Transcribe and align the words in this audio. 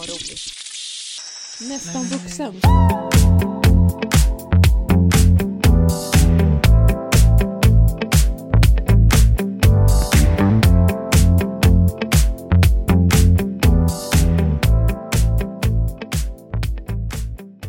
vad 0.00 0.08
roligt. 0.08 0.40
Nästan 1.60 2.04
vuxen. 2.04 2.60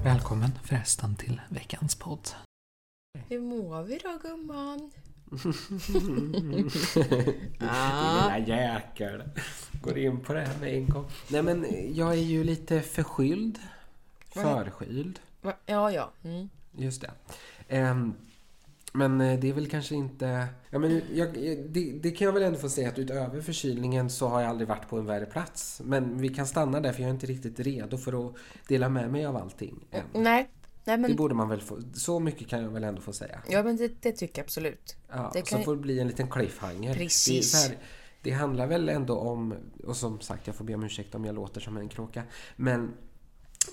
Välkommen 0.04 0.52
förresten 0.64 1.16
till 1.16 1.42
veckans 1.50 1.96
podd. 1.96 2.30
Hur 3.30 3.40
mår 3.40 3.84
vi 3.84 3.98
då 3.98 4.18
gumman? 4.22 4.92
Lilla 7.60 8.40
jäkel. 8.48 9.24
Går 9.82 9.98
in 9.98 10.20
på 10.20 10.34
det 10.34 10.42
här 10.42 10.60
med 10.60 10.74
en 10.74 10.88
gång. 10.90 11.06
Nej 11.28 11.42
men 11.44 11.66
jag 11.96 12.12
är 12.12 12.22
ju 12.22 12.44
lite 12.44 12.82
förskylld. 12.82 13.60
Förkyld. 14.34 15.20
Va? 15.42 15.54
Ja, 15.66 15.92
ja. 15.92 16.12
Mm. 16.24 16.50
Just 16.78 17.02
det. 17.02 17.12
Ehm, 17.68 18.14
men 18.94 19.22
eh, 19.22 19.40
det 19.40 19.50
är 19.50 19.54
väl 19.54 19.70
kanske 19.70 19.96
inte... 19.96 20.48
Ja, 20.70 20.80
men 20.80 21.02
jag, 21.14 21.34
det, 21.70 21.92
det 22.02 22.12
kan 22.12 22.26
jag 22.26 22.34
väl 22.34 22.44
ändå 22.44 22.60
få 22.60 22.70
säga 22.70 22.90
att 22.90 23.00
utöver 23.00 23.42
förkylningen 23.42 24.10
så 24.10 24.28
har 24.28 24.42
jag 24.42 24.50
aldrig 24.50 24.68
varit 24.68 24.90
på 24.90 24.98
en 25.00 25.06
värre 25.06 25.26
plats. 25.26 25.82
Men 25.86 26.18
vi 26.18 26.30
kan 26.30 26.48
stanna 26.48 26.80
där 26.80 26.94
för 26.94 27.02
jag 27.02 27.10
är 27.10 27.14
inte 27.14 27.26
riktigt 27.28 27.60
redo 27.60 27.98
för 27.98 28.28
att 28.30 28.36
dela 28.68 28.90
med 28.90 29.12
mig 29.12 29.26
av 29.26 29.38
allting 29.38 29.86
än. 29.92 30.04
Nej. 30.14 30.24
Nej, 30.24 30.50
Det 30.98 30.98
men, 30.98 31.16
borde 31.16 31.36
man 31.36 31.50
väl 31.50 31.62
få... 31.62 31.80
Så 31.94 32.20
mycket 32.20 32.48
kan 32.48 32.62
jag 32.64 32.70
väl 32.70 32.84
ändå 32.84 33.02
få 33.02 33.14
säga. 33.14 33.40
ja, 33.50 33.64
men 33.64 33.78
det, 33.78 34.02
det 34.02 34.12
tycker 34.12 34.40
jag 34.40 34.44
absolut. 34.46 34.96
Ja, 35.10 35.32
Det 35.34 35.48
så 35.48 35.56
kan- 35.56 35.64
får 35.64 35.76
det 35.76 35.82
bli 35.82 36.00
en 36.00 36.08
liten 36.08 36.28
cliffhanger. 36.30 36.94
Precis. 36.94 37.52
Det, 37.52 37.58
är 37.58 37.62
så 37.62 37.68
här, 37.68 37.78
det 38.22 38.32
handlar 38.32 38.68
väl 38.68 38.90
ändå 38.90 39.18
om, 39.18 39.56
och 39.84 39.96
som 39.96 40.20
sagt 40.20 40.48
jag 40.48 40.56
får 40.56 40.66
be 40.66 40.74
om 40.76 40.84
ursäkt 40.84 41.16
om 41.16 41.26
jag 41.26 41.36
låter 41.36 41.62
som 41.62 41.78
en 41.78 41.90
kråka. 41.90 42.24
Men 42.56 42.94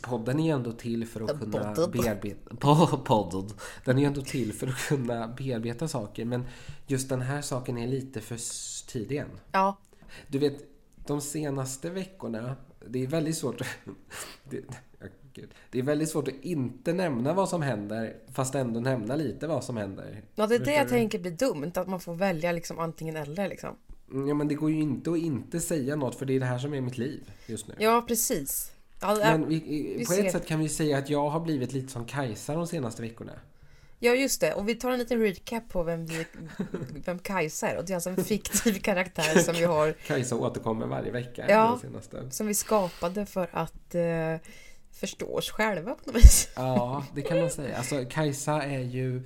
podden 0.03 0.41
är 0.41 0.45
ju 0.45 0.51
ändå 0.51 0.73
till 0.73 1.07
för 1.09 1.21
att 1.21 1.41
kunna 1.41 1.75
bearbeta... 1.93 2.51
Po- 2.57 3.05
Podden. 3.05 3.57
Den 3.85 3.97
är 3.97 4.01
ju 4.01 4.07
ändå 4.07 4.21
till 4.23 4.53
för 4.53 4.67
att 4.67 4.79
kunna 4.89 5.29
bearbeta 5.29 5.89
saker. 5.89 6.25
Men 6.25 6.45
just 6.87 7.09
den 7.09 7.21
här 7.21 7.43
saken 7.43 7.79
är 7.79 7.87
lite 7.87 8.21
för 8.21 8.39
tidig 8.89 9.17
än. 9.17 9.29
Ja, 9.53 9.77
Du 10.29 10.39
vet, 10.39 10.59
de 11.07 11.21
senaste 11.21 11.91
veckorna, 11.91 12.57
det 12.89 13.03
är 13.03 13.07
väldigt 13.07 13.37
svårt... 13.37 13.63
Det, 14.51 14.65
det 15.71 15.79
är 15.79 15.83
väldigt 15.83 16.09
svårt 16.09 16.29
att 16.29 16.35
inte 16.43 16.93
nämna 16.93 17.33
vad 17.35 17.49
som 17.49 17.63
händer, 17.63 18.17
fast 18.33 18.55
ändå 18.55 18.81
nämna 18.81 19.17
lite 19.17 19.47
vad 19.47 19.65
som 19.65 19.77
händer. 19.77 20.23
ja 20.35 20.47
det 20.47 20.55
är 20.55 20.59
det 20.59 20.75
jag 20.75 20.89
tänker 20.89 21.19
blir 21.19 21.31
dumt. 21.31 21.73
Att 21.75 21.89
man 21.89 22.01
får 22.01 22.15
välja 22.15 22.53
liksom 22.53 22.79
antingen 22.79 23.17
eller. 23.17 23.49
Liksom. 23.49 23.77
Ja, 24.29 24.35
men 24.35 24.49
det 24.49 24.55
går 24.55 24.71
ju 24.71 24.81
inte 24.81 25.11
att 25.11 25.19
inte 25.19 25.61
säga 25.61 25.97
något, 25.97 26.15
för 26.15 26.27
det 26.27 26.37
är 26.37 26.41
det 26.41 26.47
här 26.47 26.59
som 26.59 26.75
är 26.75 26.81
mitt 26.81 26.99
liv 26.99 27.31
just 27.47 27.69
nu. 27.69 27.75
Ja, 27.79 28.05
precis. 28.09 28.73
Ja, 29.01 29.17
Men 29.21 29.49
vi, 29.49 29.95
vi 29.99 30.05
på 30.07 30.13
ser. 30.13 30.25
ett 30.25 30.33
sätt 30.33 30.47
kan 30.47 30.61
vi 30.61 30.69
säga 30.69 30.99
att 30.99 31.11
jag 31.11 31.31
har 31.31 31.41
blivit 31.41 31.73
lite 31.73 31.93
som 31.93 32.05
Kajsa 32.05 32.55
de 32.55 32.67
senaste 32.67 33.03
veckorna. 33.03 33.33
ja, 33.99 34.13
just 34.15 34.41
det. 34.41 34.55
Och 34.55 34.69
vi 34.69 34.75
tar 34.75 34.91
en 34.91 34.99
liten 34.99 35.21
recap 35.21 35.69
på 35.69 35.83
vem, 35.83 36.07
vi, 36.07 36.27
vem 37.05 37.19
Kajsa 37.19 37.69
är. 37.69 37.77
Och 37.79 37.85
det 37.85 37.93
är 37.93 37.95
alltså 37.95 38.11
en 38.11 38.25
fiktiv 38.25 38.79
karaktär 38.83 39.39
som 39.39 39.55
vi 39.55 39.65
har 39.65 39.93
Kajsa 39.93 40.37
återkommer 40.37 40.87
varje 40.87 41.11
vecka. 41.11 41.45
Ja. 41.49 41.79
de 41.83 41.89
senaste. 41.89 42.31
som 42.31 42.47
vi 42.47 42.55
skapade 42.55 43.27
för 43.27 43.49
att 43.53 43.95
eh, 43.95 44.37
förstå 44.93 45.27
oss 45.37 45.51
själva 45.51 45.95
på 45.95 46.11
något 46.11 46.17
vis. 46.17 46.49
Ja, 46.57 47.05
det 47.15 47.23
kan 47.23 47.41
man 47.41 47.51
säga. 47.51 47.77
Alltså, 47.77 48.05
Kajsa 48.11 48.63
är 48.63 48.81
ju 48.81 49.23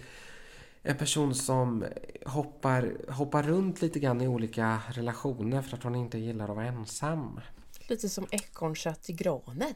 en 0.83 0.97
person 0.97 1.35
som 1.35 1.85
hoppar, 2.27 3.11
hoppar 3.13 3.43
runt 3.43 3.83
lite 3.83 3.99
grann 3.99 4.21
i 4.21 4.29
olika 4.29 4.83
relationer 4.91 5.63
för 5.63 5.77
att 5.77 5.83
hon 5.83 5.95
inte 5.95 6.19
gillar 6.19 6.49
att 6.49 6.57
vara 6.57 6.67
ensam. 6.67 7.41
Lite 7.89 8.09
som 8.09 8.27
ekorrsatt 8.31 9.11
i 9.11 9.13
granen. 9.13 9.75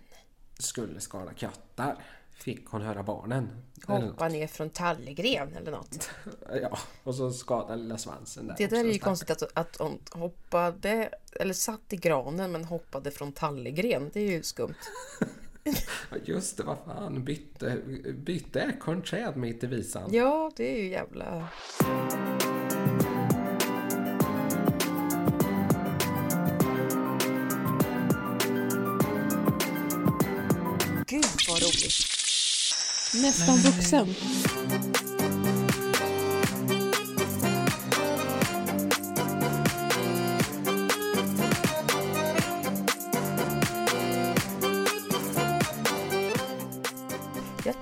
Skulle 0.59 1.01
skada 1.01 1.33
katter, 1.33 1.97
fick 2.31 2.67
hon 2.67 2.83
höra 2.83 3.03
barnen. 3.03 3.63
Hoppa 3.87 4.29
ner 4.29 4.47
från 4.47 4.71
tallegren 4.71 5.55
eller 5.57 5.71
något. 5.71 6.11
Ja, 6.63 6.79
och 7.05 7.15
så 7.15 7.33
skada 7.33 7.75
lilla 7.75 7.99
svansen 7.99 8.47
där 8.47 8.55
Det 8.59 8.67
där 8.67 8.85
är 8.85 8.93
ju 8.93 8.99
konstigt 8.99 9.31
att, 9.31 9.43
att 9.55 9.77
hon 9.77 9.99
hoppade, 10.11 11.11
eller 11.33 11.55
satt 11.55 11.93
i 11.93 11.97
granen 11.97 12.53
men 12.53 12.65
hoppade 12.65 13.11
från 13.11 13.33
tallegren. 13.33 14.11
Det 14.13 14.21
är 14.21 14.31
ju 14.31 14.43
skumt. 14.43 14.75
Just 16.25 16.57
det, 16.57 16.63
vad 16.63 16.79
fan. 16.85 17.25
Bytte, 17.25 17.77
bytte 18.15 18.73
träd 19.03 19.37
mitt 19.37 19.65
i 19.65 19.67
visan. 19.67 20.11
Ja, 20.13 20.51
det 20.57 20.79
är 20.79 20.83
ju 20.83 20.91
jävla... 20.91 21.49
Gud 31.07 31.25
vad 31.49 31.63
roligt! 31.63 32.07
Nästan 33.15 33.57
vuxen. 33.57 34.07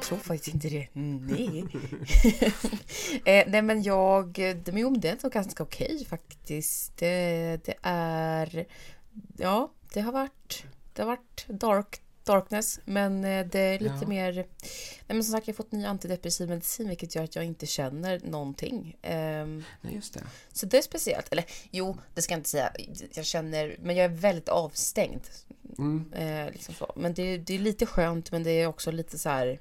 Tror 0.09 0.19
faktiskt 0.19 0.55
inte 0.55 0.69
det. 0.69 0.89
Nej. 0.93 1.65
eh, 3.25 3.45
nej 3.49 3.63
men 3.63 3.83
jag... 3.83 4.39
Jo, 4.67 4.91
men 4.91 5.01
det 5.01 5.25
är 5.25 5.31
ganska 5.31 5.63
okej 5.63 6.05
faktiskt. 6.09 6.97
Det, 6.97 7.57
det 7.65 7.75
är... 7.83 8.67
Ja, 9.37 9.73
det 9.93 10.01
har 10.01 10.13
varit... 10.13 10.65
Det 10.93 11.03
har 11.03 11.07
varit 11.07 11.45
dark, 11.49 12.01
darkness. 12.25 12.81
Men 12.85 13.25
eh, 13.25 13.47
det 13.47 13.59
är 13.61 13.79
lite 13.79 13.99
Ja. 14.01 14.09
mer... 14.09 14.33
Nej 14.35 14.47
men 15.07 15.25
som 15.25 15.33
sagt, 15.33 15.47
jag 15.47 15.55
har 15.55 15.57
fått 15.57 15.73
ny 15.73 15.85
antidepressiv 15.85 16.49
medicin 16.49 16.89
vilket 16.89 17.15
gör 17.15 17.25
att 17.25 17.37
jag 17.37 17.45
inte 17.45 17.67
känner 17.67 18.21
någonting. 18.25 18.97
Ehm, 19.03 19.65
Nej, 19.81 19.95
just 19.95 20.15
det. 20.15 20.21
så 20.53 20.67
det 20.67 20.79
är 20.79 20.83
speciellt. 20.83 21.33
Eller 21.33 21.45
jo, 21.71 21.97
det 22.15 22.23
ska 22.23 22.33
jag 22.33 22.39
inte 22.39 22.49
säga. 22.51 22.73
Jag 23.15 23.25
känner... 23.25 23.77
Men 23.83 23.97
jag 23.97 24.05
är 24.05 24.09
väldigt 24.17 24.49
avstängd. 24.49 25.23
Mm, 25.79 26.13
Eh, 26.13 26.51
liksom. 26.51 26.75
Men 26.97 27.15
det, 27.15 27.39
det 27.39 27.55
är 27.55 27.59
lite 27.59 27.87
skönt 27.87 28.33
men 28.33 28.43
det 28.43 28.51
är 28.51 28.67
också 28.67 28.91
lite 28.91 29.19
så 29.19 29.29
här... 29.29 29.59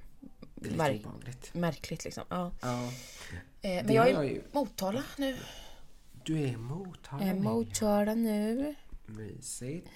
lite 0.69 0.75
Märk- 0.84 1.00
obehagligt. 1.06 1.53
märkligt 1.53 2.03
liksom. 2.06 2.24
Ja. 2.29 2.51
Ja, 2.62 2.90
Eh, 3.62 3.84
men 3.85 3.96
jag 3.96 4.09
är 4.09 4.13
jag 4.13 4.25
ju. 4.25 4.41
Motala 4.51 5.03
nu. 5.18 5.38
Du 6.24 6.44
är 6.50 6.57
Motala. 6.57 7.25
Jag 7.25 7.35
är 7.35 7.40
Motala 7.40 8.13
nu. 8.16 8.75
Mysigt. 9.06 9.88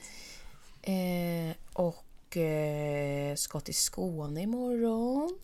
Eh, 0.81 1.55
och 1.73 2.37
eh, 2.37 3.35
ska 3.35 3.59
till 3.59 3.75
Skåne 3.75 4.41
imorgon. 4.41 5.37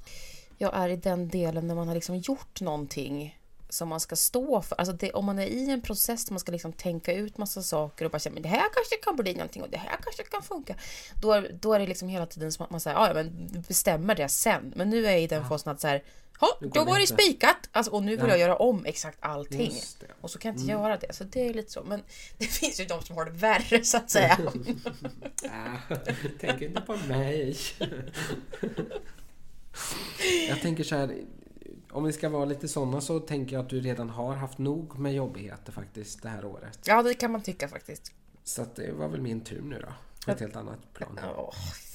Jag 0.57 0.75
är 0.75 0.89
i 0.89 0.95
den 0.95 1.27
delen 1.27 1.67
när 1.67 1.75
man 1.75 1.87
har 1.87 1.95
liksom 1.95 2.17
gjort 2.17 2.61
någonting 2.61 3.39
som 3.73 3.89
man 3.89 3.99
ska 3.99 4.15
stå 4.15 4.61
för. 4.61 4.75
Alltså 4.75 4.93
det, 4.95 5.11
om 5.11 5.25
man 5.25 5.39
är 5.39 5.45
i 5.45 5.69
en 5.69 5.81
process 5.81 6.25
där 6.25 6.33
man 6.33 6.39
ska 6.39 6.51
liksom 6.51 6.73
tänka 6.73 7.13
ut 7.13 7.37
massa 7.37 7.61
saker 7.63 8.05
och 8.05 8.11
bara 8.11 8.19
känna 8.19 8.33
men 8.33 8.43
det 8.43 8.49
här 8.49 8.65
kanske 8.73 8.95
kan 9.03 9.15
bli 9.15 9.33
någonting 9.33 9.61
och 9.63 9.69
det 9.69 9.77
här 9.77 9.97
kanske 10.03 10.23
kan 10.23 10.43
funka. 10.43 10.75
Då, 11.21 11.31
är- 11.31 11.57
då 11.61 11.73
är 11.73 11.79
det 11.79 11.87
liksom 11.87 12.09
hela 12.09 12.25
tiden 12.25 12.51
som 12.51 12.65
att 12.65 12.71
man 12.71 12.79
säger 12.79 12.97
ja 12.97 13.13
men 13.13 13.49
bestämmer 13.67 14.15
det 14.15 14.29
sen. 14.29 14.73
Men 14.75 14.89
nu 14.89 15.05
är 15.07 15.11
jag 15.11 15.21
i 15.21 15.27
den 15.27 15.47
fasen 15.49 15.71
att 15.71 15.81
så 15.81 15.87
här, 15.87 16.03
ja 16.41 16.47
då 16.73 16.83
var 16.83 16.99
det 16.99 17.07
spikat! 17.07 17.69
Alltså, 17.71 17.91
och 17.91 18.03
nu 18.03 18.11
vill 18.11 18.19
Ja. 18.25 18.29
jag 18.29 18.39
göra 18.39 18.55
om 18.55 18.85
exakt 18.85 19.17
allting. 19.21 19.73
Och 20.21 20.31
så 20.31 20.39
kan 20.39 20.51
jag 20.53 20.59
inte 20.59 20.71
göra 20.71 20.97
det. 20.97 21.13
Så 21.15 21.23
det 21.23 21.47
är 21.47 21.53
lite 21.53 21.71
så. 21.71 21.83
Men 21.83 22.03
det 22.37 22.45
finns 22.45 22.79
ju 22.79 22.85
de 22.85 23.01
som 23.01 23.15
har 23.15 23.25
det 23.25 23.31
värre 23.31 23.83
så 23.83 23.97
att 23.97 24.11
säga. 24.11 24.37
Ah, 25.49 25.95
tänk 26.39 26.61
inte 26.61 26.81
på 26.81 26.95
mig. 26.95 27.57
jag 30.49 30.61
tänker 30.61 30.83
så 30.83 30.95
här. 30.95 31.17
Om 31.93 32.03
vi 32.03 32.13
ska 32.13 32.29
vara 32.29 32.45
lite 32.45 32.67
sådana 32.67 33.01
så 33.01 33.19
tänker 33.19 33.55
jag 33.55 33.63
att 33.63 33.69
du 33.69 33.81
redan 33.81 34.09
har 34.09 34.35
haft 34.35 34.57
nog 34.57 34.99
med 34.99 35.13
jobbigheter 35.13 35.71
faktiskt 35.71 36.21
det 36.23 36.29
här 36.29 36.45
året. 36.45 36.79
Ja, 36.87 37.03
det 37.03 37.13
kan 37.13 37.31
man 37.31 37.41
tycka 37.41 37.67
faktiskt. 37.67 38.11
Så 38.43 38.61
att 38.61 38.75
det 38.75 38.91
var 38.91 39.07
väl 39.07 39.21
min 39.21 39.41
tur 39.41 39.61
nu 39.61 39.79
då. 39.81 39.93
På 40.25 40.31
ett 40.31 40.39
helt 40.39 40.55
annat 40.55 40.93
plan. 40.93 41.19
Åh, 41.37 41.53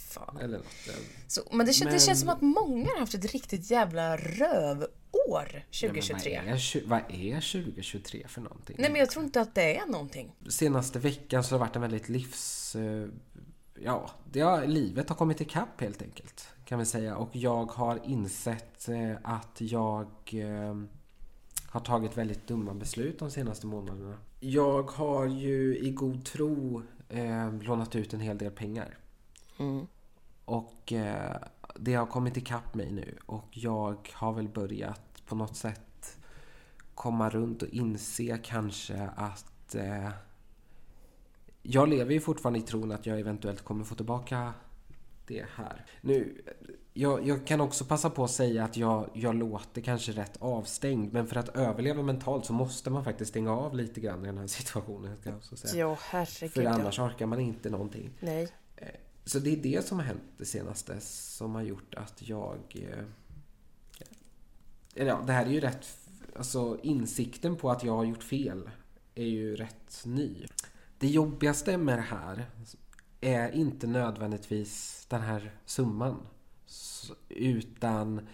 fan. 0.08 0.36
Eller 0.40 0.58
något. 0.58 0.66
eh, 0.88 0.94
Så, 1.26 1.42
men 1.52 1.66
det, 1.66 1.72
kän- 1.72 1.84
det 1.84 1.90
Men- 1.90 2.00
känns 2.00 2.20
som 2.20 2.28
att 2.28 2.40
många 2.40 2.86
har 2.90 2.98
haft 2.98 3.14
ett 3.14 3.32
riktigt 3.32 3.70
jävla 3.70 4.16
rövår 4.16 5.52
Nej, 5.52 5.64
men 5.82 5.90
2023. 5.90 6.40
Vad 6.44 6.54
är, 6.54 6.86
vad 6.86 6.98
är 7.10 7.40
2023 7.40 8.24
för 8.28 8.40
någonting? 8.40 8.76
Nej, 8.78 8.90
men 8.90 8.98
jag 9.00 9.10
tror 9.10 9.24
inte 9.24 9.40
att 9.40 9.54
det 9.54 9.76
är 9.78 9.86
någonting. 9.86 10.32
Senaste 10.48 10.98
veckan 10.98 11.44
så 11.44 11.54
har 11.54 11.58
det 11.58 11.64
varit 11.66 11.76
en 11.76 11.82
väldigt 11.82 12.08
livs... 12.08 12.76
Ja, 13.82 14.10
det 14.32 14.40
har, 14.40 14.66
livet 14.66 15.08
har 15.08 15.16
kommit 15.16 15.40
ikapp 15.40 15.80
helt 15.80 16.02
enkelt. 16.02 16.48
Kan 16.64 16.78
vi 16.78 16.84
säga. 16.84 17.16
Och 17.16 17.36
jag 17.36 17.64
har 17.64 18.00
insett 18.04 18.88
eh, 18.88 19.16
att 19.22 19.60
jag 19.60 20.06
eh, 20.32 20.74
har 21.66 21.80
tagit 21.80 22.16
väldigt 22.16 22.46
dumma 22.46 22.74
beslut 22.74 23.18
de 23.18 23.30
senaste 23.30 23.66
månaderna. 23.66 24.14
Jag 24.40 24.90
har 24.90 25.26
ju 25.26 25.78
i 25.78 25.90
god 25.90 26.24
tro 26.24 26.82
eh, 27.08 27.52
lånat 27.52 27.96
ut 27.96 28.14
en 28.14 28.20
hel 28.20 28.38
del 28.38 28.50
pengar. 28.50 28.98
Mm. 29.58 29.86
Och 30.44 30.92
eh, 30.92 31.36
det 31.76 31.94
har 31.94 32.06
kommit 32.06 32.36
ikapp 32.36 32.74
mig 32.74 32.92
nu 32.92 33.16
och 33.26 33.48
jag 33.50 34.10
har 34.12 34.32
väl 34.32 34.48
börjat 34.48 35.26
på 35.26 35.34
något 35.34 35.56
sätt 35.56 36.18
komma 36.94 37.30
runt 37.30 37.62
och 37.62 37.68
inse 37.68 38.38
kanske 38.42 39.10
att 39.16 39.74
eh, 39.74 40.08
jag 41.62 41.88
lever 41.88 42.12
ju 42.12 42.20
fortfarande 42.20 42.58
i 42.58 42.62
tron 42.62 42.92
att 42.92 43.06
jag 43.06 43.20
eventuellt 43.20 43.62
kommer 43.64 43.84
få 43.84 43.94
tillbaka 43.94 44.54
det 45.26 45.46
här. 45.54 45.86
Nu, 46.00 46.42
jag, 46.94 47.26
jag 47.26 47.46
kan 47.46 47.60
också 47.60 47.84
passa 47.84 48.10
på 48.10 48.24
att 48.24 48.30
säga 48.30 48.64
att 48.64 48.76
jag, 48.76 49.10
jag 49.14 49.34
låter 49.34 49.80
kanske 49.80 50.12
rätt 50.12 50.36
avstängd. 50.40 51.12
Men 51.12 51.26
för 51.26 51.36
att 51.36 51.48
överleva 51.56 52.02
mentalt 52.02 52.46
så 52.46 52.52
måste 52.52 52.90
man 52.90 53.04
faktiskt 53.04 53.28
stänga 53.30 53.52
av 53.52 53.74
lite 53.76 54.00
grann 54.00 54.22
i 54.24 54.26
den 54.26 54.38
här 54.38 54.46
situationen. 54.58 55.16
Ska 55.16 55.28
jag 55.28 55.36
också 55.36 55.56
säga. 55.56 55.80
Ja, 55.80 55.98
herregud. 56.00 56.52
För 56.52 56.64
annars 56.64 56.98
orkar 56.98 57.26
man 57.26 57.40
inte 57.40 57.70
någonting. 57.70 58.10
Nej. 58.20 58.48
Så 59.24 59.38
det 59.38 59.52
är 59.52 59.56
det 59.56 59.86
som 59.86 59.98
har 59.98 60.04
hänt 60.04 60.22
det 60.38 60.44
senaste 60.44 61.00
som 61.00 61.54
har 61.54 61.62
gjort 61.62 61.94
att 61.94 62.28
jag... 62.28 62.58
eh, 62.74 63.04
Eller 64.94 65.10
ja, 65.10 65.22
det 65.26 65.32
här 65.32 65.46
är 65.46 65.50
ju 65.50 65.60
rätt... 65.60 65.86
Alltså 66.36 66.78
insikten 66.82 67.56
på 67.56 67.70
att 67.70 67.84
jag 67.84 67.96
har 67.96 68.04
gjort 68.04 68.22
fel 68.22 68.70
är 69.14 69.24
ju 69.26 69.56
rätt 69.56 70.02
ny. 70.04 70.46
Det 70.98 71.08
jobbigaste 71.08 71.76
med 71.76 71.98
det 71.98 72.02
här 72.02 72.46
är 73.20 73.50
inte 73.50 73.86
nödvändigtvis 73.86 75.06
den 75.08 75.20
här 75.20 75.54
summan. 75.64 76.26
Utan 77.28 78.28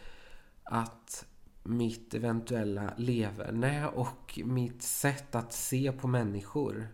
att 0.63 1.27
mitt 1.63 2.15
eventuella 2.15 2.95
leverne 2.97 3.89
och 3.89 4.41
mitt 4.45 4.83
sätt 4.83 5.35
att 5.35 5.53
se 5.53 5.93
på 5.93 6.09
människor 6.09 6.89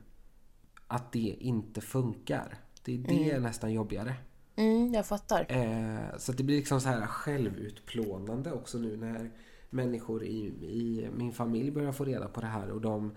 att 0.86 1.12
det 1.12 1.36
inte 1.40 1.80
funkar. 1.80 2.58
Det, 2.84 2.96
det 2.96 3.30
är 3.30 3.40
nästan 3.40 3.72
jobbigare. 3.72 4.14
Mm, 4.56 4.94
jag 4.94 5.06
fattar. 5.06 5.46
Eh, 5.48 6.18
så 6.18 6.32
det 6.32 6.42
blir 6.42 6.56
liksom 6.56 6.80
så 6.80 6.88
här 6.88 7.06
självutplånande 7.06 8.52
också 8.52 8.78
nu 8.78 8.96
när 8.96 9.30
människor 9.70 10.24
i, 10.24 10.46
i 10.62 11.08
min 11.16 11.32
familj 11.32 11.70
börjar 11.70 11.92
få 11.92 12.04
reda 12.04 12.28
på 12.28 12.40
det 12.40 12.46
här 12.46 12.70
och 12.70 12.80
de 12.80 13.16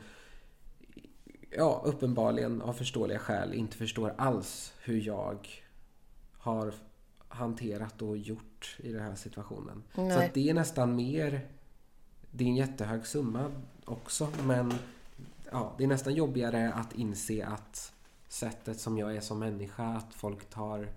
ja, 1.57 1.81
uppenbarligen 1.85 2.61
av 2.61 2.73
förståeliga 2.73 3.19
skäl 3.19 3.53
inte 3.53 3.77
förstår 3.77 4.13
alls 4.17 4.73
hur 4.81 5.01
jag 5.01 5.47
har 6.37 6.73
hanterat 7.27 8.01
och 8.01 8.17
gjort 8.17 8.77
i 8.79 8.91
den 8.91 9.01
här 9.01 9.15
situationen. 9.15 9.83
Så 9.95 10.01
Nej. 10.01 10.25
att 10.25 10.33
det 10.33 10.49
är 10.49 10.53
nästan 10.53 10.95
mer... 10.95 11.47
Det 12.31 12.43
är 12.43 12.47
en 12.47 12.55
jättehög 12.55 13.07
summa 13.07 13.51
också 13.85 14.27
men 14.43 14.73
ja, 15.51 15.73
det 15.77 15.83
är 15.83 15.87
nästan 15.87 16.13
jobbigare 16.13 16.73
att 16.73 16.93
inse 16.93 17.45
att 17.45 17.93
sättet 18.27 18.79
som 18.79 18.97
jag 18.97 19.15
är 19.15 19.21
som 19.21 19.39
människa, 19.39 19.83
att 19.83 20.13
folk 20.13 20.49
tar... 20.49 20.87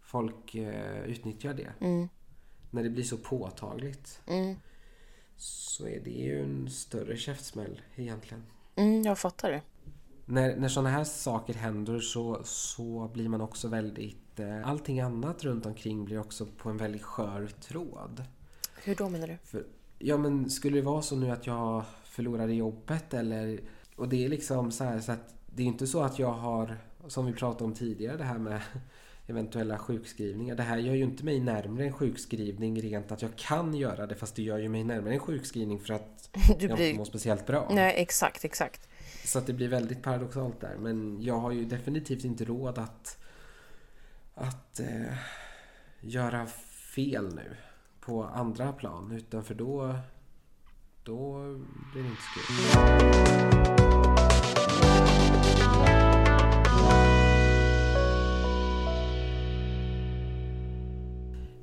Folk 0.00 0.54
eh, 0.54 1.00
utnyttjar 1.04 1.54
det. 1.54 1.72
Mm, 1.80 2.08
När 2.70 2.82
det 2.82 2.90
blir 2.90 3.04
så 3.04 3.16
påtagligt 3.16 4.20
mm, 4.26 4.56
så 5.36 5.86
är 5.86 6.00
det 6.00 6.10
ju 6.10 6.42
en 6.42 6.70
större 6.70 7.16
käftsmäll 7.16 7.82
egentligen. 7.96 8.42
Mm, 8.80 9.02
jag 9.02 9.18
fattar 9.18 9.50
det. 9.50 9.62
När, 10.24 10.56
när 10.56 10.68
sådana 10.68 10.90
här 10.90 11.04
saker 11.04 11.54
händer 11.54 12.00
så, 12.00 12.40
så 12.44 13.10
blir 13.14 13.28
man 13.28 13.40
också 13.40 13.68
väldigt... 13.68 14.40
Eh, 14.40 14.68
allting 14.68 15.00
annat 15.00 15.44
runt 15.44 15.66
omkring 15.66 16.04
blir 16.04 16.20
också 16.20 16.46
på 16.46 16.70
en 16.70 16.76
väldigt 16.76 17.02
skör 17.02 17.46
tråd. 17.46 18.24
Hur 18.84 18.94
då 18.94 19.08
menar 19.08 19.26
du? 19.26 19.38
För, 19.44 19.66
ja 19.98 20.16
men 20.16 20.50
skulle 20.50 20.76
det 20.76 20.82
vara 20.82 21.02
så 21.02 21.16
nu 21.16 21.30
att 21.30 21.46
jag 21.46 21.84
förlorade 22.04 22.54
jobbet 22.54 23.14
eller... 23.14 23.60
Och 23.96 24.08
det 24.08 24.24
är 24.24 24.28
liksom 24.28 24.72
så 24.72 24.84
här 24.84 25.00
så 25.00 25.12
att 25.12 25.34
det 25.54 25.62
är 25.62 25.66
inte 25.66 25.86
så 25.86 26.02
att 26.02 26.18
jag 26.18 26.32
har, 26.32 26.78
som 27.08 27.26
vi 27.26 27.32
pratade 27.32 27.64
om 27.64 27.74
tidigare, 27.74 28.16
det 28.16 28.24
här 28.24 28.38
med 28.38 28.60
eventuella 29.30 29.78
sjukskrivningar. 29.78 30.54
Det 30.54 30.62
här 30.62 30.78
gör 30.78 30.94
ju 30.94 31.04
inte 31.04 31.24
mig 31.24 31.40
närmare 31.40 31.84
en 31.84 31.92
sjukskrivning 31.92 32.82
rent 32.82 33.12
att 33.12 33.22
jag 33.22 33.36
kan 33.36 33.74
göra 33.74 34.06
det 34.06 34.14
fast 34.14 34.36
det 34.36 34.42
gör 34.42 34.58
ju 34.58 34.68
mig 34.68 34.84
närmare 34.84 35.14
en 35.14 35.20
sjukskrivning 35.20 35.80
för 35.80 35.94
att 35.94 36.30
Du 36.32 36.40
jag 36.48 36.62
inte 36.62 36.74
blir... 36.74 36.94
mår 36.94 37.04
speciellt 37.04 37.46
bra. 37.46 37.68
Nej, 37.70 37.94
exakt, 37.96 38.44
exakt. 38.44 38.88
Så 39.24 39.38
att 39.38 39.46
det 39.46 39.52
blir 39.52 39.68
väldigt 39.68 40.02
paradoxalt 40.02 40.60
där. 40.60 40.76
Men 40.78 41.22
jag 41.22 41.38
har 41.38 41.50
ju 41.50 41.64
definitivt 41.64 42.24
inte 42.24 42.44
råd 42.44 42.78
att, 42.78 43.18
att 44.34 44.80
eh, 44.80 45.14
göra 46.00 46.46
fel 46.94 47.34
nu 47.34 47.56
på 48.00 48.24
andra 48.24 48.72
plan. 48.72 49.12
Utan 49.12 49.44
för 49.44 49.54
då, 49.54 49.96
då 51.04 51.42
blir 51.92 52.02
det 52.02 52.08
inte 52.08 52.22
så 52.22 53.76
kul. 53.78 53.89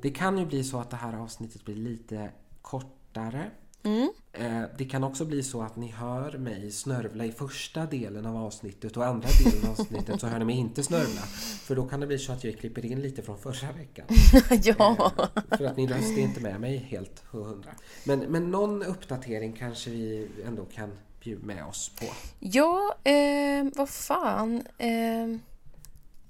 Det 0.01 0.09
kan 0.09 0.37
ju 0.37 0.45
bli 0.45 0.63
så 0.63 0.79
att 0.79 0.89
det 0.89 0.95
här 0.97 1.13
avsnittet 1.13 1.65
blir 1.65 1.75
lite 1.75 2.29
kortare. 2.61 3.51
Mm. 3.83 4.09
Eh, 4.33 4.63
Det 4.77 4.85
kan 4.85 5.03
också 5.03 5.25
bli 5.25 5.43
så 5.43 5.61
att 5.61 5.75
ni 5.75 5.87
hör 5.91 6.37
mig 6.37 6.71
snörvla 6.71 7.25
i 7.25 7.31
första 7.31 7.85
delen 7.85 8.25
av 8.25 8.35
avsnittet 8.37 8.97
och 8.97 9.05
andra 9.05 9.29
delen 9.43 9.65
av 9.65 9.71
avsnittet 9.79 10.21
så 10.21 10.27
hör 10.27 10.39
ni 10.39 10.45
mig 10.45 10.55
inte 10.55 10.83
snörvla. 10.83 11.21
För 11.61 11.75
då 11.75 11.85
kan 11.87 11.99
det 11.99 12.07
bli 12.07 12.17
så 12.19 12.31
att 12.31 12.43
jag 12.43 12.57
klipper 12.59 12.85
in 12.85 13.01
lite 13.01 13.21
från 13.21 13.37
förra 13.37 13.71
veckan. 13.71 14.05
ja. 14.63 15.11
Eh, 15.51 15.57
För 15.57 15.65
att 15.65 15.77
min 15.77 15.89
röst 15.89 16.17
är 16.17 16.21
inte 16.21 16.41
med 16.41 16.59
mig 16.61 16.77
helt 16.77 17.23
hundra. 17.31 17.71
Men, 18.05 18.19
men 18.19 18.51
någon 18.51 18.83
uppdatering 18.83 19.53
kanske 19.53 19.89
vi 19.89 20.27
ändå 20.45 20.65
kan 20.65 20.91
bjuda 21.23 21.45
med 21.45 21.65
oss 21.65 21.91
på. 21.99 22.05
Ja, 22.39 22.95
eh, 23.03 23.65
vad 23.75 23.89
fan. 23.89 24.55
Eh, 24.77 25.37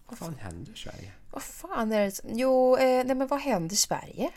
Vad 0.10 0.18
fan 0.20 0.36
händer 0.40 0.72
i 0.74 0.78
Sverige? 0.78 1.12
Vad 1.32 1.44
fan 1.44 1.92
är 1.92 2.00
det? 2.06 2.22
Jo, 2.34 2.78
eh, 2.78 3.06
nej 3.06 3.16
men 3.16 3.28
vad 3.28 3.40
händer 3.40 3.74
i 3.74 3.78
Sverige? 3.78 4.30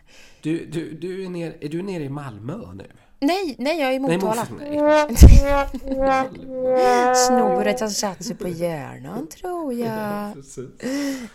Du, 0.43 0.67
du, 0.67 0.93
du 0.95 1.25
är, 1.25 1.29
ner, 1.31 1.57
är 1.61 1.69
du 1.69 1.83
nere 1.83 2.03
i 2.05 2.09
Malmö 2.09 2.73
nu? 2.75 2.91
Nej, 3.23 3.55
nej, 3.59 3.81
jag 3.81 3.89
är 3.91 3.93
i 3.93 3.99
Motala. 3.99 4.47
Snoret 7.15 7.81
har 7.81 7.89
satt 7.89 8.25
sig 8.25 8.37
på 8.37 8.49
hjärnan, 8.49 9.27
tror 9.29 9.75
jag. 9.75 10.35
Precis. 10.35 10.59
Eh, 10.81 10.89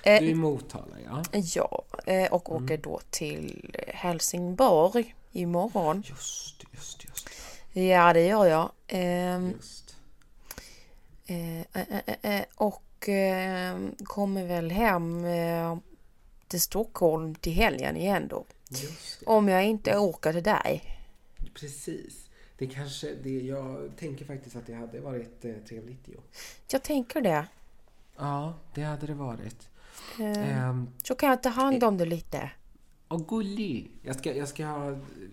Du 0.03 0.09
är 0.11 0.21
i 0.21 0.35
Motala, 0.35 0.95
ja. 1.05 1.23
Ja, 1.55 1.83
eh, 2.05 2.33
och 2.33 2.49
Mm. 2.49 2.63
åker 2.63 2.77
då 2.77 2.99
till 3.09 3.75
Helsingborg 3.87 5.15
imorgon. 5.31 6.03
Just, 6.07 6.63
just, 6.71 7.03
just. 7.05 7.29
Ja, 7.73 8.13
det 8.13 8.25
gör 8.25 8.45
jag. 8.45 8.71
Ehm, 8.87 9.51
just. 9.57 9.95
eh, 11.27 11.59
eh, 11.59 11.65
eh, 12.21 12.35
eh, 12.35 12.45
och 13.05 13.09
eh, 13.09 13.77
kommer 14.03 14.45
väl 14.47 14.71
hem 14.71 15.25
eh, 15.25 15.77
till 16.47 16.61
Stockholm 16.61 17.35
till 17.35 17.53
helgen 17.53 17.97
igen 17.97 18.27
då. 18.27 18.45
Om 19.25 19.47
jag 19.47 19.65
inte 19.65 19.97
åker 19.97 20.33
till 20.33 20.43
dig. 20.43 20.83
Precis. 21.53 22.29
Det 22.57 22.67
kanske, 22.67 23.15
det, 23.23 23.29
jag 23.41 23.89
tänker 23.99 24.25
faktiskt 24.25 24.55
att 24.55 24.67
det 24.67 24.73
hade 24.73 24.99
varit 24.99 25.45
eh, 25.45 25.53
trevligt 25.67 26.07
ju. 26.07 26.15
Jag 26.71 26.83
tänker 26.83 27.21
det. 27.21 27.45
Ja, 28.17 28.53
det 28.73 28.81
hade 28.83 29.07
det 29.07 29.13
varit. 29.13 29.67
Eh, 30.19 30.59
Ehm, 30.67 30.89
så 31.03 31.15
kan 31.15 31.29
jag 31.29 31.43
ta 31.43 31.49
hand 31.49 31.83
om 31.83 31.97
det 31.97 32.05
lite. 32.05 32.51
och 33.07 33.27
gullig! 33.27 33.91
Jag 34.03 34.15
ska, 34.15 34.33
jag 34.35 34.47
ska 34.47 34.65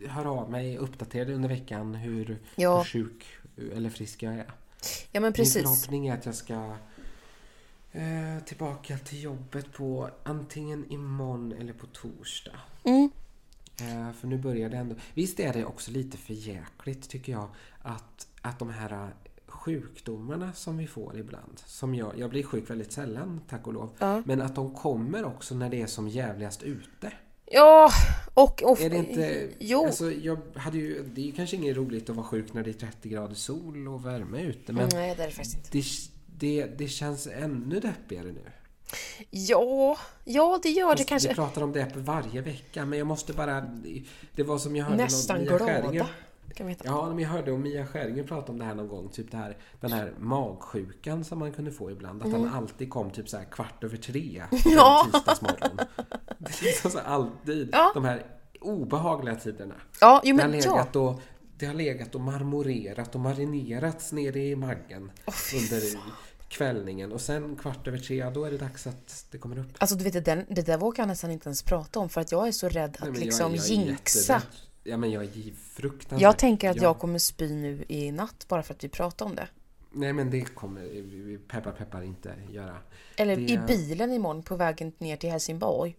höra 0.08 0.30
av 0.30 0.50
mig 0.50 0.78
uppdaterad 0.78 1.30
under 1.30 1.48
veckan 1.48 1.94
hur, 1.94 2.38
Ja. 2.54 2.76
hur 2.78 2.84
sjuk 2.84 3.24
eller 3.74 3.90
frisk 3.90 4.22
jag 4.22 4.34
är. 4.34 4.46
Ja, 5.12 5.20
men 5.20 5.22
Min 5.22 5.32
precis. 5.32 5.62
förhoppning 5.62 6.06
är 6.06 6.14
att 6.14 6.26
jag 6.26 6.34
ska 6.34 6.74
eh, 7.92 8.44
tillbaka 8.44 8.98
till 8.98 9.22
jobbet 9.22 9.72
på 9.72 10.10
antingen 10.22 10.92
imorgon 10.92 11.52
eller 11.52 11.72
på 11.72 11.86
torsdag. 11.86 12.56
Mm. 12.84 13.10
Eh, 13.80 14.12
för 14.12 14.26
nu 14.26 14.38
börjar 14.38 14.70
det 14.70 14.76
ändå. 14.76 14.94
Visst 15.14 15.40
är 15.40 15.52
det 15.52 15.64
också 15.64 15.90
lite 15.90 16.16
för 16.16 16.34
jäkligt 16.34 17.08
tycker 17.08 17.32
jag 17.32 17.48
att, 17.82 18.26
att 18.42 18.58
de 18.58 18.70
här 18.70 19.10
sjukdomarna 19.46 20.52
som 20.52 20.76
vi 20.76 20.86
får 20.86 21.18
ibland. 21.18 21.62
Som 21.66 21.94
jag, 21.94 22.18
jag 22.18 22.30
blir 22.30 22.42
sjuk 22.42 22.70
väldigt 22.70 22.92
sällan 22.92 23.40
tack 23.48 23.66
och 23.66 23.72
lov. 23.72 23.90
Ja. 23.98 24.22
Men 24.26 24.42
att 24.42 24.54
de 24.54 24.74
kommer 24.74 25.24
också 25.24 25.54
när 25.54 25.70
det 25.70 25.82
är 25.82 25.86
som 25.86 26.08
jävligast 26.08 26.62
ute. 26.62 27.12
Ja, 27.46 27.90
och... 28.34 28.62
och 28.62 28.80
Är 28.80 28.90
det 28.90 28.96
inte... 28.96 29.48
Jo. 29.58 29.86
Alltså, 29.86 30.12
jag 30.12 30.38
hade 30.54 30.78
ju, 30.78 31.02
det 31.14 31.20
är 31.20 31.24
ju 31.24 31.32
kanske 31.32 31.56
inget 31.56 31.76
roligt 31.76 32.10
att 32.10 32.16
vara 32.16 32.26
sjuk 32.26 32.52
när 32.52 32.62
det 32.62 32.70
är 32.70 32.86
30 32.86 33.08
grader 33.08 33.34
sol 33.34 33.88
och 33.88 34.06
värme 34.06 34.42
ute. 34.42 34.72
Men 34.72 34.88
Nej, 34.92 35.14
det 35.16 35.22
är 35.22 35.26
det 35.26 35.32
faktiskt 35.32 35.56
inte. 35.56 35.68
det, 35.72 35.84
det, 36.42 36.66
det 36.78 36.88
känns 36.88 37.26
ännu 37.26 37.80
deppigare 37.80 38.24
nu. 38.32 38.42
Ja, 39.30 39.96
ja 40.24 40.60
det 40.62 40.68
gör 40.70 40.90
det 40.90 40.96
Fast 40.96 41.08
kanske. 41.08 41.28
Vi 41.28 41.34
pratar 41.34 41.62
om 41.62 41.72
det 41.72 41.92
varje 41.96 42.40
vecka 42.40 42.86
men 42.86 42.98
jag 42.98 43.06
måste 43.06 43.32
bara... 43.32 43.60
Det 44.34 44.42
var 44.42 44.58
som 44.58 44.76
jag 44.76 44.84
hörde 44.84 45.02
Nästan 45.02 45.36
någon, 45.36 45.44
Mia 45.44 45.58
glada. 45.58 45.82
Skäringer 45.82 46.06
Kan 46.54 46.66
vi. 46.66 46.76
Ja, 46.84 47.08
men 47.08 47.18
jag 47.18 47.28
hörde 47.28 47.52
om 47.52 47.62
Mia 47.62 47.86
Skäringer 47.86 48.22
prata 48.24 48.52
om 48.52 48.58
det 48.58 48.64
här 48.64 48.74
någon 48.74 48.88
gång. 48.88 49.08
Typ 49.08 49.30
det 49.30 49.36
här, 49.36 49.56
den 49.80 49.92
här 49.92 50.12
magsjukan 50.18 51.24
som 51.24 51.38
man 51.38 51.52
kunde 51.52 51.70
få 51.70 51.90
ibland. 51.90 52.22
Att 52.22 52.30
den 52.32 52.48
alltid 52.48 52.90
kom 52.90 53.10
typ 53.10 53.28
så 53.28 53.36
här 53.36 53.44
kvart 53.44 53.84
över 53.84 53.96
tre 53.96 54.42
Mm. 54.50 54.62
Ja. 54.64 55.02
en 55.06 55.12
tisdagsmorgon. 55.12 55.76
Det 56.38 56.60
är 56.60 56.64
liksom 56.64 56.90
så 56.90 56.98
alltid 56.98 57.68
Ja. 57.72 57.90
de 57.94 58.04
här 58.04 58.26
obehagliga 58.60 59.34
tiderna. 59.34 59.74
Ja, 60.00 60.20
jo 60.24 60.36
Det 60.36 60.42
har, 60.42 60.48
men 60.48 60.60
ja. 60.60 60.70
legat 60.72 60.96
och, 60.96 61.20
det 61.58 61.66
har 61.66 61.74
legat 61.74 62.14
och 62.14 62.20
marmorerat 62.20 63.14
och 63.14 63.20
marinerats 63.20 64.12
nere 64.12 64.40
i 64.40 64.56
maggen 64.56 65.12
Åh, 65.26 65.34
fy 65.34 65.56
under 65.58 65.80
kvällningen. 66.52 67.12
Och 67.12 67.20
sen 67.20 67.56
kvart 67.56 67.88
över 67.88 67.98
tre, 67.98 68.16
ja, 68.16 68.30
då 68.30 68.44
är 68.44 68.50
det 68.50 68.58
dags 68.58 68.86
att 68.86 69.26
det 69.30 69.38
kommer 69.38 69.58
upp. 69.58 69.66
Alltså 69.78 69.96
du 69.96 70.04
vet, 70.04 70.24
den, 70.24 70.46
det 70.48 70.62
där 70.62 70.78
vågar 70.78 71.02
jag 71.02 71.08
nästan 71.08 71.30
inte 71.30 71.48
ens 71.48 71.62
prata 71.62 71.98
om 72.00 72.08
för 72.08 72.20
att 72.20 72.32
jag 72.32 72.48
är 72.48 72.52
så 72.52 72.68
rädd 72.68 72.96
Nej, 73.00 73.10
att 73.10 73.16
jag- 73.16 73.24
liksom 73.24 73.54
jag 73.54 73.64
är 73.64 73.68
jinxa. 73.70 74.18
jätterädd. 74.18 74.42
Ja, 74.84 74.96
men 74.96 75.10
jag 75.10 75.24
är 75.24 75.54
fruktansvärt... 75.74 76.20
Jag 76.20 76.38
tänker 76.38 76.70
att 76.70 76.76
Ja. 76.76 76.82
jag 76.82 76.98
kommer 76.98 77.18
spy 77.18 77.54
nu 77.54 77.84
i 77.88 78.12
natt 78.12 78.44
bara 78.48 78.62
för 78.62 78.74
att 78.74 78.84
vi 78.84 78.88
pratar 78.88 79.26
om 79.26 79.34
det. 79.34 79.48
Nej, 79.92 80.12
men 80.12 80.30
det 80.30 80.40
kommer 80.54 80.80
vi 80.82 81.38
peppar 81.48 81.72
peppar 81.72 82.02
inte 82.02 82.34
göra. 82.50 82.76
Eller 83.16 83.36
Det- 83.36 83.42
i 83.42 83.58
bilen 83.66 84.12
imorgon 84.12 84.42
på 84.42 84.56
vägen 84.56 84.92
ner 84.98 85.16
till 85.16 85.30
Helsingborg. 85.30 85.96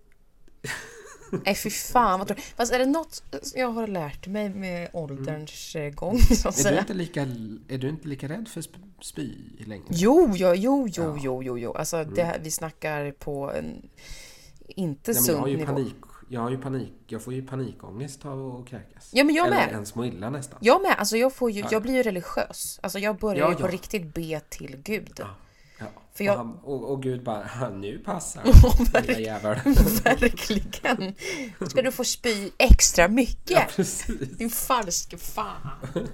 Nej 1.45 1.55
fy 1.55 1.69
fan 1.69 2.19
vad 2.19 2.27
tråkigt. 2.27 2.43
Fast 2.57 2.73
är 2.73 2.79
det 2.79 2.85
något 2.85 3.23
jag 3.55 3.67
har 3.67 3.87
lärt 3.87 4.27
mig 4.27 4.49
med 4.49 4.89
ålderns 4.93 5.75
eh, 5.75 5.89
gång 5.93 6.19
så 6.19 6.49
att 6.49 6.55
Är 6.55 6.57
du, 6.57 6.63
säga. 6.63 6.79
inte 6.79 6.93
lika, 6.93 7.21
är 7.67 7.77
du 7.77 7.89
inte 7.89 8.07
lika 8.07 8.27
rädd 8.29 8.47
för 8.47 8.61
sp- 8.61 9.01
spy 9.01 9.31
längre? 9.67 9.85
Jo, 9.89 10.31
jo, 10.35 10.53
jo, 10.55 10.87
jo, 10.87 11.03
Ja. 11.03 11.03
Mm. 11.03 11.19
jo, 11.23 11.43
jo, 11.43 11.57
jo. 11.59 11.73
Alltså 11.73 12.03
det 12.03 12.23
här, 12.23 12.39
vi 12.43 12.51
snackar 12.51 13.11
på 13.11 13.51
en 13.51 13.89
inte 14.67 15.11
Nej, 15.11 15.21
sund 15.21 15.39
har 15.39 15.47
ju 15.47 15.57
nivå. 15.57 15.65
panik. 15.73 15.95
Jag 16.29 16.41
har 16.41 16.51
ju 16.51 16.57
panik. 16.57 16.93
Jag 17.07 17.21
får 17.21 17.33
ju 17.33 17.41
panikångest 17.47 18.25
av 18.25 18.55
att 18.61 18.67
kräkas. 18.69 19.09
Ja, 19.13 19.23
men 19.23 19.35
jag 19.35 19.47
Eller 19.47 19.57
med. 19.57 19.69
ens 19.71 19.95
må 19.95 20.05
illa 20.05 20.29
nästan. 20.29 20.59
Jag 20.61 20.81
med. 20.81 20.95
Alltså 20.97 21.17
jag, 21.17 21.33
får 21.33 21.51
ju, 21.51 21.59
Ja. 21.61 21.67
jag 21.71 21.81
blir 21.81 21.93
ju 21.93 22.03
religiös. 22.03 22.79
Alltså 22.83 22.99
jag 22.99 23.17
börjar 23.17 23.39
Ja, 23.45 23.49
ju 23.49 23.55
på 23.55 23.67
ja. 23.67 23.71
riktigt 23.71 24.13
be 24.13 24.39
till 24.49 24.77
Gud. 24.83 25.11
Ja. 25.17 25.25
Ja. 25.80 25.86
För 26.13 26.24
jag- 26.24 26.34
och, 26.34 26.38
han, 26.46 26.60
och, 26.63 26.92
och 26.92 27.03
Gud 27.03 27.24
bara, 27.24 27.44
"Ha, 27.48 27.70
nu 27.70 28.00
passar 28.00 28.44
lilla 29.08 29.20
jävel. 29.20 29.60
Verkligen. 30.03 31.13
Ska 31.70 31.82
du 31.82 31.92
få 31.92 32.03
spy 32.03 32.50
extra 32.58 33.08
mycket? 33.08 33.51
Ja, 33.51 33.65
precis. 33.75 34.20
Din 34.38 34.50
falske 34.50 35.18
fan. 35.18 35.70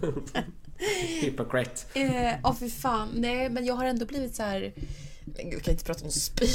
Hypocrite. 1.22 2.00
Eh, 2.00 2.34
Åh 2.44 2.56
fy 2.60 2.70
fan. 2.70 3.10
Nej, 3.14 3.50
men 3.50 3.66
jag 3.66 3.74
har 3.76 3.86
ändå 3.86 4.06
blivit 4.06 4.36
så 4.36 4.44
här... 4.44 4.74
Men 5.26 5.46
gud, 5.50 5.54
jag 5.54 5.64
kan 5.64 5.72
inte 5.72 5.86
prata 5.86 6.06
om 6.06 6.12
spy. 6.12 6.48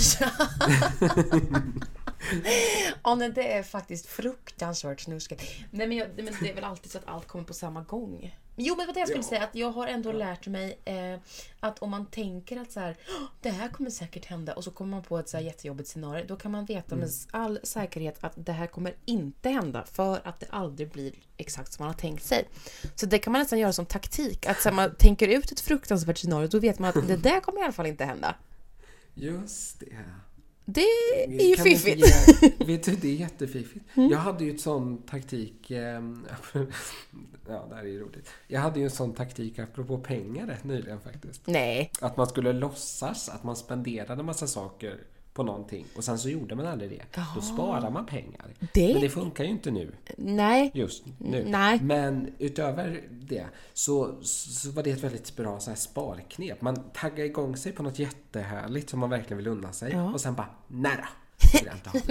Ja, 3.05 3.15
nej, 3.15 3.33
det 3.35 3.53
är 3.53 3.63
faktiskt 3.63 4.07
fruktansvärt 4.07 5.01
snuskigt. 5.01 5.43
Nej, 5.71 5.87
men, 5.89 5.97
jag, 5.97 6.09
men 6.17 6.35
det 6.41 6.51
är 6.51 6.55
väl 6.55 6.65
alltid 6.65 6.93
så 6.93 6.99
att 6.99 7.07
allt 7.07 7.27
kommer 7.29 7.45
på 7.45 7.55
samma 7.55 7.83
gång. 7.83 8.37
Jo, 8.57 8.75
men 8.77 8.87
vad 8.87 8.95
det 8.97 9.01
jag 9.01 9.09
skulle 9.09 9.23
Ja. 9.25 9.29
säga, 9.29 9.43
att 9.45 9.55
jag 9.55 9.71
har 9.71 9.87
ändå 9.87 10.13
lärt 10.13 10.47
mig 10.47 10.79
eh, 10.85 11.19
att 11.61 11.79
om 11.79 11.91
man 11.91 12.07
tänker 12.07 12.57
att 12.61 12.73
så 12.73 12.81
här, 12.81 12.97
"Åh, 13.09 13.27
det 13.41 13.51
här 13.51 13.69
kommer 13.69 13.91
säkert 13.91 14.25
hända 14.25 14.53
och 14.55 14.65
så 14.65 14.71
kommer 14.71 14.91
man 14.91 15.03
på 15.03 15.19
ett 15.19 15.29
så 15.29 15.37
här 15.37 15.45
jättejobbigt 15.45 15.89
scenario, 15.89 16.25
då 16.29 16.37
kan 16.37 16.51
man 16.53 16.65
veta 16.65 16.97
med 16.97 17.09
all 17.31 17.59
säkerhet 17.63 18.25
att 18.25 18.33
det 18.37 18.53
här 18.53 18.67
kommer 18.67 18.95
inte 19.05 19.49
hända 19.49 19.85
för 19.93 20.21
att 20.25 20.41
det 20.41 20.47
aldrig 20.51 20.91
blir 20.91 21.13
exakt 21.37 21.73
som 21.73 21.83
man 21.83 21.93
har 21.95 21.99
tänkt 22.01 22.25
sig. 22.25 22.49
Så 22.95 23.07
det 23.07 23.19
kan 23.19 23.33
man 23.33 23.41
nästan 23.41 23.59
göra 23.59 23.73
som 23.73 23.87
taktik, 23.87 24.47
att 24.47 24.61
så 24.63 24.69
här, 24.69 24.77
man 24.77 24.95
tänker 24.99 25.29
ut 25.29 25.53
ett 25.53 25.61
fruktansvärt 25.61 26.19
scenario, 26.19 26.49
då 26.49 26.59
vet 26.59 26.79
man 26.79 26.89
att 26.99 27.09
det 27.09 27.17
där 27.17 27.41
kommer 27.41 27.61
i 27.61 27.63
alla 27.63 27.73
fall 27.73 27.87
inte 27.87 28.05
hända. 28.05 28.35
Just 29.15 29.81
det. 29.81 29.97
Det 30.67 30.81
är 31.27 31.49
ju 31.49 31.55
Kan 31.57 31.65
fiffigt. 31.65 32.07
ge- 32.59 32.65
vet 32.67 32.83
du, 32.85 32.97
det 32.97 33.09
är 33.09 33.15
jättefiffigt. 33.15 33.85
Jag 33.95 34.19
hade 34.19 34.45
ju 34.45 34.55
ett 34.55 34.61
sån 34.61 35.03
taktik... 35.03 35.71
ehm, 35.71 36.27
ja, 37.49 37.67
det 37.69 37.75
här 37.75 37.83
är 37.83 37.89
ju 37.89 38.01
roligt. 38.01 38.29
Jag 38.49 38.61
hade 38.61 38.79
ju 38.79 38.85
en 38.85 38.91
sån 38.91 39.13
taktik 39.15 39.59
apropå 39.59 39.99
pengar 39.99 40.47
rätt 40.47 40.65
nyligen 40.65 41.01
faktiskt. 41.01 41.47
Nej. 41.47 41.91
Att 42.01 42.17
man 42.17 42.27
skulle 42.27 42.53
låtsas 42.53 43.29
att 43.29 43.45
man 43.45 43.57
spenderade 43.57 44.23
massa 44.23 44.47
saker 44.47 44.99
på 45.35 45.43
någonting 45.43 45.87
och 45.97 46.05
sen 46.05 46.19
så 46.19 46.29
gjorde 46.29 46.55
man 46.55 46.67
aldrig 46.67 46.91
det. 46.91 47.03
Då 47.35 47.41
sparar 47.41 47.91
man 47.91 48.07
pengar. 48.07 48.47
Det- 48.75 48.93
Men 48.93 49.03
det 49.03 49.09
funkar 49.11 49.45
ju 49.45 49.51
inte 49.51 49.71
nu. 49.71 49.93
Nej. 50.17 50.71
Just 50.75 51.05
nu. 51.19 51.45
Nej. 51.49 51.81
Men 51.83 52.33
utöver 52.39 53.03
det 53.11 53.47
så, 53.73 54.15
så 54.23 54.71
var 54.71 54.83
det 54.83 54.91
ett 54.91 55.05
väldigt 55.05 55.37
bra 55.37 55.61
så 55.61 55.71
här 55.71 55.77
sparknep. 55.77 56.61
Man 56.61 56.77
taggar 56.95 57.25
igång 57.25 57.57
sig 57.57 57.73
på 57.73 57.83
något 57.83 57.99
jättehärligt 57.99 58.91
som 58.91 59.01
man 59.01 59.11
verkligen 59.11 59.37
vill 59.39 59.47
unna 59.47 59.73
sig 59.73 59.97
och 60.01 60.21
sen 60.21 60.35
bara 60.35 60.49
nära. 60.69 61.09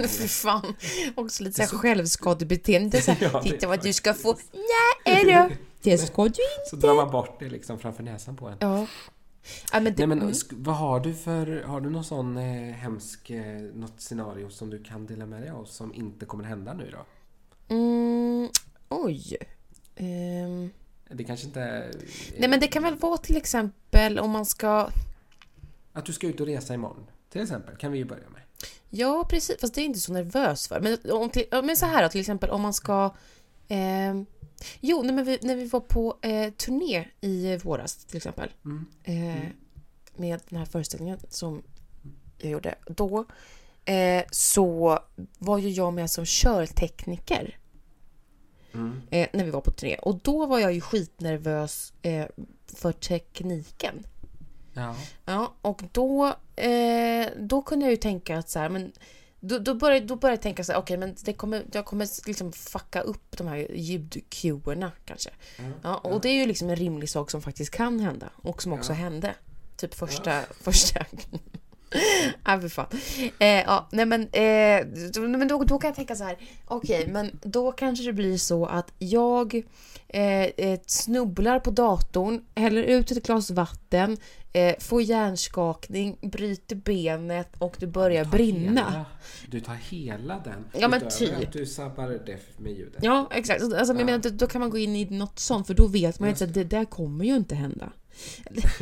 Fy 0.08 0.28
fan. 0.28 0.74
Också 1.14 1.42
lite 1.42 1.66
såhär 1.66 1.78
självskadebeteende. 1.82 3.02
Så 3.02 3.12
här, 3.12 3.28
Ja, 3.32 3.38
är 3.38 3.42
Titta 3.42 3.68
vad 3.68 3.82
du 3.82 3.92
ska 3.92 4.14
få. 4.14 4.36
Nej 5.04 5.24
då. 5.24 5.54
Det 5.82 5.98
ska 5.98 6.24
du 6.24 6.32
Så 6.70 6.76
inte. 6.76 6.86
drar 6.86 6.94
man 6.94 7.10
bort 7.10 7.40
det 7.40 7.48
liksom 7.48 7.78
framför 7.78 8.02
näsan 8.02 8.36
på 8.36 8.48
en. 8.48 8.56
Ja. 8.60 8.86
ja 9.72 9.80
men 9.80 9.84
det, 9.84 9.94
Nej 9.98 10.06
men 10.06 10.22
mm. 10.22 10.34
vad 10.50 10.76
har 10.76 11.00
du 11.00 11.14
för, 11.14 11.62
har 11.62 11.80
du 11.80 11.90
någon 11.90 12.04
sån 12.04 12.36
eh, 12.36 12.74
hemsk, 12.74 13.30
eh, 13.30 13.60
något 13.74 14.00
scenario 14.00 14.50
som 14.50 14.70
du 14.70 14.82
kan 14.82 15.06
dela 15.06 15.26
med 15.26 15.42
dig 15.42 15.50
av 15.50 15.64
som 15.64 15.94
inte 15.94 16.26
kommer 16.26 16.44
hända 16.44 16.72
nu 16.72 16.90
då? 16.90 17.04
mm, 17.74 18.48
oj. 18.88 19.36
Ehm, 19.96 20.70
Det 21.08 21.24
kanske 21.24 21.46
inte 21.46 21.60
är... 21.60 21.90
nej 22.38 22.48
men 22.48 22.60
det 22.60 22.66
kan 22.66 22.82
väl 22.82 22.94
vara 22.94 23.16
till 23.16 23.36
exempel 23.36 24.18
om 24.18 24.30
man 24.30 24.46
ska... 24.46 24.88
Att 25.92 26.04
du 26.06 26.12
ska 26.12 26.26
ut 26.26 26.40
och 26.40 26.46
resa 26.46 26.74
imorgon. 26.74 27.06
Till 27.30 27.42
exempel, 27.42 27.76
kan 27.76 27.92
vi 27.92 27.98
ju 27.98 28.04
börja 28.04 28.28
med. 28.28 28.42
Ja 28.90 29.26
precis, 29.30 29.60
fast 29.60 29.74
det 29.74 29.80
är 29.80 29.84
inte 29.84 30.00
så 30.00 30.12
nervös 30.12 30.68
för. 30.68 30.80
Men, 30.80 30.98
om 31.12 31.30
men 31.66 31.76
så 31.76 31.86
här 31.86 32.02
då, 32.02 32.08
till 32.08 32.20
exempel 32.20 32.50
om 32.50 32.62
man 32.62 32.74
ska... 32.74 33.14
ehm, 33.68 34.26
jo, 34.80 35.02
nej, 35.02 35.14
men 35.14 35.24
vi, 35.24 35.38
när 35.42 35.56
vi 35.56 35.66
var 35.66 35.80
på 35.80 36.18
eh, 36.22 36.52
turné 36.52 37.08
i 37.20 37.56
våras 37.56 38.04
till 38.04 38.16
exempel. 38.16 38.50
Mm. 38.64 38.86
Eh, 39.04 39.48
med 40.16 40.40
den 40.48 40.58
här 40.58 40.66
föreställningen 40.66 41.18
som 41.28 41.62
jag 42.38 42.50
gjorde. 42.50 42.74
Då 42.86 43.24
eh, 43.84 44.24
så 44.30 44.98
var 45.38 45.58
ju 45.58 45.68
jag 45.68 45.92
med 45.92 46.10
som 46.10 46.24
körtekniker. 46.24 47.58
Mm. 48.74 49.02
Eh, 49.10 49.28
när 49.32 49.44
vi 49.44 49.50
var 49.50 49.60
på 49.60 49.70
turné. 49.70 49.96
Och 49.96 50.20
då 50.22 50.46
var 50.46 50.58
jag 50.58 50.72
ju 50.72 50.80
skitnervös 50.80 51.92
eh, 52.02 52.26
för 52.66 52.92
tekniken. 52.92 54.06
Ja. 54.74 54.96
Ja, 55.24 55.54
och 55.62 55.82
då, 55.92 56.26
eh, 56.56 57.26
då 57.38 57.62
kunde 57.62 57.84
jag 57.84 57.90
ju 57.90 57.96
tänka 57.96 58.38
att 58.38 58.48
så 58.50 58.58
här, 58.58 58.68
men 58.68 58.92
då, 59.40 59.58
då, 59.58 59.74
började, 59.74 60.06
då 60.06 60.16
började 60.16 60.34
jag 60.36 60.42
tänka 60.42 60.64
så 60.64 60.72
här, 60.72 60.78
okej, 60.78 60.96
men 60.96 61.16
det 61.24 61.32
kommer, 61.32 61.62
jag 61.72 61.84
kommer 61.84 62.26
liksom 62.26 62.52
fucka 62.52 63.00
upp 63.00 63.36
de 63.36 63.46
här 63.46 63.66
ljudcuerna 63.74 64.92
kanske. 65.04 65.30
Ja, 65.82 65.96
och 65.96 66.20
det 66.20 66.28
är 66.28 66.34
ju 66.34 66.46
liksom 66.46 66.70
en 66.70 66.76
rimlig 66.76 67.08
sak 67.10 67.30
som 67.30 67.42
faktiskt 67.42 67.70
kan 67.70 68.00
hända 68.00 68.30
och 68.36 68.62
som 68.62 68.72
också 68.72 68.92
Ja. 68.92 68.96
hände. 68.96 69.34
Typ 69.76 69.94
första, 69.94 70.40
första 70.60 71.06
Ja, 72.44 72.60
för 72.60 72.68
fan. 72.68 72.86
Eh, 73.38 73.46
ja, 73.48 73.88
nej 73.92 74.06
men, 74.06 74.20
eh, 74.22 74.86
då, 75.14 75.20
men 75.20 75.48
då, 75.48 75.64
då 75.64 75.78
kan 75.78 75.88
jag 75.88 75.96
tänka 75.96 76.14
så 76.16 76.24
här. 76.24 76.36
Okej, 76.64 77.06
men 77.08 77.38
då 77.42 77.72
kanske 77.72 78.04
det 78.04 78.12
blir 78.12 78.36
så 78.38 78.66
att 78.66 78.92
jag 78.98 79.62
eh, 80.08 80.42
eh, 80.44 80.80
snubblar 80.86 81.58
på 81.60 81.70
datorn, 81.70 82.44
häller 82.54 82.82
ut 82.82 83.10
ett 83.10 83.26
glas 83.26 83.50
vatten, 83.50 84.16
eh, 84.52 84.74
får 84.80 85.02
hjärnskakning, 85.02 86.16
bryter 86.22 86.76
benet 86.76 87.48
och 87.58 87.76
det 87.78 87.86
börjar 87.86 88.24
Ta 88.24 88.30
brinna. 88.30 88.90
Hela, 88.90 89.04
du 89.50 89.60
tar 89.60 89.74
hela 89.74 90.38
den. 90.44 90.64
Ja, 90.72 90.88
men 90.88 91.08
typ. 91.08 91.38
att 91.42 91.52
du 91.52 91.66
sabbar 91.66 92.08
det 92.26 92.38
med 92.58 92.72
ljudet. 92.72 92.98
Ja, 93.04 93.28
exakt. 93.32 93.60
Så, 93.62 93.76
Alltså, 93.76 93.94
men 93.94 94.06
menar, 94.06 94.18
då- 94.18 94.28
då 94.30 94.46
kan 94.46 94.60
man 94.60 94.70
gå 94.70 94.78
in 94.78 94.96
i 94.96 95.04
något 95.04 95.38
sånt, 95.38 95.66
för 95.66 95.74
då 95.74 95.86
vet 95.86 96.20
man 96.20 96.28
ju 96.28 96.44
att 96.44 96.54
det 96.54 96.64
där 96.64 96.84
kommer 96.84 97.24
ju 97.24 97.36
inte 97.36 97.54
hända. 97.54 97.92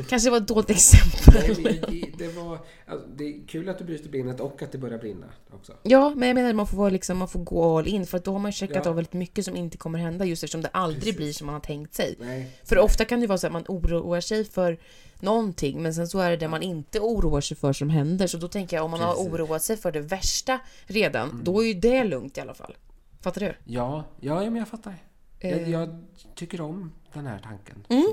Kanske 0.09 0.31
var 0.31 0.37
ett 0.37 0.49
dåligt 0.49 0.71
exempel. 0.71 1.57
Nej, 1.89 2.15
det, 2.19 2.29
var, 2.29 2.59
alltså, 2.87 3.07
det 3.17 3.25
är 3.25 3.47
kul 3.49 3.69
att 3.69 3.79
du 3.79 3.85
bryter 3.85 4.09
benet 4.09 4.41
och 4.41 4.63
att 4.63 4.73
det 4.73 4.79
börjar 4.79 4.99
brinna 4.99 5.27
också. 5.51 5.73
Ja, 5.83 6.13
men 6.17 6.29
jag 6.29 6.35
menar 6.35 6.53
man 6.53 6.67
får, 6.67 6.77
vara 6.77 6.91
liksom, 6.91 7.19
man 7.19 7.29
får 7.29 7.41
gå 7.41 7.79
all 7.79 7.89
in 7.89 8.07
för 8.07 8.19
att 8.19 8.25
då 8.25 8.33
har 8.33 8.39
man 8.39 8.53
checkat 8.53 8.85
Ja. 8.85 8.91
av 8.91 8.97
väldigt 8.97 9.13
mycket 9.13 9.45
som 9.45 9.57
inte 9.57 9.77
kommer 9.77 9.99
hända 9.99 10.25
just 10.25 10.45
eftersom 10.45 10.61
det 10.63 10.69
aldrig 10.69 11.03
Precis. 11.03 11.17
blir 11.17 11.33
som 11.33 11.47
man 11.47 11.55
har 11.55 11.61
tänkt 11.61 11.95
sig. 11.95 12.17
Nej. 12.21 12.51
För 12.65 12.79
ofta 12.79 13.05
kan 13.05 13.21
det 13.21 13.27
vara 13.27 13.39
så 13.39 13.47
att 13.47 13.53
man 13.53 13.65
oroar 13.69 14.21
sig 14.21 14.45
för 14.45 14.79
någonting 15.21 15.83
men 15.83 15.95
sen 15.95 16.09
så 16.09 16.19
är 16.19 16.31
det 16.31 16.37
det 16.37 16.49
man 16.49 16.63
inte 16.63 17.01
oroar 17.01 17.41
sig 17.41 17.57
för 17.57 17.73
som 17.73 17.91
händer. 17.91 18.27
Så 18.27 18.37
då 18.39 18.49
tänker 18.49 18.77
jag 18.77 18.85
om 18.85 18.91
man 18.91 19.01
har 19.01 19.15
Precis. 19.15 19.33
oroat 19.33 19.63
sig 19.63 19.77
för 19.77 19.93
det 19.93 20.01
värsta 20.01 20.61
redan, 20.87 21.41
då 21.45 21.63
är 21.63 21.67
ju 21.67 21.75
det 21.75 22.05
lugnt 22.05 22.39
i 22.39 22.41
alla 22.41 22.55
fall. 22.55 22.77
Fattar 23.21 23.41
du? 23.41 23.55
Ja, 23.65 24.05
ja, 24.21 24.41
men 24.41 24.57
jag 24.57 24.69
fattar. 24.69 24.95
Jag, 25.41 25.53
Eh. 25.53 25.71
jag 25.71 26.05
tycker 26.35 26.61
om 26.61 26.93
den 27.15 27.27
här 27.27 27.39
tanken. 27.39 27.85
Mm. 27.89 28.07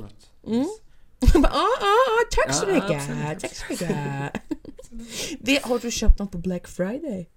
Mm. 0.48 0.66
Jag 1.20 1.42
bara, 1.42 1.54
ah, 1.54 1.78
ah, 1.82 1.86
ah, 1.86 2.26
tack 2.32 2.54
så 2.56 2.68
mycket! 2.68 3.08
Tack 3.42 3.56
så 3.56 3.66
mycket! 3.70 3.90
Det, 5.40 5.64
har 5.64 5.80
du 5.80 5.92
köpt 5.92 6.20
något 6.20 6.32
på 6.32 6.38
Black 6.38 6.68
Friday? 6.68 7.30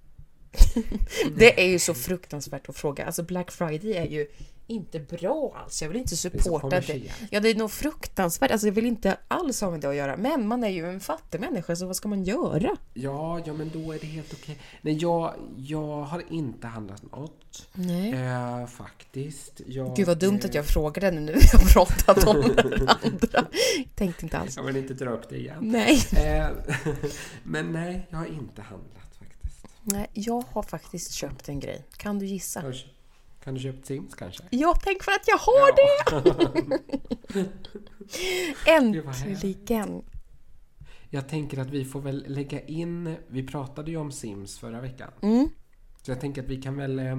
Det 1.36 1.62
är 1.62 1.66
ju 1.68 1.78
så 1.78 1.94
fruktansvärt 1.94 2.68
att 2.68 2.76
fråga. 2.76 3.06
Alltså 3.06 3.22
Black 3.22 3.50
Friday 3.50 3.92
är 3.92 4.06
ju 4.06 4.26
inte 4.66 4.98
bra 5.00 5.56
alls. 5.64 5.82
Jag 5.82 5.88
vill 5.88 5.98
inte 5.98 6.12
Det 6.12 6.16
supporta 6.16 6.50
det. 6.50 6.60
kommersiellt. 6.60 7.12
Ja, 7.30 7.40
det 7.40 7.48
är 7.50 7.54
nog 7.54 7.70
fruktansvärt. 7.70 8.50
Alltså 8.50 8.66
jag 8.66 8.74
vill 8.74 8.86
inte 8.86 9.16
alls 9.28 9.60
ha 9.60 9.70
med 9.70 9.80
det 9.80 9.88
att 9.88 9.94
göra. 9.96 10.16
Men 10.16 10.48
man 10.48 10.64
är 10.64 10.68
ju 10.68 10.86
en 10.90 11.00
fattig 11.00 11.40
människa, 11.40 11.76
så 11.76 11.86
vad 11.86 11.96
ska 11.96 12.08
man 12.08 12.24
göra? 12.24 12.76
Ja, 12.94 13.40
ja, 13.46 13.52
men 13.52 13.70
då 13.74 13.92
är 13.92 13.98
det 13.98 14.06
helt 14.06 14.32
okej. 14.32 14.58
Nej, 14.82 14.96
jag, 14.96 15.34
jag 15.56 16.02
har 16.02 16.22
inte 16.30 16.66
handlat 16.66 17.02
något. 17.02 17.68
Nej. 17.72 18.12
Eh, 18.12 18.66
faktiskt. 18.66 19.60
Jag, 19.66 19.96
Gud 19.96 20.06
vad 20.06 20.18
dumt 20.18 20.38
eh, 20.42 20.44
att 20.44 20.54
jag 20.54 20.66
frågade 20.66 21.10
nu 21.10 21.20
när 21.20 21.32
vi 21.32 21.40
har 21.52 21.72
pratat 21.72 22.24
om 22.26 22.36
andra. 23.02 23.46
Tänkte 23.94 24.24
inte 24.24 24.38
alls. 24.38 24.56
Jag 24.56 24.64
vill 24.64 24.76
inte 24.76 24.94
dra 24.94 25.10
upp 25.10 25.28
det 25.28 25.36
igen. 25.36 25.58
Nej. 25.60 26.02
Eh, 26.16 26.46
men 27.42 27.72
nej, 27.72 28.06
jag 28.10 28.18
har 28.18 28.26
inte 28.26 28.62
handlat. 28.62 29.01
Nej, 29.82 30.10
jag 30.12 30.44
har 30.52 30.62
faktiskt 30.62 31.12
köpt 31.12 31.48
en 31.48 31.60
grej. 31.60 31.84
Kan 31.96 32.18
du 32.18 32.26
gissa? 32.26 32.62
Kan 33.44 33.54
du 33.54 33.60
köpt 33.60 33.86
Sims 33.86 34.14
kanske? 34.14 34.44
Ja, 34.50 34.78
tänk 34.82 35.02
för 35.02 35.12
att 35.12 35.28
jag 35.28 35.38
har 35.38 35.72
det! 35.76 36.30
Vad 39.02 39.14
härligt. 39.14 39.44
Äntligen! 39.44 40.04
Jag 41.10 41.28
tänker 41.28 41.58
att 41.58 41.70
vi 41.70 41.84
får 41.84 42.00
väl 42.00 42.24
lägga 42.28 42.60
in... 42.60 43.16
Vi 43.28 43.46
pratade 43.46 43.90
ju 43.90 43.96
om 43.96 44.12
Sims 44.12 44.58
förra 44.58 44.80
veckan. 44.80 45.10
Mm. 45.22 45.48
Så 46.02 46.10
jag 46.10 46.20
tänker 46.20 46.42
att 46.42 46.48
vi 46.48 46.62
kan 46.62 46.76
väl... 46.76 46.98
Eh, 46.98 47.18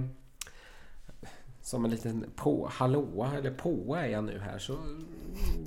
som 1.62 1.86
en 1.86 1.91
liten 1.91 2.32
på, 2.36 2.70
hallåa 2.74 3.38
eller 3.38 3.51
påa 3.51 4.05
är 4.05 4.08
jag 4.08 4.24
nu 4.24 4.39
här 4.39 4.60
så... 4.60 4.77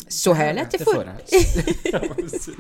Så 0.09 0.33
här 0.33 0.55
lät 0.55 0.71
det 0.71 0.79
förr. 0.79 1.17
ja, 1.93 2.15
precis. 2.17 2.57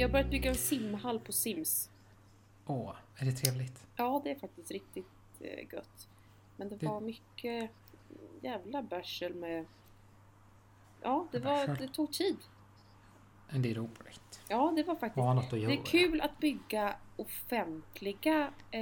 Jag 0.00 0.08
har 0.08 0.12
börjat 0.12 0.30
bygga 0.30 0.50
en 0.50 0.56
simhall 0.56 1.20
på 1.20 1.32
Sims. 1.32 1.90
Åh, 2.66 2.94
är 3.16 3.24
det 3.24 3.32
trevligt? 3.32 3.86
Ja, 3.96 4.20
det 4.24 4.30
är 4.30 4.38
faktiskt 4.38 4.70
riktigt 4.70 5.06
eh, 5.40 5.72
gött. 5.74 6.08
Men 6.56 6.68
det, 6.68 6.76
Det- 6.76 6.86
var 6.86 7.00
mycket 7.00 7.70
jävla 8.42 8.82
bärsel 8.82 9.34
med... 9.34 9.66
Ja, 11.02 11.28
det, 11.32 11.38
var, 11.38 11.66
Bärsel. 11.66 11.86
det 11.86 11.94
tog 11.94 12.12
tid. 12.12 12.36
Men 13.50 13.62
det 13.62 13.70
är 13.70 13.74
roligt. 13.74 14.40
Ja, 14.48 14.72
det 14.76 14.82
var 14.82 14.94
faktiskt... 14.94 15.24
Ha 15.24 15.34
något 15.34 15.44
att 15.44 15.50
Det 15.50 15.58
göra. 15.58 15.72
är 15.72 15.84
kul 15.84 16.20
att 16.20 16.38
bygga 16.38 16.96
offentliga... 17.16 18.52
Eh, 18.70 18.80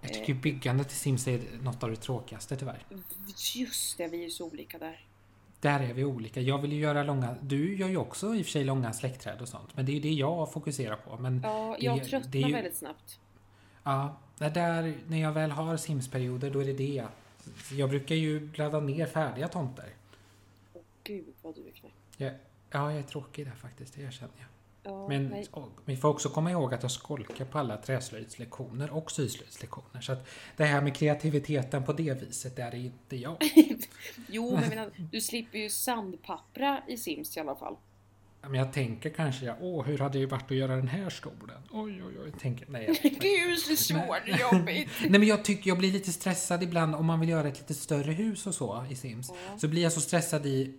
Jag 0.00 0.12
tycker 0.14 0.34
byggandet 0.34 0.92
i 0.92 0.94
Sims 0.94 1.28
är 1.28 1.58
något 1.62 1.82
av 1.82 1.90
det 1.90 1.96
tråkigaste 1.96 2.56
tyvärr. 2.56 2.86
just 3.54 3.98
det, 3.98 4.08
vi 4.08 4.18
är 4.18 4.22
ju 4.24 4.30
så 4.30 4.46
olika 4.46 4.78
där. 4.78 5.06
Där 5.62 5.80
är 5.80 5.92
vi 5.94 6.04
olika. 6.04 6.40
Jag 6.40 6.58
vill 6.58 6.72
ju 6.72 6.78
göra 6.78 7.02
långa... 7.02 7.34
Du 7.40 7.76
gör 7.76 7.88
ju 7.88 7.96
också 7.96 8.34
i 8.34 8.40
och 8.42 8.44
för 8.46 8.52
sig 8.52 8.64
långa 8.64 8.92
släktträd 8.92 9.40
och 9.40 9.48
sånt. 9.48 9.76
Men 9.76 9.86
det 9.86 9.92
är 9.92 9.94
ju 9.94 10.00
det 10.00 10.10
jag 10.12 10.52
fokuserar 10.52 10.96
på. 10.96 11.16
Men 11.16 11.40
Ja, 11.44 11.76
det, 11.80 11.84
jag 11.86 12.04
tröttnar 12.04 12.30
det 12.32 12.42
är 12.42 12.46
ju- 12.48 12.52
väldigt 12.54 12.76
snabbt. 12.76 13.18
Ja, 13.82 14.16
det 14.38 14.48
där, 14.48 14.94
när 15.08 15.18
jag 15.20 15.32
väl 15.32 15.50
har 15.50 15.76
Sims-perioder 15.76 16.50
då 16.50 16.60
är 16.60 16.64
det 16.64 16.72
det. 16.72 17.04
Jag 17.72 17.90
brukar 17.90 18.14
ju 18.14 18.52
ladda 18.54 18.80
ner 18.80 19.06
färdiga 19.06 19.48
tomter. 19.48 19.88
Åh 20.74 20.82
gud 21.04 21.24
vad 21.42 21.54
du 21.54 21.60
är 21.66 21.70
knäpp. 21.72 21.92
Jag, 22.16 22.32
ja, 22.70 22.90
jag 22.90 22.98
är 22.98 23.02
tråkig 23.02 23.46
där 23.46 23.52
faktiskt, 23.52 23.94
det 23.94 24.02
erkänner 24.02 24.32
jag. 24.38 24.46
Ja, 24.84 25.08
Men 25.08 25.44
och, 25.50 25.80
vi 25.84 25.96
får 25.96 26.08
också 26.08 26.28
komma 26.28 26.50
ihåg 26.50 26.74
att 26.74 26.82
jag 26.82 26.90
skolkar 26.90 27.44
på 27.44 27.58
alla 27.58 27.76
träslöjdslektioner 27.76 28.90
och 28.90 29.10
syslöjdslektioner. 29.10 30.00
Så 30.00 30.12
att 30.12 30.26
det 30.56 30.64
här 30.64 30.80
med 30.80 30.96
kreativiteten 30.96 31.84
på 31.84 31.92
det 31.92 32.22
viset, 32.22 32.56
där 32.56 32.74
är 32.74 32.74
inte 32.74 33.16
jag. 33.16 33.36
Jo, 34.28 34.56
men 34.60 34.68
menar, 34.68 34.90
du 35.12 35.20
slipper 35.20 35.58
ju 35.58 35.70
sandpappra 35.70 36.82
i 36.88 36.96
Sims 36.96 37.36
i 37.36 37.40
alla 37.40 37.54
fall. 37.54 37.76
Men 38.42 38.54
jag 38.54 38.72
tänker 38.72 39.10
kanske, 39.10 39.46
ja, 39.46 39.56
åh, 39.60 39.84
hur 39.84 39.98
hade 39.98 40.18
det 40.18 40.26
varit 40.26 40.50
att 40.50 40.56
göra 40.56 40.76
den 40.76 40.88
här 40.88 41.10
stolen? 41.10 41.62
Oj, 41.70 42.02
oj, 42.04 42.14
oj. 42.24 42.32
Tänker, 42.40 42.66
nej, 42.68 43.00
Gud, 43.02 43.58
så 43.58 43.76
svårt 43.76 44.40
jobbigt. 44.52 44.88
Nej 45.00 45.10
men 45.10 45.24
jag 45.24 45.44
tycker 45.44 45.70
jag 45.70 45.78
blir 45.78 45.92
lite 45.92 46.12
stressad 46.12 46.62
ibland 46.62 46.94
om 46.94 47.06
man 47.06 47.20
vill 47.20 47.28
göra 47.28 47.48
ett 47.48 47.58
lite 47.58 47.74
större 47.74 48.12
hus 48.12 48.46
och 48.46 48.54
så 48.54 48.86
i 48.90 48.94
Sims. 48.94 49.28
Ja. 49.30 49.58
Så 49.58 49.68
blir 49.68 49.82
jag 49.82 49.92
så 49.92 50.00
stressad 50.00 50.46
i 50.46 50.74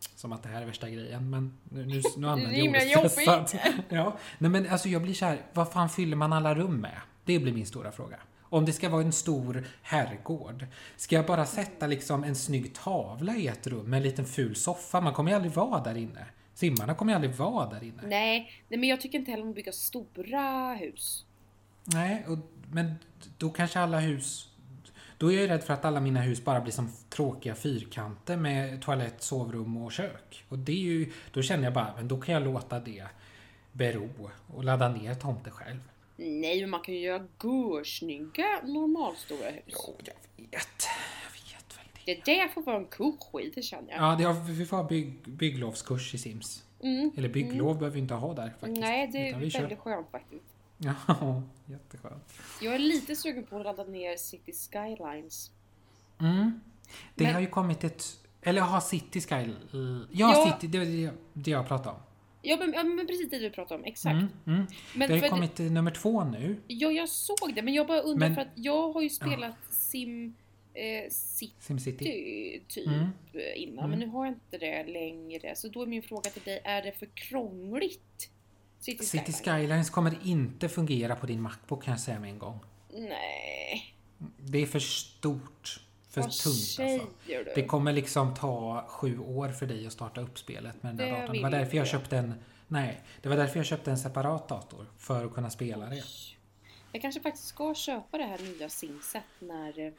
som 0.00 0.32
att 0.32 0.42
det 0.42 0.48
här 0.48 0.62
är 0.62 0.66
värsta 0.66 0.90
grejen 0.90 1.30
men 1.30 1.58
nu, 1.64 1.86
nu, 1.86 2.02
nu 2.16 2.28
använder 2.28 2.86
jag 2.86 2.98
ordet 2.98 3.12
stressad. 3.12 3.58
Ja. 3.88 4.16
Nej 4.38 4.50
men 4.50 4.68
alltså 4.68 4.88
jag 4.88 5.02
blir 5.02 5.14
så 5.14 5.24
här, 5.24 5.42
vad 5.52 5.72
fan 5.72 5.90
fyller 5.90 6.16
man 6.16 6.32
alla 6.32 6.54
rum 6.54 6.76
med? 6.80 7.00
Det 7.24 7.38
blir 7.38 7.52
min 7.52 7.66
stora 7.66 7.92
fråga. 7.92 8.16
Om 8.42 8.64
det 8.64 8.72
ska 8.72 8.88
vara 8.88 9.02
en 9.02 9.12
stor 9.12 9.64
herrgård, 9.82 10.66
ska 10.96 11.16
jag 11.16 11.26
bara 11.26 11.46
sätta 11.46 11.86
liksom 11.86 12.24
en 12.24 12.36
snygg 12.36 12.74
tavla 12.74 13.36
i 13.36 13.46
ett 13.46 13.66
rum 13.66 13.90
med 13.90 13.96
en 13.96 14.02
liten 14.02 14.24
ful 14.24 14.56
soffa? 14.56 15.00
Man 15.00 15.12
kommer 15.12 15.30
ju 15.30 15.34
aldrig 15.36 15.52
vara 15.52 15.82
där 15.82 15.96
inne. 15.96 16.26
Simmarna 16.54 16.94
kommer 16.94 17.12
ju 17.12 17.14
aldrig 17.14 17.34
vara 17.34 17.70
där 17.70 17.84
inne. 17.84 18.02
Nej, 18.02 18.52
nej, 18.68 18.80
men 18.80 18.88
jag 18.88 19.00
tycker 19.00 19.18
inte 19.18 19.30
heller 19.30 19.42
om 19.42 19.50
att 19.50 19.54
bygga 19.54 19.72
stora 19.72 20.74
hus. 20.74 21.24
Nej, 21.84 22.24
och, 22.28 22.38
men 22.70 22.94
då 23.38 23.50
kanske 23.50 23.80
alla 23.80 24.00
hus... 24.00 24.49
Då 25.20 25.32
är 25.32 25.40
jag 25.40 25.50
rädd 25.50 25.64
för 25.64 25.74
att 25.74 25.84
alla 25.84 26.00
mina 26.00 26.20
hus 26.20 26.44
bara 26.44 26.60
blir 26.60 26.72
som 26.72 26.92
tråkiga 27.08 27.54
fyrkanter 27.54 28.36
med 28.36 28.82
toalett, 28.82 29.22
sovrum 29.22 29.76
och 29.76 29.92
kök. 29.92 30.44
Och 30.48 30.58
det 30.58 30.72
är 30.72 30.76
ju... 30.76 31.12
Då 31.32 31.42
känner 31.42 31.64
jag 31.64 31.72
bara, 31.72 31.92
men 31.96 32.08
då 32.08 32.20
kan 32.20 32.34
jag 32.34 32.44
låta 32.44 32.80
det 32.80 33.04
bero 33.72 34.30
och 34.46 34.64
ladda 34.64 34.88
ner 34.88 35.14
tomter 35.14 35.50
själv. 35.50 35.80
Nej, 36.16 36.60
men 36.60 36.70
man 36.70 36.80
kan 36.80 36.94
ju 36.94 37.00
göra 37.00 37.26
görsnygga 37.42 38.60
normalstora 38.64 39.50
hus. 39.50 39.62
Jo, 39.66 39.96
jag 39.98 40.14
vet. 40.36 40.86
Jag 41.24 41.32
vet 41.32 41.78
väl 41.78 41.86
det. 42.04 42.14
Det 42.14 42.32
där 42.32 42.48
får 42.48 42.62
vara 42.62 42.76
en 42.76 42.86
kurs 42.86 43.42
i, 43.42 43.50
det 43.54 43.62
känner 43.62 43.92
jag. 43.92 44.02
Ja, 44.02 44.16
det 44.18 44.24
har, 44.24 44.34
vi 44.34 44.66
får 44.66 44.76
ha 44.76 44.84
bygg, 44.84 45.18
bygglovskurs 45.26 46.14
i 46.14 46.18
Sims. 46.18 46.64
Mm. 46.82 47.10
Eller 47.16 47.28
bygglov 47.28 47.78
behöver 47.78 47.94
vi 47.94 48.00
inte 48.00 48.14
ha 48.14 48.34
där 48.34 48.54
faktiskt. 48.60 48.80
Nej, 48.80 49.10
det 49.12 49.28
är 49.28 49.60
väldigt 49.60 49.78
skönt 49.78 50.10
faktiskt. 50.10 50.49
Ja, 50.82 51.42
jätteskönt. 51.66 52.32
Jag 52.62 52.74
är 52.74 52.78
lite 52.78 53.16
sugen 53.16 53.44
på 53.46 53.56
att 53.58 53.64
ladda 53.64 53.84
ner 53.84 54.16
City 54.16 54.52
Skylines. 54.52 55.50
Mm. 56.20 56.60
Det 57.14 57.24
Men- 57.24 57.34
har 57.34 57.40
ju 57.40 57.46
kommit 57.46 57.84
ett... 57.84 58.04
Eller 58.42 58.60
ha 58.62 58.80
City 58.80 59.20
Sky... 59.20 59.34
Ja, 59.74 60.06
Ja. 60.10 60.52
City, 60.60 60.66
det 60.78 60.84
det, 60.84 61.10
det 61.32 61.50
jag 61.50 61.68
pratade 61.68 61.90
om. 61.96 62.02
Ja 62.42 62.56
men, 62.56 62.72
ja, 62.72 62.84
men 62.84 63.06
precis 63.06 63.30
det 63.30 63.38
du 63.38 63.50
pratade 63.50 63.80
om, 63.80 63.84
exakt. 63.84 64.12
Mm, 64.12 64.28
mm. 64.46 64.66
Men 64.94 65.08
det 65.08 65.16
har 65.18 65.22
ju 65.24 65.28
kommit 65.30 65.54
till 65.54 65.72
nummer 65.72 65.90
två 65.90 66.24
nu. 66.24 66.56
Ja, 66.66 66.90
jag 66.90 67.08
såg 67.08 67.54
det, 67.54 67.62
men 67.62 67.74
jag 67.74 67.86
bara 67.86 68.00
undrar 68.00 68.28
Men- 68.28 68.34
för 68.34 68.42
att 68.42 68.48
jag 68.54 68.92
har 68.92 69.02
ju 69.02 69.10
spelat 69.10 69.56
Sim 69.70 70.34
eh, 70.74 71.10
City 71.10 71.54
SimCity. 71.60 72.04
typ 72.68 72.86
Mm. 72.86 73.00
eh, 73.32 73.62
innan, 73.62 73.78
Mm. 73.84 73.90
men 73.90 73.98
nu 73.98 74.06
har 74.06 74.26
jag 74.26 74.34
inte 74.34 74.58
det 74.58 74.84
längre. 74.84 75.56
Så 75.56 75.68
då 75.68 75.82
är 75.82 75.86
min 75.86 76.02
fråga 76.02 76.30
till 76.30 76.42
dig, 76.42 76.60
är 76.64 76.82
det 76.82 76.92
för 76.92 77.06
krångligt? 77.06 78.30
City, 78.80 79.04
City 79.04 79.32
Skylines? 79.32 79.40
Skylines 79.44 79.90
kommer 79.90 80.18
inte 80.22 80.68
fungera 80.68 81.16
på 81.16 81.26
din 81.26 81.42
Macbook 81.42 81.84
kan 81.84 81.92
jag 81.92 82.00
säga 82.00 82.18
med 82.18 82.30
en 82.30 82.38
gång. 82.38 82.60
Nej, 82.92 83.94
Det 84.38 84.58
är 84.58 84.66
för 84.66 84.78
stort. 84.78 85.80
För 86.10 86.20
vad 86.20 86.30
tungt 86.30 86.80
alltså. 86.80 87.06
du? 87.26 87.52
Det 87.54 87.64
kommer 87.64 87.92
liksom 87.92 88.34
ta 88.34 88.84
sju 88.88 89.18
år 89.18 89.48
för 89.48 89.66
dig 89.66 89.86
att 89.86 89.92
starta 89.92 90.20
upp 90.20 90.38
spelet 90.38 90.82
med 90.82 90.90
den 90.90 90.96
där 90.96 91.06
Det 91.06 91.20
datorn. 91.20 91.36
Det 91.36 91.42
var 91.42 91.50
därför 91.50 91.76
jag 91.76 91.86
köpte 91.86 92.16
en... 92.16 92.34
Nej, 92.68 93.00
det 93.22 93.28
var 93.28 93.36
därför 93.36 93.58
jag 93.58 93.66
köpte 93.66 93.90
en 93.90 93.98
separat 93.98 94.48
dator. 94.48 94.86
För 94.98 95.26
att 95.26 95.34
kunna 95.34 95.50
spela 95.50 95.86
det. 95.86 96.04
Jag 96.92 97.02
kanske 97.02 97.20
faktiskt 97.20 97.46
ska 97.46 97.74
köpa 97.74 98.18
det 98.18 98.24
här 98.24 98.38
nya 98.38 98.68
Simset 98.68 99.22
när, 99.38 99.92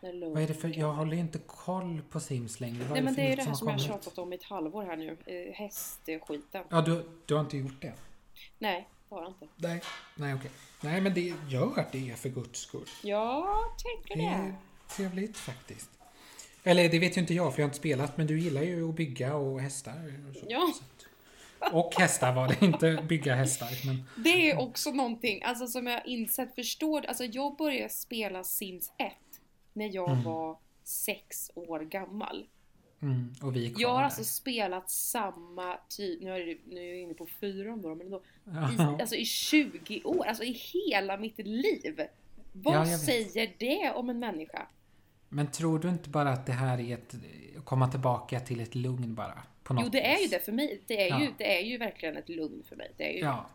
när 0.00 0.30
Vad 0.30 0.42
är 0.42 0.48
det 0.48 0.54
för... 0.54 0.78
Jag 0.78 0.92
håller 0.92 1.16
inte 1.16 1.38
koll 1.38 2.02
på 2.10 2.20
Sims 2.20 2.60
längre. 2.60 2.84
Vad 2.84 2.92
Nej 2.92 3.02
men 3.02 3.14
det 3.14 3.22
är 3.22 3.28
nytt 3.28 3.36
det 3.36 3.42
här 3.42 3.54
som 3.54 3.66
har 3.66 3.74
jag 3.74 3.80
har 3.80 3.86
tjatat 3.86 4.18
om 4.18 4.32
i 4.32 4.36
ett 4.36 4.42
halvår 4.42 4.84
här 4.84 4.96
nu. 4.96 5.16
Eh, 5.26 5.54
hästskiten. 5.54 6.64
Ja, 6.68 6.80
du, 6.80 7.08
du 7.26 7.34
har 7.34 7.40
inte 7.40 7.56
gjort 7.56 7.82
det? 7.82 7.92
Nej, 8.58 8.88
bara 9.08 9.26
inte. 9.26 9.48
Nej, 9.56 9.80
nej 10.14 10.34
okej. 10.34 10.50
Nej 10.80 11.00
men 11.00 11.14
det 11.14 11.34
gör 11.48 11.88
det 11.92 12.16
för 12.18 12.28
guds 12.28 12.60
skull. 12.60 12.88
Jag 13.02 13.46
tänker 13.78 14.16
Det 14.22 14.28
är 14.34 14.42
det. 14.46 14.54
trevligt 14.96 15.36
faktiskt. 15.36 15.90
Eller 16.64 16.88
det 16.88 16.98
vet 16.98 17.16
ju 17.16 17.20
inte 17.20 17.34
jag 17.34 17.54
för 17.54 17.60
jag 17.60 17.64
har 17.64 17.68
inte 17.68 17.78
spelat 17.78 18.16
men 18.16 18.26
du 18.26 18.40
gillar 18.40 18.62
ju 18.62 18.88
att 18.88 18.94
bygga 18.94 19.34
och 19.34 19.60
hästar. 19.60 20.14
Och, 20.30 20.36
så. 20.36 20.46
Ja. 20.48 20.72
och 21.72 21.94
hästar 21.94 22.34
var 22.34 22.48
det, 22.48 22.60
inte 22.66 23.04
bygga 23.08 23.34
hästar. 23.34 23.86
Men, 23.86 24.04
Det 24.24 24.50
är 24.50 24.58
också 24.60 24.90
någonting 24.90 25.42
alltså, 25.42 25.66
som 25.66 25.86
jag 25.86 26.06
insett, 26.06 26.54
förstår 26.54 27.06
Alltså 27.06 27.24
jag 27.24 27.56
började 27.56 27.88
spela 27.88 28.44
Sims 28.44 28.92
1 28.98 29.12
när 29.72 29.94
jag 29.94 30.10
Mm. 30.10 30.24
var 30.24 30.58
sex 30.84 31.50
år 31.54 31.80
gammal. 31.80 32.46
Mm, 33.02 33.34
och 33.42 33.56
vi 33.56 33.66
är 33.66 33.70
kvar 33.70 33.80
Jag 33.80 33.88
har 33.88 33.96
där. 33.96 34.04
alltså 34.04 34.24
spelat 34.24 34.90
samma 34.90 35.76
typ, 35.88 36.22
nu 36.22 36.30
är, 36.30 36.46
det, 36.46 36.56
nu 36.66 36.80
är 36.80 36.88
jag 36.88 36.98
inne 37.00 37.14
på 37.14 37.26
fyran 37.26 37.82
då, 37.82 37.94
men 37.94 38.10
då, 38.10 38.22
i, 38.46 39.00
alltså 39.00 39.14
i 39.16 39.24
20 39.24 40.02
år, 40.04 40.26
alltså 40.26 40.44
i 40.44 40.52
hela 40.52 41.16
mitt 41.16 41.38
liv. 41.38 42.00
Vad 42.52 42.88
Ja, 42.88 42.98
säger 42.98 43.52
det 43.58 43.92
om 43.94 44.10
en 44.10 44.18
människa? 44.18 44.66
Men 45.28 45.50
tror 45.50 45.78
du 45.78 45.88
inte 45.88 46.08
bara 46.10 46.30
att 46.30 46.46
det 46.46 46.52
här 46.52 46.80
är 46.80 46.94
ett 46.94 47.14
komma 47.64 47.88
tillbaka 47.88 48.40
till 48.40 48.60
ett 48.60 48.74
lugn 48.74 49.14
bara? 49.14 49.42
På 49.62 49.74
något 49.74 49.84
Jo 49.84 49.90
det 49.90 50.06
är 50.06 50.18
ju 50.22 50.26
det 50.28 50.44
för 50.44 50.52
mig. 50.52 50.80
Det 50.86 51.02
är, 51.02 51.08
Ja. 51.08 51.20
ju, 51.20 51.28
det 51.38 51.58
är 51.58 51.64
ju 51.64 51.78
verkligen 51.78 52.16
ett 52.16 52.28
lugn 52.28 52.62
för 52.68 52.76
mig. 52.76 52.90
Det 52.96 53.10
är 53.10 53.12
ju 53.12 53.18
Ja. 53.20 53.46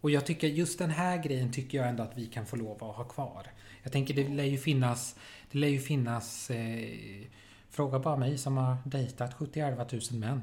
Och 0.00 0.10
jag 0.10 0.26
tycker 0.26 0.48
just 0.48 0.78
den 0.78 0.90
här 0.90 1.22
grejen 1.22 1.52
tycker 1.52 1.78
jag 1.78 1.88
ändå 1.88 2.02
att 2.02 2.18
vi 2.18 2.26
kan 2.26 2.46
få 2.46 2.56
lov 2.56 2.84
att 2.84 2.96
ha 2.96 3.04
kvar. 3.04 3.46
Jag 3.82 3.92
tänker 3.92 4.14
det 4.14 4.28
lär 4.28 4.44
ju 4.44 4.58
finnas, 4.58 5.16
det 5.52 5.58
lär 5.58 5.68
ju 5.68 5.78
finnas, 5.78 6.50
eh, 6.50 7.22
fråga 7.70 7.98
bara 7.98 8.16
mig 8.16 8.38
som 8.38 8.56
har 8.56 8.76
dejtat 8.84 9.34
70-11 9.34 9.84
tusen 9.88 10.18
män. 10.20 10.40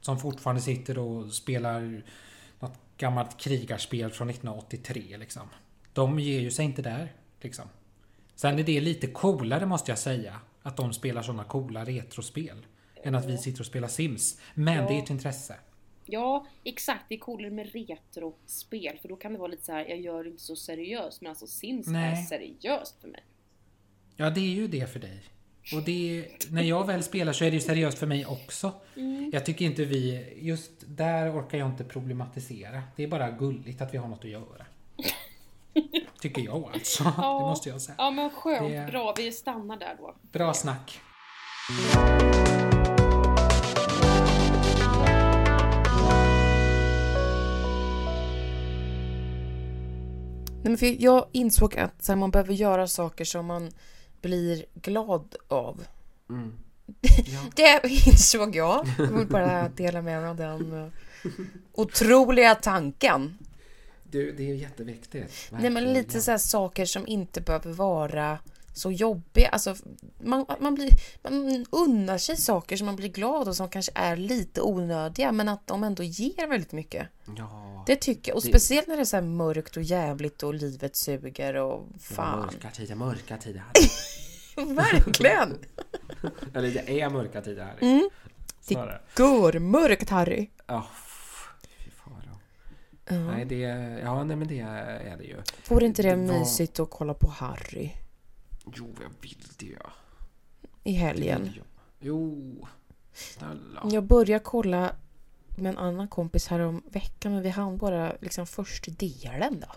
Som 0.00 0.18
fortfarande 0.18 0.62
sitter 0.62 0.98
och 0.98 1.32
spelar 1.32 2.02
något 2.60 2.78
gammalt 2.96 3.36
krigarspel 3.40 4.10
från 4.10 4.30
1983 4.30 5.16
liksom. 5.18 5.48
De 5.92 6.18
ger 6.18 6.40
ju 6.40 6.50
sig 6.50 6.64
inte 6.64 6.82
där 6.82 7.12
liksom. 7.40 7.64
Sen 8.34 8.58
är 8.58 8.62
det 8.62 8.80
lite 8.80 9.06
coolare 9.06 9.66
måste 9.66 9.90
jag 9.90 9.98
säga. 9.98 10.40
Att 10.62 10.76
de 10.76 10.92
spelar 10.92 11.22
sådana 11.22 11.44
coola 11.44 11.84
retrospel. 11.84 12.66
Än 13.02 13.14
att 13.14 13.26
vi 13.26 13.38
sitter 13.38 13.60
och 13.60 13.66
spelar 13.66 13.88
Sims. 13.88 14.40
Men 14.54 14.74
Ja. 14.76 14.88
det 14.88 14.94
är 14.94 15.02
ett 15.02 15.10
intresse. 15.10 15.56
Ja, 16.04 16.46
exakt. 16.64 17.04
Det 17.08 17.14
är 17.14 17.18
coolare 17.18 17.50
med 17.50 17.72
retrospel 17.72 18.98
för 19.02 19.08
då 19.08 19.16
kan 19.16 19.32
det 19.32 19.38
vara 19.38 19.48
lite 19.48 19.64
så 19.64 19.72
här. 19.72 19.86
jag 19.88 20.00
gör 20.00 20.24
det 20.24 20.30
inte 20.30 20.42
så 20.42 20.56
seriöst 20.56 21.20
men 21.20 21.30
alltså 21.30 21.46
Sims 21.46 21.86
är 21.88 21.92
Nej. 21.92 22.26
seriöst 22.26 23.00
för 23.00 23.08
mig. 23.08 23.24
Ja, 24.16 24.30
det 24.30 24.40
är 24.40 24.54
ju 24.54 24.68
det 24.68 24.92
för 24.92 25.00
dig. 25.00 25.22
Och 25.74 25.82
det, 25.82 26.26
när 26.50 26.62
jag 26.62 26.86
väl 26.86 27.02
spelar 27.02 27.32
så 27.32 27.44
är 27.44 27.50
det 27.50 27.54
ju 27.54 27.60
seriöst 27.60 27.98
för 27.98 28.06
mig 28.06 28.26
också. 28.26 28.72
Mm. 28.96 29.30
Jag 29.32 29.46
tycker 29.46 29.64
inte 29.64 29.84
vi, 29.84 30.32
just 30.40 30.70
där 30.86 31.40
orkar 31.40 31.58
jag 31.58 31.68
inte 31.68 31.84
problematisera. 31.84 32.82
Det 32.96 33.02
är 33.02 33.08
bara 33.08 33.30
gulligt 33.30 33.80
att 33.80 33.94
vi 33.94 33.98
har 33.98 34.08
något 34.08 34.24
att 34.24 34.30
göra. 34.30 34.66
tycker 36.20 36.42
jag 36.42 36.70
alltså. 36.74 37.04
Ja. 37.16 37.38
Det 37.40 37.46
måste 37.46 37.68
jag 37.68 37.80
säga. 37.80 37.94
Ja 37.98 38.10
men 38.10 38.30
skönt, 38.30 38.70
det, 38.70 38.86
bra. 38.90 39.14
Vi 39.16 39.32
stannar 39.32 39.76
där 39.76 39.96
då. 39.98 40.14
Bra 40.32 40.54
snack. 40.54 41.00
Nej, 50.62 50.70
men 50.70 50.78
för 50.78 51.02
jag 51.02 51.26
insåg 51.32 51.76
att 51.76 52.04
så 52.04 52.12
här, 52.12 52.16
man 52.16 52.30
behöver 52.30 52.54
göra 52.54 52.86
saker 52.86 53.24
som 53.24 53.46
man 53.46 53.70
blir 54.20 54.64
glad 54.74 55.36
av. 55.48 55.84
Mm. 56.28 56.52
Ja. 57.24 57.40
Det 57.56 57.88
insåg 58.06 58.56
jag. 58.56 58.86
Jag 58.98 59.06
vill 59.06 59.26
bara 59.26 59.68
dela 59.68 60.02
med 60.02 60.20
mig 60.20 60.30
av 60.30 60.36
den 60.36 60.84
eh, 60.84 60.88
otroliga 61.72 62.54
tanken. 62.54 63.38
Du, 64.02 64.32
det 64.32 64.50
är 64.50 64.54
jätteviktigt. 64.54 65.48
Nej, 65.50 65.62
men 65.62 65.74
verkligen. 65.74 65.94
lite 65.94 66.20
så 66.20 66.38
saker 66.38 66.84
som 66.84 67.06
inte 67.06 67.40
behöver 67.40 67.72
vara 67.72 68.38
så 68.74 68.90
jobbiga. 68.92 69.48
Alltså, 69.48 69.74
man, 70.20 70.46
man, 70.60 70.74
blir, 70.74 70.90
man 71.22 71.66
unnar 71.70 72.18
sig 72.18 72.36
saker 72.36 72.76
som 72.76 72.86
man 72.86 72.96
blir 72.96 73.08
glad 73.08 73.48
av 73.48 73.52
som 73.52 73.68
kanske 73.68 73.92
är 73.94 74.16
lite 74.16 74.60
onödiga 74.62 75.32
men 75.32 75.48
att 75.48 75.66
de 75.66 75.84
ändå 75.84 76.02
ger 76.02 76.46
väldigt 76.46 76.72
mycket. 76.72 77.06
Ja, 77.36 77.84
Det 77.86 77.96
tycker 77.96 78.30
jag. 78.30 78.36
Och 78.36 78.42
Det- 78.42 78.48
speciellt 78.48 78.86
när 78.88 78.96
det 78.96 79.02
är 79.02 79.04
så 79.04 79.20
mörkt 79.20 79.76
och 79.76 79.82
jävligt 79.82 80.42
och 80.42 80.54
livet 80.54 80.96
suger 80.96 81.54
och 81.56 81.86
fan. 82.00 82.38
mörka 82.40 82.70
tider, 82.70 82.94
mörka 82.94 83.36
tider. 83.36 83.62
Verkligen! 84.74 85.58
Eller 86.54 86.70
det 86.70 87.00
är 87.00 87.10
mörka 87.10 87.40
tider 87.40 87.64
här. 87.64 87.76
Mm. 87.80 88.10
Det. 88.68 89.00
Görmörkt 89.18 90.10
Harry. 90.10 90.50
Ja, 90.66 90.86
f- 90.92 91.48
fy 91.78 91.90
faro. 91.90 92.38
Ja. 93.08 93.14
Nej, 93.32 93.44
det, 93.44 93.56
ja, 94.04 94.24
nej 94.24 94.36
men 94.36 94.48
det 94.48 94.60
är 94.60 95.16
det 95.16 95.24
ju. 95.24 95.36
Vore 95.68 95.86
inte 95.86 96.02
det 96.02 96.08
det 96.10 96.16
var- 96.16 96.38
mysigt 96.38 96.80
att 96.80 96.90
kolla 96.90 97.14
på 97.14 97.26
Harry 97.28 97.90
Jo, 98.74 98.94
jag 99.02 99.10
vill 99.20 99.38
det 99.58 99.66
ja. 99.66 99.90
i 100.84 100.92
Det 100.92 100.98
helgen? 100.98 101.52
jag. 101.56 101.64
Jo, 102.00 102.66
snälla. 103.12 103.82
Jag 103.92 104.04
började 104.04 104.44
kolla 104.44 104.92
med 105.56 105.70
en 105.70 105.78
annan 105.78 106.08
kompis 106.08 106.46
här 106.46 106.60
om 106.60 106.82
veckan 106.90 107.32
men 107.32 107.42
vi 107.42 107.48
hann 107.48 107.78
bara 107.78 108.12
liksom 108.20 108.46
första 108.46 108.90
delen 108.90 109.60
då. 109.60 109.72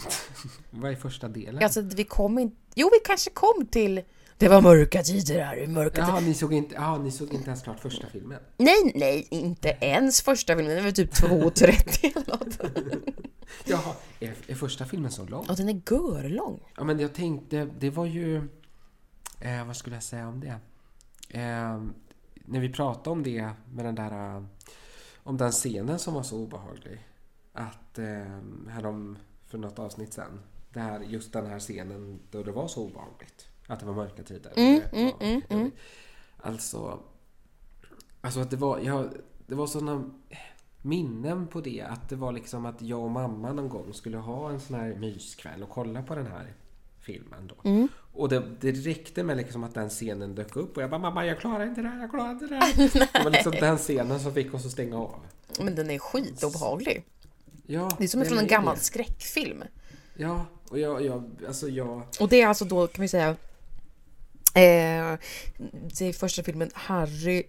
Vad 0.70 0.90
är 0.92 0.96
första 0.96 1.28
delen? 1.28 1.62
Alltså 1.62 1.80
vi 1.80 2.04
kom 2.04 2.38
inte... 2.38 2.56
Jo 2.74 2.90
vi 2.92 2.98
kanske 3.04 3.30
kom 3.30 3.66
till... 3.70 4.02
Det 4.38 4.48
var 4.48 4.60
mörka 4.62 5.02
tider 5.02 5.44
här, 5.44 5.66
mörka 5.66 5.90
tider. 5.94 6.08
Jaha, 6.08 6.20
ni 6.20 6.34
såg, 6.34 6.52
inte, 6.54 6.74
ja, 6.74 6.98
ni 6.98 7.10
såg 7.10 7.34
inte 7.34 7.46
ens 7.46 7.62
klart 7.62 7.80
första 7.80 8.06
filmen? 8.06 8.38
Nej, 8.56 8.92
nej, 8.94 9.26
inte 9.30 9.76
ens 9.80 10.22
första 10.22 10.56
filmen. 10.56 10.74
Den 10.76 10.84
var 10.84 10.90
typ 10.90 11.12
2.30 11.12 12.16
eller 12.16 12.26
något. 12.26 12.58
Jaha, 13.64 13.94
är, 14.20 14.34
är 14.46 14.54
första 14.54 14.84
filmen 14.84 15.10
så 15.10 15.24
lång? 15.24 15.46
Och 15.48 15.56
den 15.56 15.68
är 15.68 15.80
görlång. 15.90 16.60
Ja, 16.76 16.84
men 16.84 17.00
jag 17.00 17.14
tänkte, 17.14 17.68
det 17.78 17.90
var 17.90 18.06
ju... 18.06 18.36
Eh, 19.40 19.66
vad 19.66 19.76
skulle 19.76 19.96
jag 19.96 20.02
säga 20.02 20.28
om 20.28 20.40
det? 20.40 20.58
Eh, 21.28 21.82
när 22.34 22.60
vi 22.60 22.72
pratade 22.72 23.10
om 23.10 23.22
det 23.22 23.50
med 23.72 23.84
den 23.84 23.94
där... 23.94 24.46
Om 25.22 25.36
den 25.36 25.52
scenen 25.52 25.98
som 25.98 26.14
var 26.14 26.22
så 26.22 26.38
obehaglig. 26.38 27.06
Att 27.52 27.98
eh, 27.98 28.40
härom, 28.68 29.18
för 29.46 29.58
något 29.58 29.78
avsnitt 29.78 30.12
sen. 30.12 30.40
Det 30.72 30.80
här, 30.80 31.00
just 31.00 31.32
den 31.32 31.46
här 31.46 31.58
scenen 31.58 32.20
då 32.30 32.42
det 32.42 32.52
var 32.52 32.68
så 32.68 32.84
obehagligt. 32.84 33.48
Att 33.66 33.80
det 33.80 33.86
var 33.86 33.94
mörka 33.94 34.22
tider. 34.22 34.52
Mm, 34.56 34.82
mm, 34.92 35.12
mm, 35.20 35.42
mm. 35.48 35.70
Alltså... 36.36 37.00
Alltså 38.20 38.40
att 38.40 38.50
det 38.50 38.56
var... 38.56 38.78
Jag, 38.78 39.12
det 39.46 39.54
var 39.54 39.66
såna 39.66 40.10
minnen 40.82 41.46
på 41.46 41.60
det. 41.60 41.82
Att 41.82 42.08
det 42.08 42.16
var 42.16 42.32
liksom 42.32 42.66
att 42.66 42.82
jag 42.82 43.00
och 43.00 43.10
mamma 43.10 43.52
någon 43.52 43.68
gång 43.68 43.94
skulle 43.94 44.16
ha 44.16 44.50
en 44.50 44.60
sån 44.60 44.76
här 44.76 44.94
myskväll 44.94 45.62
och 45.62 45.70
kolla 45.70 46.02
på 46.02 46.14
den 46.14 46.26
här 46.26 46.54
filmen 47.00 47.46
då. 47.46 47.68
Mm. 47.68 47.88
Och 48.12 48.28
det, 48.28 48.42
det 48.60 48.72
räckte 48.72 49.22
med 49.22 49.36
liksom 49.36 49.64
att 49.64 49.74
den 49.74 49.88
scenen 49.88 50.34
dök 50.34 50.56
upp 50.56 50.76
och 50.76 50.82
jag 50.82 50.90
bara 50.90 51.00
mamma 51.00 51.26
jag 51.26 51.40
klarar 51.40 51.66
inte 51.66 51.82
det 51.82 51.88
här, 51.88 52.00
jag 52.00 52.10
klarar 52.10 52.30
inte 52.30 52.46
det 52.46 52.56
här. 52.56 52.76
det 53.12 53.24
var 53.24 53.30
liksom 53.30 53.52
den 53.52 53.78
scenen 53.78 54.20
som 54.20 54.34
fick 54.34 54.54
oss 54.54 54.66
att 54.66 54.72
stänga 54.72 54.96
av. 54.98 55.20
Men 55.60 55.74
den 55.74 55.90
är 55.90 55.98
skitobehaglig. 55.98 57.04
Ja, 57.66 57.90
Det 57.98 58.04
är 58.04 58.08
som 58.08 58.24
från 58.24 58.38
en 58.38 58.46
gammal 58.46 58.74
det. 58.74 58.80
skräckfilm. 58.80 59.64
Ja, 60.16 60.46
och 60.68 60.78
jag, 60.78 61.04
jag, 61.04 61.30
alltså 61.46 61.68
jag... 61.68 62.02
Och 62.20 62.28
det 62.28 62.42
är 62.42 62.46
alltså 62.46 62.64
då 62.64 62.86
kan 62.86 63.02
vi 63.02 63.08
säga 63.08 63.28
eh, 64.54 65.18
det 65.98 66.04
är 66.04 66.12
första 66.12 66.42
filmen 66.42 66.70
Harry 66.74 67.46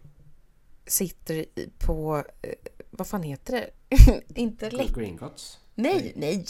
sitter 0.88 1.46
på 1.78 2.24
eh, 2.42 2.54
vad 2.90 3.08
fan 3.08 3.24
heter 3.24 3.54
det? 3.54 3.70
Inte 4.42 4.70
läck... 4.70 4.96
Gringotts. 4.96 5.58
Nej, 5.76 6.14
nej. 6.16 6.46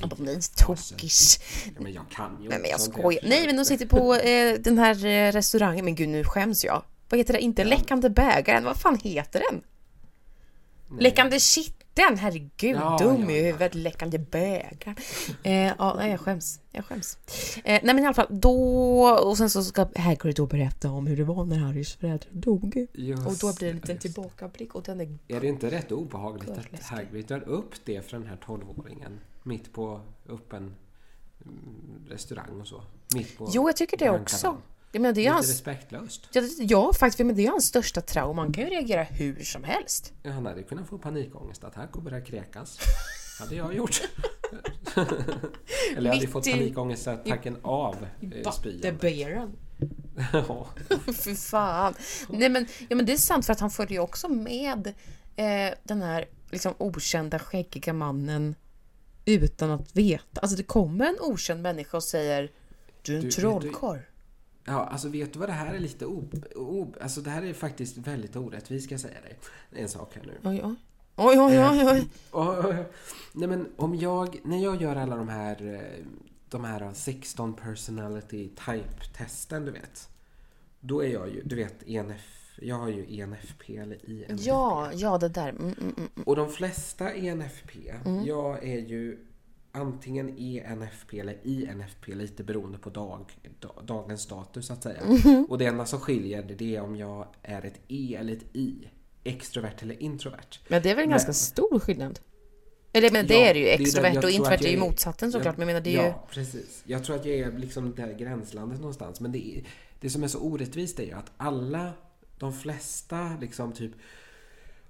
Bara, 0.00 0.16
nej, 0.18 0.40
tokis. 0.56 1.40
Ja, 1.66 1.80
men 1.80 1.92
jag 1.92 2.04
kan 2.10 2.42
ju 2.42 2.48
Nej 2.48 2.58
men 2.58 2.70
jag 2.70 2.80
skojar. 2.80 3.20
Nej 3.28 3.46
men 3.46 3.56
de 3.56 3.64
sitter 3.64 3.86
på 3.86 4.14
eh, 4.28 4.54
den 4.60 4.78
här 4.78 5.04
eh, 5.06 5.32
restaurangen. 5.32 5.84
Men 5.84 5.94
gud 5.94 6.08
nu 6.08 6.24
skäms 6.24 6.64
jag. 6.64 6.82
Vad 7.08 7.18
heter 7.18 7.32
det? 7.32 7.40
Inte 7.40 7.64
läckande 7.64 8.10
bägaren. 8.10 8.64
Vad 8.64 8.76
fan 8.76 8.98
heter 9.02 9.42
den? 9.50 9.62
Nej. 10.88 11.02
Läckande 11.02 11.40
kitteln! 11.94 12.18
Herregud, 12.18 12.76
Ja, 12.76 12.98
dum 13.00 13.22
ja, 13.22 13.30
i 13.30 13.38
ja. 13.38 13.44
huvudet. 13.46 13.74
Läckande 13.74 14.18
bägaren. 14.18 14.96
Eh, 15.42 15.52
ja, 15.52 16.06
jag 16.06 16.20
skäms. 16.20 16.60
Jag 16.70 16.84
skäms. 16.84 17.18
Eh, 17.56 17.62
nej 17.64 17.94
men 17.94 17.98
i 17.98 18.06
alla 18.06 18.14
fall, 18.14 18.26
då... 18.30 19.08
Och 19.08 19.38
sen 19.38 19.50
så 19.50 19.62
ska 19.62 19.86
Hagrid 19.96 20.36
då 20.36 20.46
berätta 20.46 20.90
om 20.90 21.06
hur 21.06 21.16
det 21.16 21.24
var 21.24 21.44
när 21.44 21.56
Harrys 21.58 21.94
föräldrar 21.94 22.30
dog. 22.32 22.86
Just 22.92 23.26
Och 23.26 23.34
då 23.36 23.54
blir 23.56 23.68
det 23.68 23.70
en 23.70 23.76
liten 23.76 23.98
tillbakablick 23.98 24.74
och 24.74 24.82
den 24.82 25.00
är... 25.00 25.18
Är 25.28 25.40
det 25.40 25.46
inte 25.46 25.70
rätt 25.70 25.92
obehagligt 25.92 26.50
att. 26.50 26.82
Hagrid 26.82 27.26
drar 27.26 27.48
upp 27.48 27.74
det 27.84 28.02
för 28.02 28.18
den 28.18 28.26
här 28.26 28.36
12-åringen? 28.46 29.18
Mitt 29.42 29.72
på 29.72 30.00
öppen 30.28 30.74
mm, 31.44 32.06
restaurang 32.08 32.60
och 32.60 32.66
så. 32.66 32.82
Mitt 33.14 33.38
på 33.38 33.50
Jo, 33.52 33.68
jag 33.68 33.76
tycker 33.76 33.96
det 33.96 34.10
också. 34.10 34.56
Jag 34.94 35.00
menar, 35.00 35.14
det 35.14 35.20
är 35.20 35.22
Lite 35.22 35.34
hans... 35.34 35.48
respektlöst. 35.48 36.28
Ja, 36.32 36.42
ja, 36.58 36.92
faktiskt. 36.92 37.26
Men 37.26 37.36
det 37.36 37.46
är 37.46 37.50
hans 37.50 37.66
största 37.66 38.00
trauma. 38.00 38.32
Man 38.32 38.52
kan 38.52 38.64
ju 38.64 38.70
reagera 38.70 39.02
hur 39.02 39.44
som 39.44 39.64
helst. 39.64 40.12
Ja, 40.22 40.30
Han 40.30 40.46
hade 40.46 40.62
kunnat 40.62 40.88
få 40.88 40.98
panikångestattack 40.98 41.96
och 41.96 42.02
börja 42.02 42.20
kräkas. 42.20 42.78
hade 43.38 43.54
jag 43.54 43.74
gjort. 43.74 44.02
Eller 45.96 46.10
jag 46.10 46.14
hade 46.14 46.26
fått 46.26 46.50
panikångestattacken 46.50 47.56
av 47.62 47.96
eh, 48.44 48.50
spyan. 48.50 49.56
Ja. 50.32 50.66
Fy 51.24 51.34
fan. 51.34 51.94
Nej 52.28 52.48
men, 52.48 52.66
ja, 52.88 52.96
men 52.96 53.06
det 53.06 53.12
är 53.12 53.16
sant 53.16 53.46
för 53.46 53.52
att 53.52 53.60
han 53.60 53.70
följer 53.70 53.92
ju 53.92 54.00
också 54.00 54.28
med 54.28 54.86
eh, 55.36 55.74
den 55.82 56.02
här 56.02 56.24
liksom, 56.50 56.74
okända 56.78 57.38
skäggiga 57.38 57.92
mannen 57.92 58.54
utan 59.24 59.70
att 59.70 59.96
veta. 59.96 60.40
Alltså 60.40 60.56
det 60.56 60.62
kommer 60.62 61.06
en 61.06 61.16
okänd 61.20 61.62
människa 61.62 61.96
och 61.96 62.04
säger 62.04 62.50
Du 63.02 63.18
är 63.18 63.24
en 63.24 63.30
trollkarl. 63.30 63.98
Ja, 64.64 64.84
alltså 64.84 65.08
vet 65.08 65.32
du 65.32 65.38
vad 65.38 65.48
det 65.48 65.52
här 65.52 65.74
är 65.74 65.78
lite 65.78 66.06
o... 66.06 66.30
o 66.56 66.94
alltså 67.00 67.20
det 67.20 67.30
här 67.30 67.42
är 67.42 67.52
faktiskt 67.52 67.96
väldigt 67.96 68.36
orättvist 68.36 68.84
ska 68.84 68.94
jag 68.94 69.00
säga 69.00 69.20
dig. 69.20 69.38
En 69.72 69.88
sak 69.88 70.14
här 70.14 70.22
nu. 70.26 70.50
Oj, 70.50 70.60
oj. 70.64 70.74
Oj, 71.16 71.38
oj, 71.38 71.58
oj, 71.60 72.08
oj. 72.32 72.84
Nej 73.32 73.48
men 73.48 73.68
om 73.76 73.94
jag, 73.94 74.40
när 74.44 74.58
jag 74.58 74.82
gör 74.82 74.96
alla 74.96 75.16
de 75.16 75.28
här, 75.28 75.74
eh, 75.74 76.06
de 76.48 76.64
här 76.64 76.90
16 76.94 77.54
personality 77.54 78.48
type-testen 78.48 79.64
du 79.64 79.70
vet. 79.70 80.08
Då 80.80 81.04
är 81.04 81.08
jag 81.08 81.28
ju, 81.28 81.42
du 81.44 81.56
vet 81.56 81.88
ENF, 81.88 82.58
jag 82.58 82.76
har 82.76 82.88
ju 82.88 83.20
ENFP 83.20 83.76
eller 83.76 84.10
INFP. 84.10 84.44
Ja, 84.48 84.92
ja 84.92 85.18
det 85.18 85.28
där. 85.28 85.48
Mm, 85.48 85.62
mm, 85.62 85.74
mm. 85.78 85.94
mm. 85.96 86.24
Och 86.26 86.36
de 86.36 86.50
flesta 86.50 87.14
ENFP, 87.14 87.92
jag 88.24 88.64
är 88.64 88.78
ju 88.78 89.26
antingen 89.74 90.38
ENFP 90.38 91.20
eller 91.20 91.38
INFP 91.46 92.14
lite 92.14 92.44
beroende 92.44 92.78
på 92.78 92.90
dag, 92.90 93.32
da, 93.60 93.82
dagens 93.82 94.20
status 94.22 94.66
så 94.66 94.72
att 94.72 94.82
säga. 94.82 95.00
Och 95.48 95.58
det 95.58 95.66
enda 95.66 95.86
som 95.86 96.00
skiljer 96.00 96.42
det 96.58 96.76
är 96.76 96.80
om 96.80 96.96
jag 96.96 97.26
är 97.42 97.64
ett 97.64 97.80
E 97.88 98.16
eller 98.20 98.32
ett 98.32 98.44
I. 98.56 98.88
Extrovert 99.24 99.74
eller 99.82 100.02
introvert. 100.02 100.58
Men 100.68 100.82
det 100.82 100.90
är 100.90 100.94
väl 100.94 101.02
en 101.02 101.08
Men- 101.08 101.10
ganska 101.14 101.32
stor 101.32 101.78
skillnad? 101.78 102.20
Eller 102.92 103.10
men 103.10 103.26
det 103.26 103.34
Ja, 103.34 103.40
är 103.46 103.54
det 103.54 103.60
ju. 103.60 103.66
det 103.66 103.72
Extrovert 103.72 104.14
jag 104.14 104.24
och 104.24 104.30
introvert 104.30 104.64
är 104.64 104.70
ju 104.70 104.78
motsatsen 104.78 105.32
såklart. 105.32 105.56
Men 105.56 105.68
jag 105.68 105.74
menar 105.74 105.80
det 105.84 105.96
är 105.96 106.02
ju... 106.02 106.08
ja, 106.08 106.26
precis. 106.30 106.82
Jag 106.86 107.04
tror 107.04 107.16
att 107.16 107.26
jag 107.26 107.36
är 107.36 107.58
liksom 107.58 107.94
där 107.94 108.12
gränslandet 108.12 108.78
någonstans. 108.78 109.20
Men 109.20 109.32
det, 109.32 109.38
är, 109.58 109.64
det 110.00 110.10
som 110.10 110.22
är 110.22 110.28
så 110.28 110.38
orättvist 110.38 110.98
är 111.00 111.04
ju 111.04 111.12
att 111.12 111.32
alla, 111.36 111.92
de 112.38 112.52
flesta 112.52 113.36
liksom 113.40 113.72
typ 113.72 113.92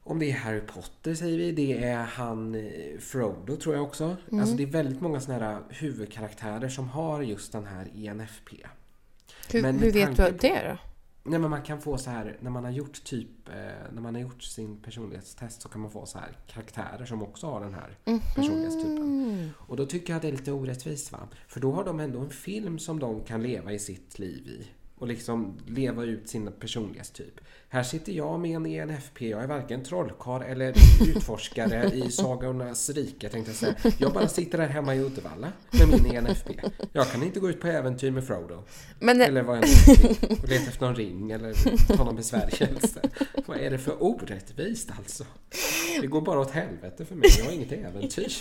om 0.05 0.19
det 0.19 0.31
är 0.31 0.35
Harry 0.35 0.61
Potter 0.61 1.15
säger 1.15 1.39
vi, 1.39 1.53
det 1.53 1.85
är 1.85 2.03
han 2.05 2.55
eh, 2.55 2.99
Frodo 3.01 3.57
tror 3.57 3.75
jag 3.75 3.85
också. 3.85 4.17
Mm. 4.29 4.41
Alltså 4.41 4.57
det 4.57 4.63
är 4.63 4.67
väldigt 4.67 5.01
många 5.01 5.21
sådana 5.21 5.45
här 5.45 5.63
huvudkaraktärer 5.71 6.69
som 6.69 6.89
har 6.89 7.23
just 7.23 7.53
den 7.53 7.67
här 7.67 7.89
ENFP. 7.95 8.57
Hur, 9.53 9.63
men 9.63 9.79
hur 9.79 9.93
vet 9.93 10.17
du 10.17 10.31
det 10.41 10.69
då? 10.69 10.79
Nej 11.31 11.39
men 11.39 11.51
man 11.51 11.63
kan 11.63 11.81
få 11.81 11.99
så 11.99 12.11
här, 12.11 12.37
när 12.41 12.51
man 12.51 12.65
har 12.65 12.71
gjort 12.71 13.05
typ, 13.05 13.49
eh, 13.49 13.55
när 13.93 14.01
man 14.03 14.15
har 14.15 14.23
gjort 14.23 14.43
sin 14.43 14.77
personlighetstest 14.83 15.63
så 15.63 15.69
kan 15.69 15.81
man 15.81 15.91
få 15.91 16.07
så 16.07 16.19
här 16.19 16.39
karaktärer 16.47 17.05
som 17.05 17.23
också 17.23 17.47
har 17.47 17.61
den 17.61 17.75
här 17.75 17.99
Mhm. 18.05 18.21
personlighetstypen. 18.35 18.97
Mm. 19.25 19.49
Och 19.59 19.77
då 19.77 19.87
tycker 19.87 20.13
jag 20.13 20.17
att 20.17 20.23
det 20.23 20.29
är 20.29 20.33
lite 20.33 20.53
orättvist 20.53 21.13
va? 21.13 21.19
För 21.49 21.61
då 21.61 21.73
har 21.73 21.85
de 21.85 22.01
ändå 22.01 22.21
en 22.21 22.31
film 22.31 22.79
som 22.79 22.99
de 22.99 23.25
kan 23.25 23.43
leva 23.43 23.73
i 23.73 23.79
sitt 23.79 24.19
liv 24.19 24.47
i. 24.49 24.67
och 24.99 25.07
liksom 25.09 25.59
leva 25.67 26.05
ut 26.05 26.29
sin 26.29 26.51
personlighetstyp. 26.61 27.41
Här 27.75 27.83
sitter 27.83 28.13
jag 28.13 28.41
med 28.41 28.57
en 28.57 28.67
ENFP. 28.67 29.29
Jag 29.29 29.43
är 29.43 29.47
varken 29.47 29.85
trollkarl 29.85 30.43
eller 30.43 30.75
utforskare 31.09 31.91
i 31.95 32.11
Sagornas 32.11 32.91
rike 32.91 33.29
tänkte 33.29 33.51
jag 33.51 33.57
säga. 33.57 33.95
Jag 33.99 34.13
bara 34.13 34.29
sitter 34.29 34.59
här 34.59 34.69
hemma 34.69 34.95
i 34.95 35.01
Uddevalla 35.01 35.53
med 35.71 35.89
min 35.89 36.17
ENFP. 36.17 36.53
Jag 36.93 37.11
kan 37.11 37.23
inte 37.23 37.41
gå 37.41 37.51
ut 37.51 37.61
på 37.61 37.67
äventyr 37.67 38.11
med 38.11 38.27
Frodo. 38.27 38.63
Men, 39.01 39.21
Eller 39.21 39.43
vad 39.43 39.57
jag. 39.57 39.65
Och 40.43 40.49
leta 40.49 40.65
efter 40.69 40.87
någon 40.87 40.95
ring 40.97 41.31
eller 41.31 41.55
ta 41.97 42.05
någon 42.05 42.17
besvärjelse. 42.17 43.01
Vad 43.47 43.57
är 43.57 43.71
det 43.71 43.79
för 43.79 44.03
orättvist 44.03 44.91
alltså? 44.99 45.25
Det 46.01 46.07
går 46.07 46.21
bara 46.21 46.41
åt 46.41 46.51
helvete 46.51 47.05
för 47.05 47.15
mig. 47.15 47.29
Jag 47.39 47.45
har 47.45 47.53
inget 47.53 47.73
äventyr. 47.73 48.33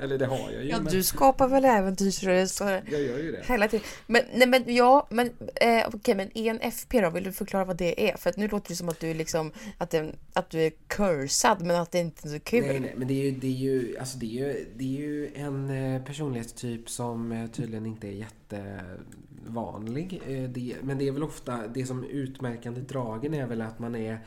Eller 0.00 0.18
det 0.18 0.26
har 0.26 0.50
jag 0.52 0.64
ju. 0.64 0.70
ja, 0.70 0.80
men 0.80 0.92
du 0.92 1.02
skapar 1.02 1.48
väl 1.48 1.64
äventyrsresor 1.64 2.70
jag 2.70 3.02
gör 3.02 3.18
ju 3.18 3.32
det. 3.32 3.42
hela 3.46 3.68
tiden. 3.68 3.86
Men, 4.06 4.22
nej, 4.34 4.48
men 4.48 4.74
ja, 4.74 5.06
men 5.10 5.30
eh, 5.54 5.86
okej, 5.94 6.14
men 6.14 6.30
ENFP 6.34 7.00
då? 7.00 7.10
Vill 7.10 7.24
du 7.24 7.32
förklara 7.32 7.64
vad 7.64 7.76
det 7.76 8.10
är? 8.10 8.16
För 8.16 8.31
att 8.32 8.38
nu 8.38 8.48
låter 8.48 8.68
det 8.68 8.76
som 8.76 8.88
att 8.88 9.00
du 9.00 9.10
är 9.10 9.14
liksom 9.14 9.52
att, 9.78 9.90
det, 9.90 10.14
att 10.32 10.50
du 10.50 10.60
är 10.60 10.72
cursad, 10.86 11.62
men 11.62 11.76
att 11.76 11.90
det 11.90 11.98
inte 11.98 12.28
är 12.28 12.30
så 12.30 12.40
kul. 12.40 12.66
Nej, 12.66 12.80
nej, 12.80 12.94
men 12.96 13.08
det 13.08 13.14
är 13.14 13.24
ju, 13.24 13.30
det 13.30 13.46
är 13.46 13.50
ju, 13.50 13.98
alltså 13.98 14.18
det 14.18 14.26
är 14.26 14.46
ju, 14.46 14.66
det 14.76 14.84
är 14.84 15.00
ju 15.00 15.34
en 15.34 15.70
eh, 15.70 16.04
personlighetstyp 16.04 16.90
som 16.90 17.32
eh, 17.32 17.50
tydligen 17.50 17.86
inte 17.86 18.08
är 18.08 18.12
jättevanlig. 18.12 20.22
Eh, 20.26 20.42
Det, 20.42 20.76
men 20.82 20.98
det 20.98 21.08
är 21.08 21.12
väl 21.12 21.22
ofta, 21.22 21.66
det 21.66 21.86
som 21.86 22.04
utmärkande 22.04 22.80
dragen 22.80 23.34
är 23.34 23.46
väl 23.46 23.62
att 23.62 23.78
man 23.78 23.94
är 23.94 24.26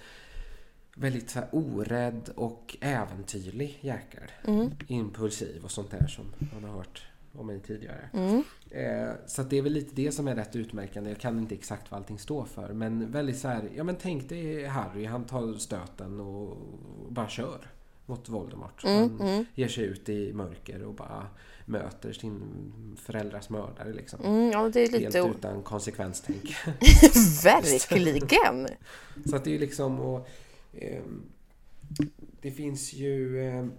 väldigt 0.96 1.30
så 1.30 1.40
här 1.40 1.50
orädd 1.52 2.30
och 2.36 2.78
äventyrlig 2.82 3.78
jäkel. 3.82 4.32
Mm. 4.48 4.72
Impulsiv 4.88 5.64
och 5.64 5.72
sånt 5.72 5.92
där 5.92 6.08
som 6.08 6.26
man 6.54 6.64
har 6.64 6.78
hört 6.78 7.04
om 7.38 7.48
mig 7.48 7.60
tidigare. 7.60 8.10
Mm. 8.14 8.44
Eh, 8.70 9.14
Så 9.28 9.44
det 9.44 9.58
är 9.58 9.62
väl 9.62 9.74
lite 9.74 9.96
det 9.96 10.12
som 10.12 10.28
är 10.28 10.36
rätt 10.36 10.56
utmärkande. 10.56 11.10
Jag 11.10 11.20
kan 11.20 11.40
inte 11.40 11.56
exakt 11.56 11.92
vad 11.92 11.98
allting 12.00 12.20
står 12.20 12.46
för. 12.46 12.74
Men 12.74 13.12
väldigt 13.12 13.38
så 13.40 13.48
här, 13.48 13.70
ja 13.76 13.84
men 13.84 13.96
tänk 13.96 14.30
dig 14.30 14.66
Harry, 14.66 15.06
han 15.06 15.26
tar 15.26 15.54
stöten 15.54 16.20
och 16.20 16.58
bara 17.10 17.30
kör 17.30 17.72
mot 18.06 18.30
Voldemort. 18.30 18.84
Mm, 18.84 19.20
han 19.20 19.28
mm. 19.30 19.46
ger 19.56 19.68
sig 19.68 19.84
ut 19.86 20.10
i 20.10 20.34
mörker 20.34 20.84
och 20.84 20.94
bara 20.94 21.28
möter 21.66 22.14
sin 22.14 22.42
föräldrars 22.98 23.50
mördare 23.50 23.94
liksom. 23.94 24.20
Mm, 24.26 24.52
ja, 24.52 24.70
det 24.70 24.80
är 24.84 24.92
Helt 24.92 25.04
lite... 25.06 25.22
o- 25.22 25.34
utan 25.38 25.64
konsekvenstänk. 25.64 26.56
Verkligen! 27.44 28.68
Så 29.26 29.36
att 29.36 29.44
det 29.44 29.56
är 29.56 29.60
liksom 29.60 30.00
och, 30.00 30.28
ehm, 30.74 31.24
Det 32.42 32.52
finns 32.52 32.94
ju 32.94 33.42
ehm, 33.48 33.72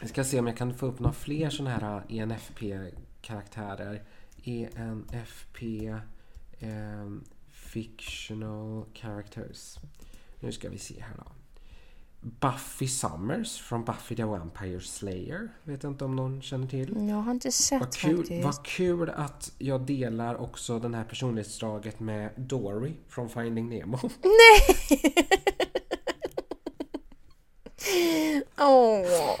Jag 0.00 0.08
ska 0.08 0.24
se 0.24 0.38
om 0.38 0.46
jag 0.46 0.56
kan 0.56 0.74
få 0.74 0.86
upp 0.86 0.98
några 0.98 1.12
fler 1.12 1.50
sådana 1.50 1.70
här 1.70 2.02
ENFP-karaktärer. 2.08 4.02
ENFP 4.44 5.88
ehm, 6.58 7.24
Fictional 7.50 8.84
Characters. 8.94 9.78
Nu 10.40 10.52
ska 10.52 10.68
vi 10.68 10.78
se 10.78 11.00
här 11.00 11.14
då. 11.16 11.24
Buffy 12.20 12.88
Summers 12.88 13.60
från 13.60 13.84
Buffy 13.84 14.16
the 14.16 14.24
Vampire 14.24 14.80
Slayer. 14.80 15.48
Vet 15.64 15.84
inte 15.84 16.04
om 16.04 16.16
någon 16.16 16.42
känner 16.42 16.66
till. 16.66 17.08
Jag 17.08 17.16
har 17.16 17.32
inte 17.32 17.52
sett 17.52 17.80
Vad 17.80 17.94
kul, 17.94 18.16
faktiskt. 18.16 18.44
vad 18.44 18.64
kul 18.64 19.10
att 19.10 19.52
jag 19.58 19.86
delar 19.86 20.34
också 20.34 20.78
den 20.78 20.94
här 20.94 21.04
personlighetsdraget 21.04 22.00
med 22.00 22.30
Dory 22.36 22.92
från 23.08 23.28
Finding 23.28 23.68
Nemo. 23.68 23.98
Åh! 28.58 29.36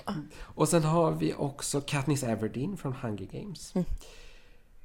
Och 0.60 0.68
sen 0.68 0.84
har 0.84 1.12
vi 1.12 1.34
också 1.34 1.80
Katniss 1.80 2.22
Everdeen 2.22 2.76
från 2.76 2.92
Hunger 2.92 3.26
Games. 3.26 3.74
Mm. 3.74 3.86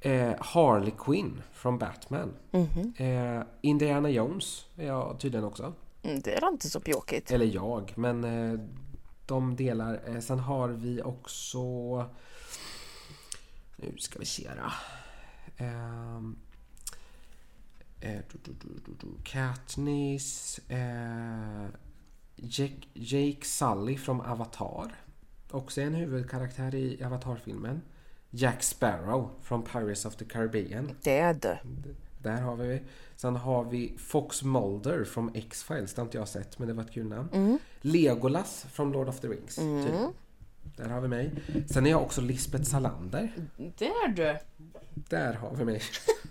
Eh, 0.00 0.36
Harley 0.40 0.92
Quinn 0.98 1.42
från 1.52 1.78
Batman. 1.78 2.34
Mhm. 2.50 2.94
Eh, 2.96 3.42
Indiana 3.60 4.10
Jones 4.10 4.66
är 4.76 4.86
jag 4.86 5.20
tydligen 5.20 5.44
också. 5.44 5.74
Mm, 6.02 6.20
Det 6.20 6.34
är 6.34 6.48
inte 6.48 6.68
så 6.70 6.80
pjåkigt. 6.80 7.30
Eller 7.30 7.46
jag, 7.46 7.92
men 7.96 8.24
eh, 8.24 8.60
de 9.26 9.56
delar. 9.56 10.02
Eh, 10.06 10.20
sen 10.20 10.38
har 10.38 10.68
vi 10.68 11.02
också... 11.02 11.60
Nu 13.76 13.96
ska 13.98 14.18
vi 14.18 14.26
se 14.26 14.50
då. 14.56 14.72
Ehm, 15.64 16.38
eh, 18.00 18.20
du, 18.32 18.38
du, 18.44 18.52
du, 18.52 18.68
du, 18.86 18.92
du, 19.00 19.22
Katniss. 19.24 20.58
Eh, 20.68 21.66
Jake, 22.36 22.88
Jake 22.94 23.44
Sully 23.44 23.96
från 23.96 24.20
Avatar. 24.20 25.05
Också 25.50 25.80
en 25.80 25.94
huvudkaraktär 25.94 26.74
i 26.74 27.04
Avatar-filmen. 27.04 27.82
Jack 28.30 28.62
Sparrow 28.62 29.30
från 29.42 29.62
Pirates 29.62 30.04
of 30.04 30.16
the 30.16 30.24
Caribbean. 30.24 30.90
Det 31.02 31.18
är 31.18 31.34
det. 31.34 31.58
Där 32.22 32.40
har 32.40 32.56
vi. 32.56 32.82
Sen 33.16 33.36
har 33.36 33.64
vi 33.64 33.94
Fox 33.98 34.42
Mulder 34.42 35.04
från 35.04 35.30
X-Files. 35.34 35.94
Det 35.94 36.00
har 36.00 36.06
inte 36.06 36.18
jag 36.18 36.28
sett, 36.28 36.58
men 36.58 36.68
det 36.68 36.74
var 36.74 36.82
ett 36.82 36.92
kul 36.92 37.06
namn. 37.06 37.28
Mm. 37.32 37.58
Legolas 37.80 38.66
från 38.72 38.92
Lord 38.92 39.08
of 39.08 39.20
the 39.20 39.28
Rings. 39.28 39.54
Typ. 39.54 39.94
Där 40.76 40.88
har 40.88 41.00
vi 41.00 41.08
mig. 41.08 41.32
Sen 41.66 41.86
är 41.86 41.90
jag 41.90 42.02
också 42.02 42.20
Lisbeth 42.20 42.64
Salander. 42.64 43.32
Det 43.56 43.86
är 43.86 44.08
du. 44.08 44.36
Där 44.94 45.32
har 45.32 45.54
vi 45.54 45.64
mig. 45.64 45.82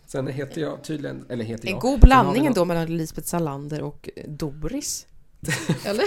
Sen 0.05 0.27
heter 0.27 0.61
jag 0.61 0.83
tydligen, 0.83 1.25
eller 1.29 1.45
heter 1.45 1.67
En 1.67 1.71
jag. 1.71 1.81
god 1.81 1.99
Sen 1.99 2.11
har 2.11 2.23
blandning 2.23 2.45
ändå 2.45 2.65
mellan 2.65 2.97
Lisbeth 2.97 3.27
Salander 3.27 3.81
och 3.81 4.09
Doris. 4.27 5.07
Eller? 5.85 6.05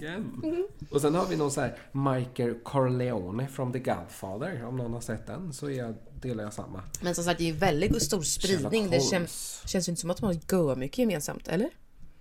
någon- 0.00 0.68
Och 0.90 1.00
sen 1.00 1.14
har 1.14 1.26
vi 1.26 1.36
någon 1.36 1.50
så 1.50 1.60
här 1.60 1.78
Michael 1.92 2.54
Corleone 2.54 3.48
från 3.48 3.72
The 3.72 3.78
Godfather. 3.78 4.64
Om 4.64 4.76
någon 4.76 4.92
har 4.92 5.00
sett 5.00 5.26
den 5.26 5.52
så 5.52 5.66
är 5.66 5.78
jag, 5.78 5.94
delar 6.20 6.44
jag 6.44 6.52
samma. 6.52 6.82
Men 7.02 7.14
som 7.14 7.24
sagt, 7.24 7.38
det 7.38 7.48
är 7.48 7.52
väldigt 7.52 8.02
stor 8.02 8.22
spridning. 8.22 8.90
Det 8.90 9.00
känns, 9.00 9.62
känns 9.66 9.88
ju 9.88 9.90
inte 9.90 10.00
som 10.00 10.10
att 10.10 10.20
man 10.22 10.38
har 10.50 10.76
mycket 10.76 10.98
gemensamt, 10.98 11.48
eller? 11.48 11.70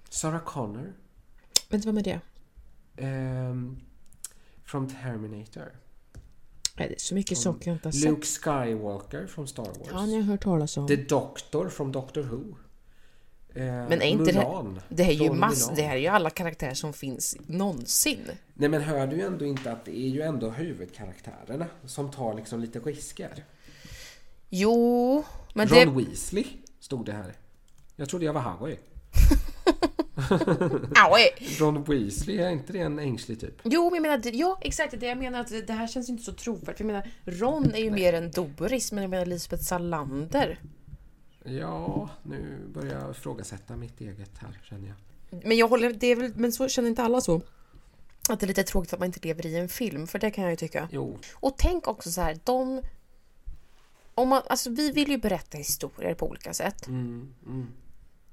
Sarah 0.10 0.44
Connor. 0.44 0.94
Inte 1.72 1.88
vem 1.88 1.98
är 1.98 2.04
det? 2.04 2.20
ehm, 2.98 3.80
från 4.66 4.88
Terminator. 4.90 5.72
Nej, 6.78 6.88
det 6.88 6.96
är 6.96 7.00
så 7.00 7.16
mycket 7.16 7.38
saker 7.38 7.70
jag 7.72 7.76
inte 7.76 7.88
har 7.88 7.92
sett. 7.94 8.10
Luke 8.10 8.26
Skywalker 8.28 9.28
från 9.28 9.48
Star 9.48 9.64
Wars. 9.66 9.88
Ja, 9.92 10.06
ni 10.06 10.16
har 10.16 10.22
hört 10.22 10.44
talas 10.44 10.78
om. 10.78 10.88
The 10.88 10.96
Doctor 10.96 11.70
från 11.70 11.92
Doctor 11.92 12.22
Who. 12.22 12.56
Eh, 13.56 13.64
Men 13.64 14.02
är 14.02 14.06
inte 14.06 14.32
det- 14.32 14.40
Mulan 14.40 14.82
Det 14.90 15.04
här 15.04 15.12
är 15.12 15.16
ju 15.16 15.28
från 15.28 15.40
mass, 15.40 15.72
det 15.76 15.82
här 15.82 15.96
är 15.96 16.00
ju 16.00 16.08
alla 16.08 16.30
karaktärer 16.30 16.74
som 16.74 16.94
finns 16.94 17.38
någonsin. 17.48 18.20
Nej 18.54 18.70
men 18.70 18.82
hör 18.82 19.08
du 19.08 19.16
ju 19.16 19.22
ändå 19.22 19.46
inte 19.46 19.72
att 19.72 19.86
det 19.86 20.00
är 20.00 20.08
ju 20.10 20.22
ändå 20.22 20.50
huvudkaraktärerna 20.50 21.66
som 21.86 22.12
tar 22.12 22.34
liksom 22.34 22.60
lite 22.60 22.80
risker. 22.80 23.44
Jo, 24.50 25.24
men 25.54 25.68
Ron 25.68 25.98
det... 25.98 26.04
Weasley 26.06 26.46
stod 26.80 27.06
det 27.06 27.12
här. 27.12 27.34
Jag 27.96 28.10
trodde 28.10 28.26
jag 28.26 28.34
var 28.34 28.42
Harry. 28.42 28.78
Ron 31.60 31.84
Weasley, 31.84 32.38
är 32.38 32.50
inte 32.50 32.74
det 32.74 32.80
en 32.80 33.00
ängslig 33.00 33.40
typ? 33.40 33.56
Jo, 33.64 33.84
men 33.90 33.94
jag 33.96 34.02
menar, 34.02 34.18
det- 34.18 34.30
ja 34.30 34.58
exakt, 34.62 35.00
det 35.00 35.06
jag 35.08 35.18
menar 35.18 35.40
att 35.40 35.68
det 35.68 35.74
här 35.74 35.88
känns 35.88 36.10
inte 36.10 36.24
så 36.24 36.34
trovärdigt. 36.34 36.80
Jag 36.80 36.88
menar, 36.88 37.08
Ron 37.26 37.72
är 37.74 37.80
ju 37.80 37.92
mer 37.92 38.14
en 38.14 38.32
Doris, 38.32 38.92
men 38.92 39.02
jag 39.02 39.10
menar 39.10 39.26
Lisbeth 39.26 39.64
Salander. 39.64 40.60
Ja, 41.44 42.10
nu 42.24 42.68
börjar 42.74 43.02
jag 43.02 43.12
ifrågasätta 43.12 43.76
mitt 43.76 44.02
eget 44.02 44.38
här 44.38 44.60
känner 44.64 44.88
jag. 44.88 44.98
Men 45.46 45.58
jag 45.58 45.68
håller, 45.68 45.94
det 45.94 46.16
väl, 46.16 46.34
men 46.36 46.52
så 46.52 46.68
känner 46.68 46.90
inte 46.90 47.04
alla 47.04 47.22
så? 47.22 47.42
Att 48.30 48.40
det 48.40 48.46
är 48.46 48.48
lite 48.48 48.64
tråkigt 48.64 48.94
att 48.94 49.00
man 49.00 49.06
inte 49.06 49.20
lever 49.28 49.46
i 49.46 49.58
en 49.58 49.70
film, 49.70 50.08
för 50.08 50.20
det 50.20 50.32
kan 50.32 50.44
jag 50.44 50.52
ju 50.52 50.58
tycka. 50.58 50.90
Jo, 50.92 51.18
Och 51.34 51.54
tänk 51.58 51.88
också 51.88 52.12
så 52.12 52.22
här, 52.22 52.40
de... 52.44 52.82
Om 54.16 54.30
man, 54.30 54.42
alltså 54.50 54.70
vi 54.70 54.92
vill 54.92 55.10
ju 55.10 55.18
berätta 55.18 55.58
historier 55.58 56.14
på 56.14 56.30
olika 56.30 56.54
sätt. 56.54 56.88
mm, 56.88 57.34
mm. 57.46 57.68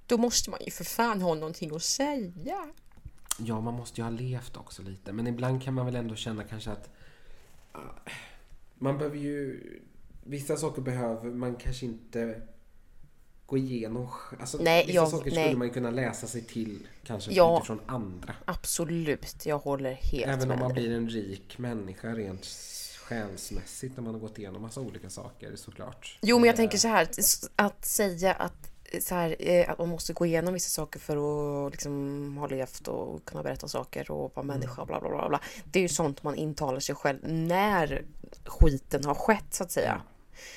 Då 0.06 0.18
måste 0.18 0.50
man 0.50 0.60
ju 0.64 0.70
för 0.70 0.84
fan 0.84 1.22
ha 1.22 1.34
någonting 1.34 1.76
att 1.76 1.82
säga. 1.82 2.72
Ja, 3.38 3.60
man 3.60 3.74
måste 3.74 4.00
ju 4.00 4.04
ha 4.04 4.10
levt 4.10 4.56
också 4.56 4.82
lite. 4.82 5.12
Men 5.12 5.26
ibland 5.26 5.62
kan 5.62 5.74
man 5.74 5.86
väl 5.86 5.96
ändå 5.96 6.14
känna 6.14 6.44
kanske 6.44 6.70
att 6.70 6.90
ah, 7.72 8.10
man 8.74 8.98
behöver 8.98 9.16
ju... 9.16 9.60
Vissa 10.24 10.56
saker 10.56 10.82
behöver 10.82 11.30
man 11.30 11.56
kanske 11.56 11.86
inte 11.86 12.42
gå 13.46 13.56
igenom. 13.58 14.08
Alltså, 14.40 14.58
Nej, 14.60 14.82
vissa 14.86 14.94
jag- 14.96 15.08
saker 15.08 15.30
nej. 15.30 15.44
skulle 15.44 15.58
man 15.58 15.70
kunna 15.70 15.90
läsa 15.90 16.26
sig 16.26 16.42
till 16.42 16.86
kanske 17.04 17.32
Ja. 17.32 17.56
utifrån 17.58 17.80
andra. 17.86 18.34
Absolut, 18.44 19.46
jag 19.46 19.58
håller 19.58 19.92
helt 19.92 20.26
Även 20.26 20.42
om 20.42 20.48
med 20.48 20.58
man 20.58 20.74
dig. 20.74 20.82
blir 20.88 20.96
en 20.96 21.08
rik 21.08 21.58
människa 21.58 22.08
rent 22.08 22.46
själsmässigt 23.08 23.96
när 23.96 24.04
man 24.04 24.14
har 24.14 24.20
gått 24.20 24.38
igenom 24.38 24.62
massa 24.62 24.80
olika 24.80 25.10
saker 25.10 25.56
såklart. 25.56 26.18
Jo, 26.22 26.38
men 26.38 26.46
jag 26.46 26.52
Eh, 26.52 26.56
tänker 26.56 26.78
så 26.78 26.88
här, 26.88 27.08
att- 27.56 27.84
säga 27.84 28.32
att, 28.32 28.70
så 29.02 29.14
här, 29.14 29.36
eh, 29.38 29.70
att 29.70 29.78
man 29.78 29.88
måste 29.88 30.12
gå 30.12 30.26
igenom 30.26 30.54
vissa 30.54 30.68
saker 30.70 31.00
för 31.00 31.16
att 31.66 31.72
liksom, 31.72 32.36
ha 32.36 32.46
levt 32.46 32.88
och 32.88 33.24
kunna 33.24 33.42
berätta 33.42 33.68
saker 33.68 34.10
och 34.10 34.32
vara 34.36 34.46
människa 34.46 34.80
och 34.82 34.86
bla 34.86 35.00
bla 35.00 35.08
bla. 35.10 35.28
bla. 35.28 35.40
Det 35.64 35.78
är 35.78 35.82
ju 35.82 35.88
sånt 35.88 36.22
man 36.22 36.34
intalar 36.34 36.80
sig 36.80 36.94
själv 36.94 37.18
när 37.28 38.04
skiten 38.44 39.04
har 39.04 39.14
skett 39.14 39.44
så 39.54 39.62
att 39.64 39.70
säga. 39.72 40.00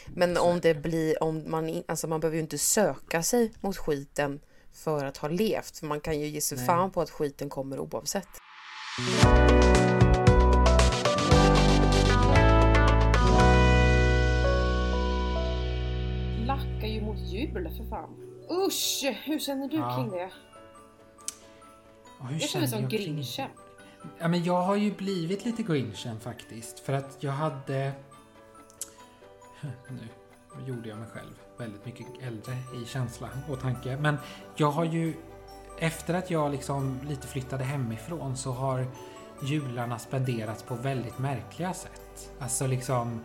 Men 0.08 0.38
om 0.38 0.60
det 0.60 0.74
blir, 0.74 1.24
om 1.24 1.52
man, 1.52 1.84
alltså 1.88 2.08
man 2.08 2.20
behöver 2.20 2.36
ju 2.36 2.42
inte 2.42 2.58
söka 2.58 3.24
sig 3.24 3.52
mot 3.62 3.78
skiten 3.78 4.40
för 4.74 5.06
att 5.06 5.18
ha 5.18 5.28
levt. 5.30 5.78
För 5.80 5.86
man 5.88 6.02
kan 6.02 6.20
ju 6.20 6.28
ge 6.28 6.42
sig 6.42 6.58
Nej. 6.58 6.68
fan 6.68 6.92
på 6.92 7.02
att 7.02 7.10
skiten 7.10 7.50
kommer 7.50 7.80
oavsett. 7.80 8.28
Lackar 16.48 16.88
ju 16.88 17.02
mot 17.02 17.18
jul 17.20 17.70
för 17.78 17.90
fan. 17.90 18.10
Usch! 18.68 19.04
Hur 19.26 19.40
känner 19.40 19.68
du 19.70 19.78
Ja. 19.78 19.96
kring 19.96 20.10
det? 20.12 20.30
Och 22.20 22.26
hur 22.28 22.40
Jag 22.40 22.50
känner 22.50 22.68
som 22.68 22.82
jag 22.82 22.90
kring- 22.92 23.16
grinchen. 23.16 23.50
Ja, 24.20 24.28
men 24.28 24.44
jag 24.44 24.62
har 24.62 24.76
ju 24.76 24.92
blivit 24.92 25.46
lite 25.46 25.64
grinchen 25.64 26.20
faktiskt. 26.20 26.80
För 26.80 26.94
att 26.94 27.18
jag 27.20 27.32
hade... 27.32 27.92
Nu 29.90 30.08
gjorde 30.68 30.90
jag 30.90 30.98
mig 30.98 31.08
själv 31.08 31.34
väldigt 31.58 31.86
mycket 31.86 32.08
äldre 32.22 32.54
i 32.54 32.86
känsla 32.86 33.30
och 33.50 33.60
tanke. 33.60 33.98
Men 33.98 34.18
jag 34.56 34.72
har 34.72 34.86
ju... 34.86 35.14
Efter 35.80 36.14
att 36.14 36.32
jag 36.32 36.52
liksom 36.52 37.00
lite 37.08 37.28
flyttade 37.28 37.64
hemifrån 37.64 38.38
så 38.38 38.52
har 38.52 38.88
jularna 39.44 40.00
spenderats 40.00 40.64
på 40.64 40.76
väldigt 40.76 41.20
märkliga 41.20 41.74
sätt. 41.74 42.32
Alltså 42.40 42.68
liksom... 42.68 43.24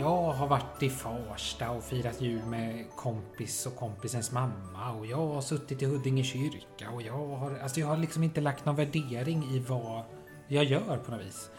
Jag 0.00 0.32
har 0.32 0.46
varit 0.46 0.82
i 0.82 0.90
Farsta 0.90 1.70
och 1.70 1.84
firat 1.84 2.20
jul 2.20 2.44
med 2.44 2.84
kompis 2.96 3.66
och 3.66 3.76
kompisens 3.76 4.32
mamma 4.32 4.92
och 4.92 5.06
jag 5.06 5.16
har 5.16 5.40
suttit 5.40 5.82
i 5.82 5.84
Huddinge 5.84 6.22
kyrka 6.22 6.90
och 6.90 7.02
jag 7.02 7.12
har, 7.12 7.58
alltså 7.58 7.80
jag 7.80 7.86
har 7.86 7.96
liksom 7.96 8.22
inte 8.22 8.40
lagt 8.40 8.64
någon 8.64 8.76
värdering 8.76 9.44
i 9.44 9.58
vad 9.58 10.02
jag 10.48 10.64
gör 10.64 10.98
på 11.04 11.10
något 11.10 11.26
vis. 11.26 11.50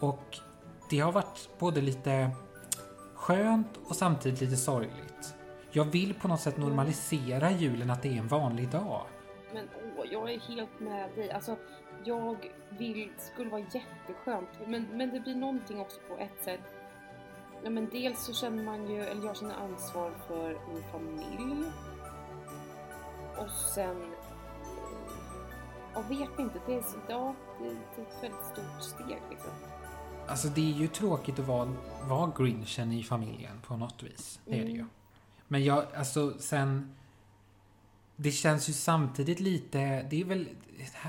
Och 0.00 0.36
det 0.90 1.00
har 1.00 1.12
varit 1.12 1.48
både 1.58 1.80
lite 1.80 2.30
skönt 3.30 3.76
och 3.88 3.96
samtidigt 3.96 4.40
lite 4.40 4.56
sorgligt. 4.56 5.34
Jag 5.70 5.84
vill 5.84 6.14
på 6.14 6.28
något 6.28 6.40
sätt 6.40 6.56
normalisera 6.58 7.50
julen 7.50 7.90
att 7.90 8.02
det 8.02 8.08
är 8.08 8.18
en 8.18 8.28
vanlig 8.28 8.68
dag. 8.70 9.02
Men 9.54 9.68
åh, 9.98 10.04
jag 10.12 10.32
är 10.32 10.40
helt 10.40 10.80
med 10.80 11.10
dig. 11.14 11.30
Alltså, 11.30 11.56
jag 12.04 12.36
vill, 12.78 13.08
det 13.18 13.22
skulle 13.22 13.50
vara 13.50 13.60
jätteskönt. 13.60 14.48
Men, 14.66 14.86
men 14.92 15.10
det 15.10 15.20
blir 15.20 15.34
någonting 15.34 15.80
också 15.80 16.00
på 16.08 16.16
ett 16.16 16.44
sätt. 16.44 16.60
Ja, 17.64 17.70
men 17.70 17.88
dels 17.92 18.24
så 18.24 18.32
känner 18.32 18.62
man 18.64 18.90
ju, 18.90 19.00
eller 19.04 19.26
jag 19.26 19.36
känner 19.36 19.54
ansvar 19.54 20.12
för 20.28 20.58
min 20.72 20.82
familj. 20.92 21.64
Och 23.38 23.50
sen, 23.74 24.02
eh, 24.02 24.08
jag 25.94 26.02
vet 26.02 26.38
inte, 26.38 26.60
det 26.66 26.74
är, 26.74 26.82
så- 26.82 26.98
ja, 27.08 27.34
det 27.58 27.66
är 27.66 27.72
ett 27.72 28.22
väldigt 28.22 28.44
stort 28.44 28.82
steg 28.82 29.18
liksom. 29.30 29.50
Alltså 30.30 30.48
det 30.48 30.60
är 30.60 30.74
ju 30.74 30.86
tråkigt 30.88 31.38
att 31.38 31.46
vara, 31.46 31.72
vara 32.08 32.32
grinchen 32.36 32.92
i 32.92 33.02
familjen 33.02 33.60
på 33.66 33.76
något 33.76 34.02
vis. 34.02 34.40
Det 34.44 34.60
är 34.60 34.64
det 34.64 34.70
ju. 34.70 34.74
Mm. 34.74 34.88
Men 35.48 35.64
jag, 35.64 35.84
alltså 35.96 36.34
sen... 36.38 36.94
Det 38.16 38.30
känns 38.30 38.68
ju 38.68 38.72
samtidigt 38.72 39.40
lite, 39.40 40.06
det 40.10 40.20
är 40.20 40.24
väl, 40.24 40.48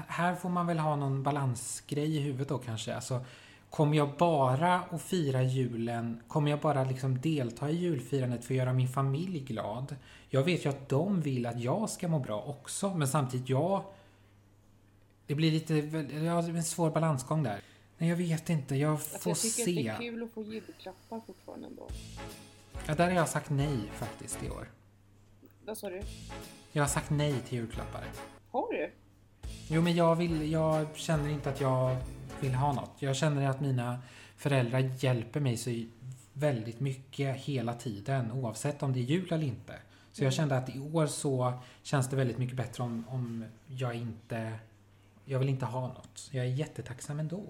här 0.07 0.35
får 0.35 0.49
man 0.49 0.67
väl 0.67 0.79
ha 0.79 0.95
någon 0.95 1.23
balansgrej 1.23 2.17
i 2.17 2.19
huvudet 2.19 2.49
då 2.49 2.57
kanske. 2.57 2.95
Alltså, 2.95 3.25
kommer 3.69 3.97
jag 3.97 4.17
bara 4.17 4.75
att 4.75 5.01
fira 5.01 5.43
julen, 5.43 6.21
kommer 6.27 6.51
jag 6.51 6.59
bara 6.59 6.83
liksom 6.83 7.21
delta 7.21 7.69
i 7.69 7.75
julfirandet 7.75 8.45
för 8.45 8.53
att 8.53 8.57
göra 8.57 8.73
min 8.73 8.87
familj 8.89 9.39
glad? 9.39 9.95
Jag 10.29 10.43
vet 10.43 10.65
ju 10.65 10.69
att 10.69 10.89
de 10.89 11.21
vill 11.21 11.45
att 11.45 11.59
jag 11.59 11.89
ska 11.89 12.07
må 12.07 12.19
bra 12.19 12.41
också, 12.41 12.93
men 12.93 13.07
samtidigt 13.07 13.49
jag... 13.49 13.83
Det 15.27 15.35
blir 15.35 15.51
lite, 15.51 15.75
ja, 16.25 16.39
en 16.39 16.63
svår 16.63 16.91
balansgång 16.91 17.43
där. 17.43 17.61
Nej, 18.01 18.09
jag 18.09 18.17
vet 18.17 18.49
inte, 18.49 18.75
jag 18.75 18.91
Alltså, 18.91 19.19
får 19.19 19.29
jag 19.29 19.37
tycker 19.37 19.63
se. 19.65 19.89
att 19.89 19.99
det 19.99 20.05
är 20.05 20.11
kul 20.11 20.23
att 20.23 20.31
få 20.31 20.43
julklappar 20.43 21.21
fortfarande 21.27 21.67
ändå. 21.67 21.89
Ja, 22.87 22.95
där 22.95 23.05
har 23.05 23.11
jag 23.15 23.29
sagt 23.29 23.49
nej 23.49 23.77
faktiskt 23.93 24.43
i 24.43 24.49
år. 24.49 24.67
Vad 25.65 25.77
sa 25.77 25.89
du? 25.89 26.01
Jag 26.71 26.83
har 26.83 26.87
sagt 26.87 27.09
nej 27.09 27.33
till 27.47 27.57
julklappar. 27.57 28.03
Har 28.51 28.73
du? 28.73 28.91
Jo, 29.67 29.81
men 29.81 29.95
jag, 29.95 30.15
vill, 30.15 30.51
jag 30.51 30.87
känner 30.95 31.29
inte 31.29 31.49
att 31.49 31.61
jag 31.61 31.97
vill 32.39 32.53
ha 32.53 32.73
något. 32.73 32.91
Jag 32.99 33.15
känner 33.15 33.49
att 33.49 33.61
mina 33.61 33.99
föräldrar 34.37 34.79
hjälper 34.99 35.39
mig 35.39 35.57
så 35.57 35.83
väldigt 36.33 36.79
mycket 36.79 37.35
hela 37.35 37.73
tiden, 37.73 38.31
oavsett 38.31 38.83
om 38.83 38.93
det 38.93 38.99
är 38.99 39.03
jul 39.03 39.33
eller 39.33 39.45
inte. 39.47 39.79
Så 40.11 40.23
jag 40.23 40.33
kände 40.33 40.57
att 40.57 40.75
i 40.75 40.79
år 40.79 41.07
så 41.07 41.53
känns 41.83 42.09
det 42.09 42.15
väldigt 42.15 42.37
mycket 42.37 42.57
bättre 42.57 42.83
om, 42.83 43.05
om 43.09 43.45
jag 43.67 43.95
inte... 43.95 44.59
Jag 45.25 45.39
vill 45.39 45.49
inte 45.49 45.65
ha 45.65 45.87
något. 45.87 46.29
Jag 46.31 46.45
är 46.45 46.49
jättetacksam 46.49 47.19
ändå. 47.19 47.43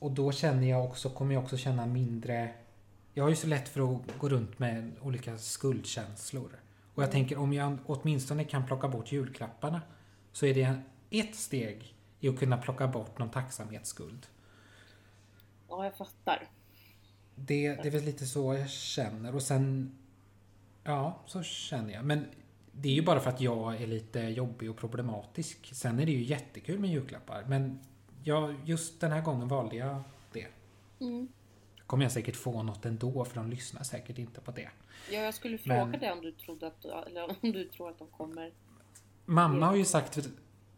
Och 0.00 0.10
då 0.10 0.32
känner 0.32 0.66
jag 0.66 0.84
också, 0.84 1.10
kommer 1.10 1.34
jag 1.34 1.42
också 1.42 1.56
känna 1.56 1.86
mindre... 1.86 2.54
Jag 3.14 3.24
har 3.24 3.30
ju 3.30 3.36
så 3.36 3.46
lätt 3.46 3.68
för 3.68 3.94
att 3.94 4.18
gå 4.18 4.28
runt 4.28 4.58
med 4.58 4.92
olika 5.00 5.38
skuldkänslor. 5.38 6.60
Och 6.94 7.02
jag 7.02 7.10
tänker 7.10 7.38
om 7.38 7.52
jag 7.52 7.78
åtminstone 7.86 8.44
kan 8.44 8.66
plocka 8.66 8.88
bort 8.88 9.12
julklapparna 9.12 9.82
så 10.32 10.46
är 10.46 10.54
det 10.54 10.80
ett 11.10 11.34
steg 11.34 11.94
i 12.20 12.28
att 12.28 12.38
kunna 12.38 12.56
plocka 12.56 12.88
bort 12.88 13.18
någon 13.18 13.30
tacksamhetsskuld. 13.30 14.26
Ja, 15.68 15.84
jag 15.84 15.96
fattar. 15.96 16.48
Det, 17.34 17.74
det 17.74 17.88
är 17.88 17.90
väl 17.90 18.04
lite 18.04 18.26
så 18.26 18.54
jag 18.54 18.70
känner 18.70 19.34
och 19.34 19.42
sen... 19.42 19.96
Ja, 20.84 21.22
så 21.26 21.42
känner 21.42 21.92
jag. 21.92 22.04
Men 22.04 22.26
det 22.72 22.88
är 22.88 22.92
ju 22.92 23.02
bara 23.02 23.20
för 23.20 23.30
att 23.30 23.40
jag 23.40 23.82
är 23.82 23.86
lite 23.86 24.20
jobbig 24.20 24.70
och 24.70 24.76
problematisk. 24.76 25.70
Sen 25.74 26.00
är 26.00 26.06
det 26.06 26.12
ju 26.12 26.22
jättekul 26.22 26.78
med 26.78 26.90
julklappar. 26.90 27.44
Men 27.48 27.78
jag, 28.24 28.54
just 28.64 29.00
den 29.00 29.12
här 29.12 29.20
gången 29.20 29.48
valde 29.48 29.76
jag 29.76 30.02
det. 30.32 30.46
Mm. 31.00 31.28
Kommer 31.86 32.04
jag 32.04 32.12
säkert 32.12 32.36
få 32.36 32.62
något 32.62 32.84
ändå 32.86 33.24
för 33.24 33.34
de 33.34 33.50
lyssnar 33.50 33.82
säkert 33.82 34.18
inte 34.18 34.40
på 34.40 34.50
det. 34.50 34.68
Ja, 35.10 35.18
jag 35.20 35.34
skulle 35.34 35.58
fråga 35.58 35.84
Men- 35.84 36.00
dig 36.00 36.12
om 36.12 36.20
du 36.20 36.32
trodde 36.32 36.66
att, 36.66 36.84
eller 36.84 37.24
om 37.24 37.52
du 37.52 37.64
tror 37.64 37.90
att 37.90 37.98
de 37.98 38.08
kommer. 38.08 38.52
Mamma 39.26 39.66
har 39.66 39.76
ju 39.76 39.84
sagt 39.84 40.28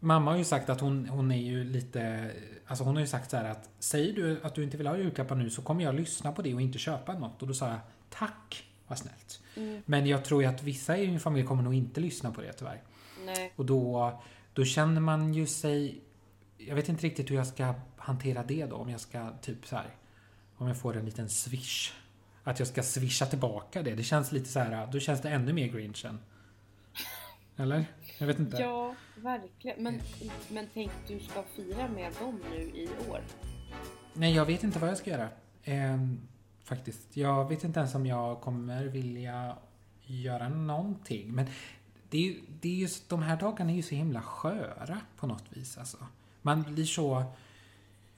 Mamma 0.00 0.30
har 0.30 0.38
ju 0.38 0.44
sagt 0.44 0.70
att 0.70 0.80
hon, 0.80 1.08
hon 1.08 1.30
är 1.32 1.36
ju 1.42 1.64
lite... 1.64 2.30
Alltså 2.66 2.84
hon 2.84 2.94
har 2.94 3.00
ju 3.00 3.06
sagt 3.06 3.30
så 3.30 3.36
här 3.36 3.50
att 3.50 3.70
Säger 3.78 4.12
du 4.12 4.40
att 4.42 4.54
du 4.54 4.62
inte 4.64 4.76
vill 4.76 4.86
ha 4.86 4.96
julklappar 4.96 5.34
nu 5.36 5.50
så 5.50 5.62
kommer 5.62 5.84
jag 5.84 5.94
lyssna 5.94 6.32
på 6.32 6.42
det 6.42 6.54
och 6.54 6.60
inte 6.60 6.78
köpa 6.78 7.18
något. 7.18 7.42
Och 7.42 7.48
då 7.48 7.54
sa 7.54 7.68
jag 7.68 7.78
Tack, 8.10 8.64
vad 8.86 8.98
snällt. 8.98 9.42
Mm. 9.56 9.82
Men 9.86 10.06
jag 10.06 10.24
tror 10.24 10.42
ju 10.42 10.48
att 10.48 10.62
vissa 10.62 10.98
i 10.98 11.08
min 11.08 11.20
familj 11.20 11.46
kommer 11.46 11.62
nog 11.62 11.74
inte 11.74 12.00
lyssna 12.00 12.30
på 12.32 12.40
det 12.40 12.52
tyvärr. 12.52 12.82
Nej, 13.24 13.52
Och 13.56 13.66
då, 13.66 14.12
då 14.52 14.64
känner 14.64 15.00
man 15.00 15.34
ju 15.34 15.46
sig... 15.46 16.00
Jag 16.68 16.74
vet 16.74 16.88
inte 16.88 17.06
riktigt 17.06 17.30
hur 17.30 17.36
jag 17.36 17.46
ska 17.46 17.74
hantera 17.96 18.42
det 18.42 18.66
då. 18.66 18.76
Om 18.76 18.90
jag 18.90 19.00
ska 19.00 19.30
typ 19.42 19.66
så 19.66 19.76
här... 19.76 19.96
Om 20.56 20.68
jag 20.68 20.76
får 20.76 20.96
en 20.96 21.04
liten 21.04 21.28
swish. 21.28 21.92
Att 22.44 22.58
jag 22.58 22.68
ska 22.68 22.82
swisha 22.82 23.26
tillbaka 23.26 23.82
det. 23.82 23.94
Det 23.94 24.02
känns 24.02 24.32
lite 24.32 24.48
så 24.48 24.60
här... 24.60 24.86
Då 24.92 25.00
känns 25.00 25.20
det 25.20 25.30
ännu 25.30 25.52
mer 25.52 25.66
grinchen. 25.66 26.18
Eller? 27.56 27.84
Jag 28.18 28.26
vet 28.26 28.38
inte. 28.38 28.56
ja, 28.56 28.94
verkligen. 29.16 29.82
Men, 29.82 30.00
men 30.48 30.68
tänk 30.74 30.90
du 31.08 31.20
ska 31.20 31.42
fira 31.42 31.88
med 31.88 32.12
dem 32.20 32.40
nu 32.50 32.56
i 32.56 32.88
år. 33.10 33.20
Nej, 34.14 34.34
jag 34.34 34.46
vet 34.46 34.64
inte 34.64 34.78
vad 34.78 34.90
jag 34.90 34.98
ska 34.98 35.10
göra. 35.10 35.28
Ehm, 35.64 36.20
faktiskt. 36.64 37.16
Jag 37.16 37.48
vet 37.48 37.64
inte 37.64 37.80
ens 37.80 37.94
om 37.94 38.06
jag 38.06 38.40
kommer 38.40 38.84
vilja 38.84 39.56
göra 40.02 40.48
någonting. 40.48 41.32
Men 41.32 41.46
det 42.10 42.28
är 42.28 42.34
det 42.60 42.68
är 42.68 42.76
just, 42.76 43.08
de 43.08 43.22
här 43.22 43.36
dagarna 43.36 43.70
är 43.70 43.76
ju 43.76 43.82
så 43.82 43.94
himla 43.94 44.22
sköra 44.22 45.00
på 45.16 45.26
något 45.26 45.44
vis. 45.50 45.78
Alltså. 45.78 45.96
Man 46.42 46.62
blir 46.74 46.84
så... 46.84 47.24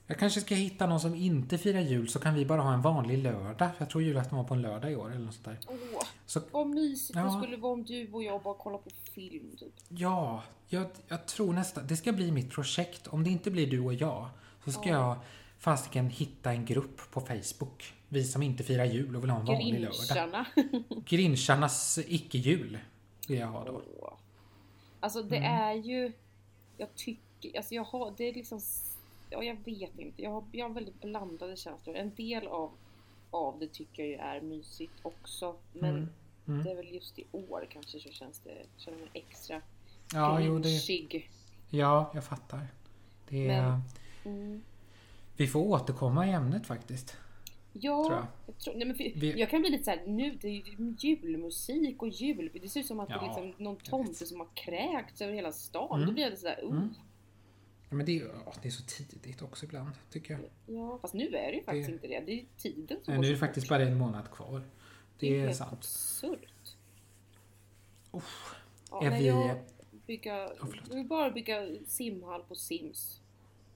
Jag 0.06 0.18
kanske 0.18 0.40
ska 0.40 0.54
hitta 0.54 0.87
någon 0.87 1.00
som 1.00 1.14
inte 1.14 1.58
firar 1.58 1.80
jul 1.80 2.08
så 2.08 2.18
kan 2.18 2.34
vi 2.34 2.44
bara 2.46 2.60
ha 2.62 2.74
en 2.74 2.82
vanlig 2.82 3.18
lördag. 3.18 3.70
Jag 3.78 3.90
tror 3.90 4.02
julafton 4.02 4.38
var 4.38 4.44
på 4.44 4.54
en 4.54 4.62
lördag 4.62 4.92
i 4.92 4.96
år 4.96 5.10
eller 5.12 5.24
något 5.24 5.34
sånt 5.34 5.44
där. 5.44 5.58
Åh, 5.68 6.02
Så 6.26 6.40
vad 6.50 6.66
mysigt 6.66 7.16
Ja. 7.18 7.24
det 7.24 7.30
skulle 7.42 7.56
vara 7.56 7.72
om 7.72 7.84
du 7.84 8.12
och 8.12 8.22
jag 8.22 8.42
bara 8.42 8.54
kollar 8.54 8.78
på 8.78 8.90
film 9.14 9.56
typ. 9.58 9.72
Ja, 9.88 10.42
jag, 10.68 10.87
jag 11.08 11.26
tror 11.26 11.52
nästan... 11.52 11.87
Det 11.87 11.96
ska 11.96 12.12
bli 12.12 12.32
mitt 12.32 12.50
projekt. 12.50 13.06
Om 13.06 13.24
det 13.24 13.30
inte 13.30 13.50
blir 13.50 13.66
du 13.70 13.80
och 13.80 13.94
jag 13.94 14.28
så 14.64 14.72
ska 14.72 14.88
jag 14.88 15.16
fasiken 15.58 16.10
hitta 16.10 16.52
en 16.52 16.64
grupp 16.64 17.10
på 17.10 17.20
Facebook. 17.20 17.94
Vi 18.08 18.24
som 18.24 18.42
inte 18.42 18.64
firar 18.64 18.84
jul 18.84 19.16
och 19.16 19.22
vill 19.22 19.30
ha 19.30 19.40
en 19.40 19.46
vanlig 19.46 19.80
lördag. 19.80 19.94
Grincharna. 20.08 20.46
Grincharnas 21.06 21.98
icke-jul 22.06 22.78
vill 23.28 23.38
jag 23.38 23.46
ha 23.48 23.64
då. 23.64 23.82
Åh. 24.00 24.12
Alltså 25.00 25.22
det 25.22 25.37
Mm. 25.37 25.60
är 25.62 25.74
ju, 25.74 26.12
jag 26.76 26.94
tycker, 26.94 27.23
alltså 27.57 27.74
jag 27.74 27.85
har, 27.85 28.14
det 28.16 28.24
är 28.28 28.33
liksom, 28.35 28.61
ja 29.30 29.42
jag 29.42 29.57
vet 29.64 29.98
inte, 29.98 30.22
jag 30.22 30.30
har, 30.30 30.44
jag 30.52 30.68
har 30.68 30.74
väldigt 30.74 31.00
blandade 31.00 31.57
känslor. 31.57 31.96
En 31.96 32.14
del 32.14 32.46
av, 32.46 32.70
av 33.30 33.59
det 33.59 33.66
tycker 33.72 34.02
jag 34.02 34.09
ju 34.11 34.16
är 34.16 34.40
mysigt 34.40 34.92
också. 35.02 35.57
Men 35.72 35.90
Mm. 35.94 36.09
Mm. 36.48 36.64
det 36.64 36.70
är 36.70 36.76
väl 36.76 36.94
just 36.94 37.18
i 37.18 37.24
år 37.33 37.66
kanske 37.70 38.00
så 38.00 38.09
känns 38.11 38.38
det, 38.38 38.62
känner 38.76 38.98
mig 38.98 39.09
extra 39.12 39.61
Ja, 40.12 40.40
jo, 40.40 40.59
det, 40.59 41.22
ja, 41.70 42.11
jag 42.14 42.24
fattar. 42.24 42.66
Det 43.28 43.48
är, 43.48 43.62
Men- 43.62 43.80
Mm. 44.24 44.62
Vi 45.37 45.46
får 45.46 45.61
återkomma 45.61 46.26
i 46.26 46.30
ämnet 46.30 46.66
faktiskt. 46.66 47.16
Ja, 47.72 48.04
Tror 48.04 48.16
jag. 48.16 48.26
jag. 48.46 48.59
tror, 48.59 48.74
nej 48.74 48.87
men 48.87 48.96
för, 48.96 49.04
Vi- 49.04 49.40
jag 49.40 49.50
kan 49.50 49.61
bli 49.61 49.70
lite 49.70 49.85
såhär, 49.85 50.02
nu 50.07 50.38
det 50.40 50.48
är 50.48 50.52
ju 50.52 50.94
julmusik 50.98 52.02
och 52.02 52.09
jul, 52.09 52.50
det 52.62 52.68
ser 52.68 52.80
ut 52.80 52.87
som 52.87 53.00
att 53.00 53.09
det 53.09 53.14
Ja, 53.14 53.20
är 53.22 53.26
liksom 53.26 53.64
någon 53.64 53.76
tomte 53.76 54.26
som 54.26 54.40
har 54.40 54.48
kräkts 54.54 55.20
över 55.20 55.33
hela 55.35 55.52
stan. 55.52 55.94
Mm. 55.96 56.07
Då 56.07 56.12
blir 56.12 56.24
jag 56.24 56.38
sådär, 56.38 56.61
oh. 56.62 56.70
Mm. 56.70 56.94
Men 57.96 58.07
det, 58.07 58.18
är- 58.20 58.24
ja, 58.46 58.52
det 58.62 58.68
är 58.68 58.72
så 58.72 58.83
tidigt 58.85 59.42
också 59.42 59.64
ibland, 59.66 59.90
tycker 60.11 60.35
jag. 60.35 60.42
Ja, 60.76 60.98
fast 61.02 61.14
nu 61.14 61.26
är 61.26 61.30
det 61.50 61.57
ju 61.57 61.62
faktiskt 61.64 61.87
Det- 61.88 61.92
inte 61.94 62.07
det. 62.07 62.20
Det 62.26 62.33
är 62.33 62.37
ju 62.37 62.44
tiden 62.57 62.98
som 63.04 63.12
Nej, 63.14 63.20
nu 63.20 63.26
är 63.26 63.30
det 63.33 63.38
faktiskt 63.38 63.68
bara 63.68 63.82
en 63.82 63.99
månad 63.99 64.30
kvar. 64.30 64.62
Det 65.18 65.36
är 65.36 65.40
helt 65.40 65.57
sant. 65.57 65.72
absurt. 65.72 66.76
Uff. 68.11 68.55
Ja, 68.90 69.05
Är 69.05 69.11
vi- 69.18 69.26
jag 69.26 69.57
bygga, 70.07 70.47
Oh, 70.61 70.68
vill 70.95 71.05
bara 71.07 71.30
bygga 71.30 71.66
simhall 71.86 72.42
på 72.42 72.55
Sims. 72.55 73.20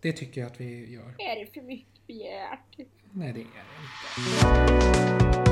Det 0.00 0.12
tycker 0.12 0.40
jag 0.40 0.50
att 0.50 0.60
vi 0.60 0.92
gör. 0.92 1.14
Är 1.18 1.40
det 1.44 1.54
för 1.54 1.62
mycket 1.62 2.06
begärt? 2.06 2.78
Nej, 3.12 3.32
det 3.32 3.40
är 3.40 3.44
det 3.44 5.34
inte. 5.34 5.47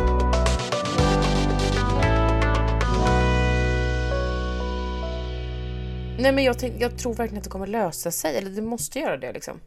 Nej 6.19 6.33
men 6.33 6.45
jag, 6.45 6.59
tänk, 6.59 6.75
jag 6.81 6.99
tror 6.99 7.15
verkligen 7.15 7.39
att 7.39 7.45
det 7.45 7.51
kommer 7.51 7.67
lösa 7.67 8.11
sig. 8.11 8.37
Eller 8.37 8.51
det 8.51 8.63
måste 8.63 8.99
göra 8.99 9.17
det 9.17 9.33
liksom. 9.33 9.61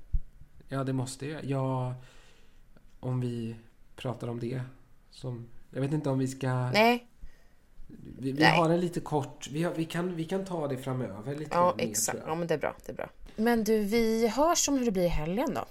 Ja, 0.67 0.83
det 0.83 0.93
måste 0.93 1.25
jag. 1.27 1.43
Ja, 1.45 1.95
om 2.99 3.19
vi 3.21 3.55
pratar 3.95 4.27
om 4.27 4.39
det. 4.39 4.61
Som, 5.11 5.47
jag 5.71 5.81
vet 5.81 5.93
inte 5.93 6.09
om 6.09 6.19
vi 6.19 6.27
ska... 6.27 6.71
Nej, 6.71 7.07
Vi, 8.19 8.31
vi 8.31 8.39
Nej. 8.39 8.57
har 8.57 8.69
en 8.69 8.79
lite 8.79 8.99
kort... 8.99 9.49
Vi, 9.51 9.63
har, 9.63 9.73
vi, 9.73 9.85
kan, 9.85 10.15
vi 10.15 10.25
kan 10.25 10.45
ta 10.45 10.67
det 10.67 10.77
framöver 10.77 11.35
lite 11.35 11.51
ja 11.53 11.73
mer, 11.77 11.83
exakt. 11.85 12.19
Ja 12.25 12.35
men 12.35 12.47
det 12.47 12.53
är 12.53 12.57
bra. 12.57 12.75
Det 12.85 12.91
är 12.91 12.95
bra. 12.95 13.09
Men 13.35 13.63
du, 13.63 13.79
vi 13.83 14.27
hörs 14.27 14.69
om 14.69 14.77
hur 14.77 14.85
det 14.85 14.91
blir 14.91 15.03
i 15.03 15.07
helgen 15.07 15.53
då. 15.53 15.65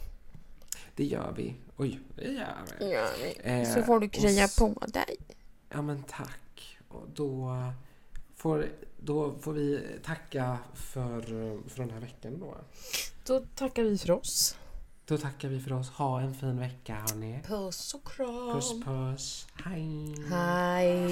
Det 0.97 1.05
gör 1.05 1.35
vi. 1.37 1.55
Oj, 1.77 2.01
det 2.17 2.23
gör 2.33 2.47
vi. 2.79 2.93
Ja, 2.93 3.09
Eh, 3.43 3.75
så 3.75 3.83
får 3.83 4.01
du 4.01 4.09
krya 4.09 4.49
på 4.59 4.87
dig. 4.87 5.17
Ja, 5.71 5.83
men 5.83 6.03
tack. 6.03 6.79
Och 6.89 7.07
då, 7.15 7.57
får, 8.37 8.67
då 9.01 9.35
får 9.41 9.53
vi 9.53 9.83
tacka 10.05 10.59
för, 10.75 11.21
för 11.69 11.83
den 11.83 11.91
här 11.91 12.01
veckan 12.01 12.41
då. 12.41 12.57
Då 13.27 13.41
tackar 13.55 13.83
vi 13.83 13.99
för 13.99 14.11
oss. 14.11 14.57
Då 15.07 15.19
tackar 15.19 15.49
vi 15.49 15.61
för 15.61 15.73
oss. 15.73 15.91
Ha 15.91 16.21
en 16.21 16.35
fin 16.35 16.59
vecka, 16.59 16.95
hörni. 16.95 17.41
Puss 17.47 17.95
och 17.95 18.07
kram. 18.07 18.53
Puss, 18.53 18.85
puss. 18.85 19.47
Hej. 19.65 20.15
Hej. 20.31 21.09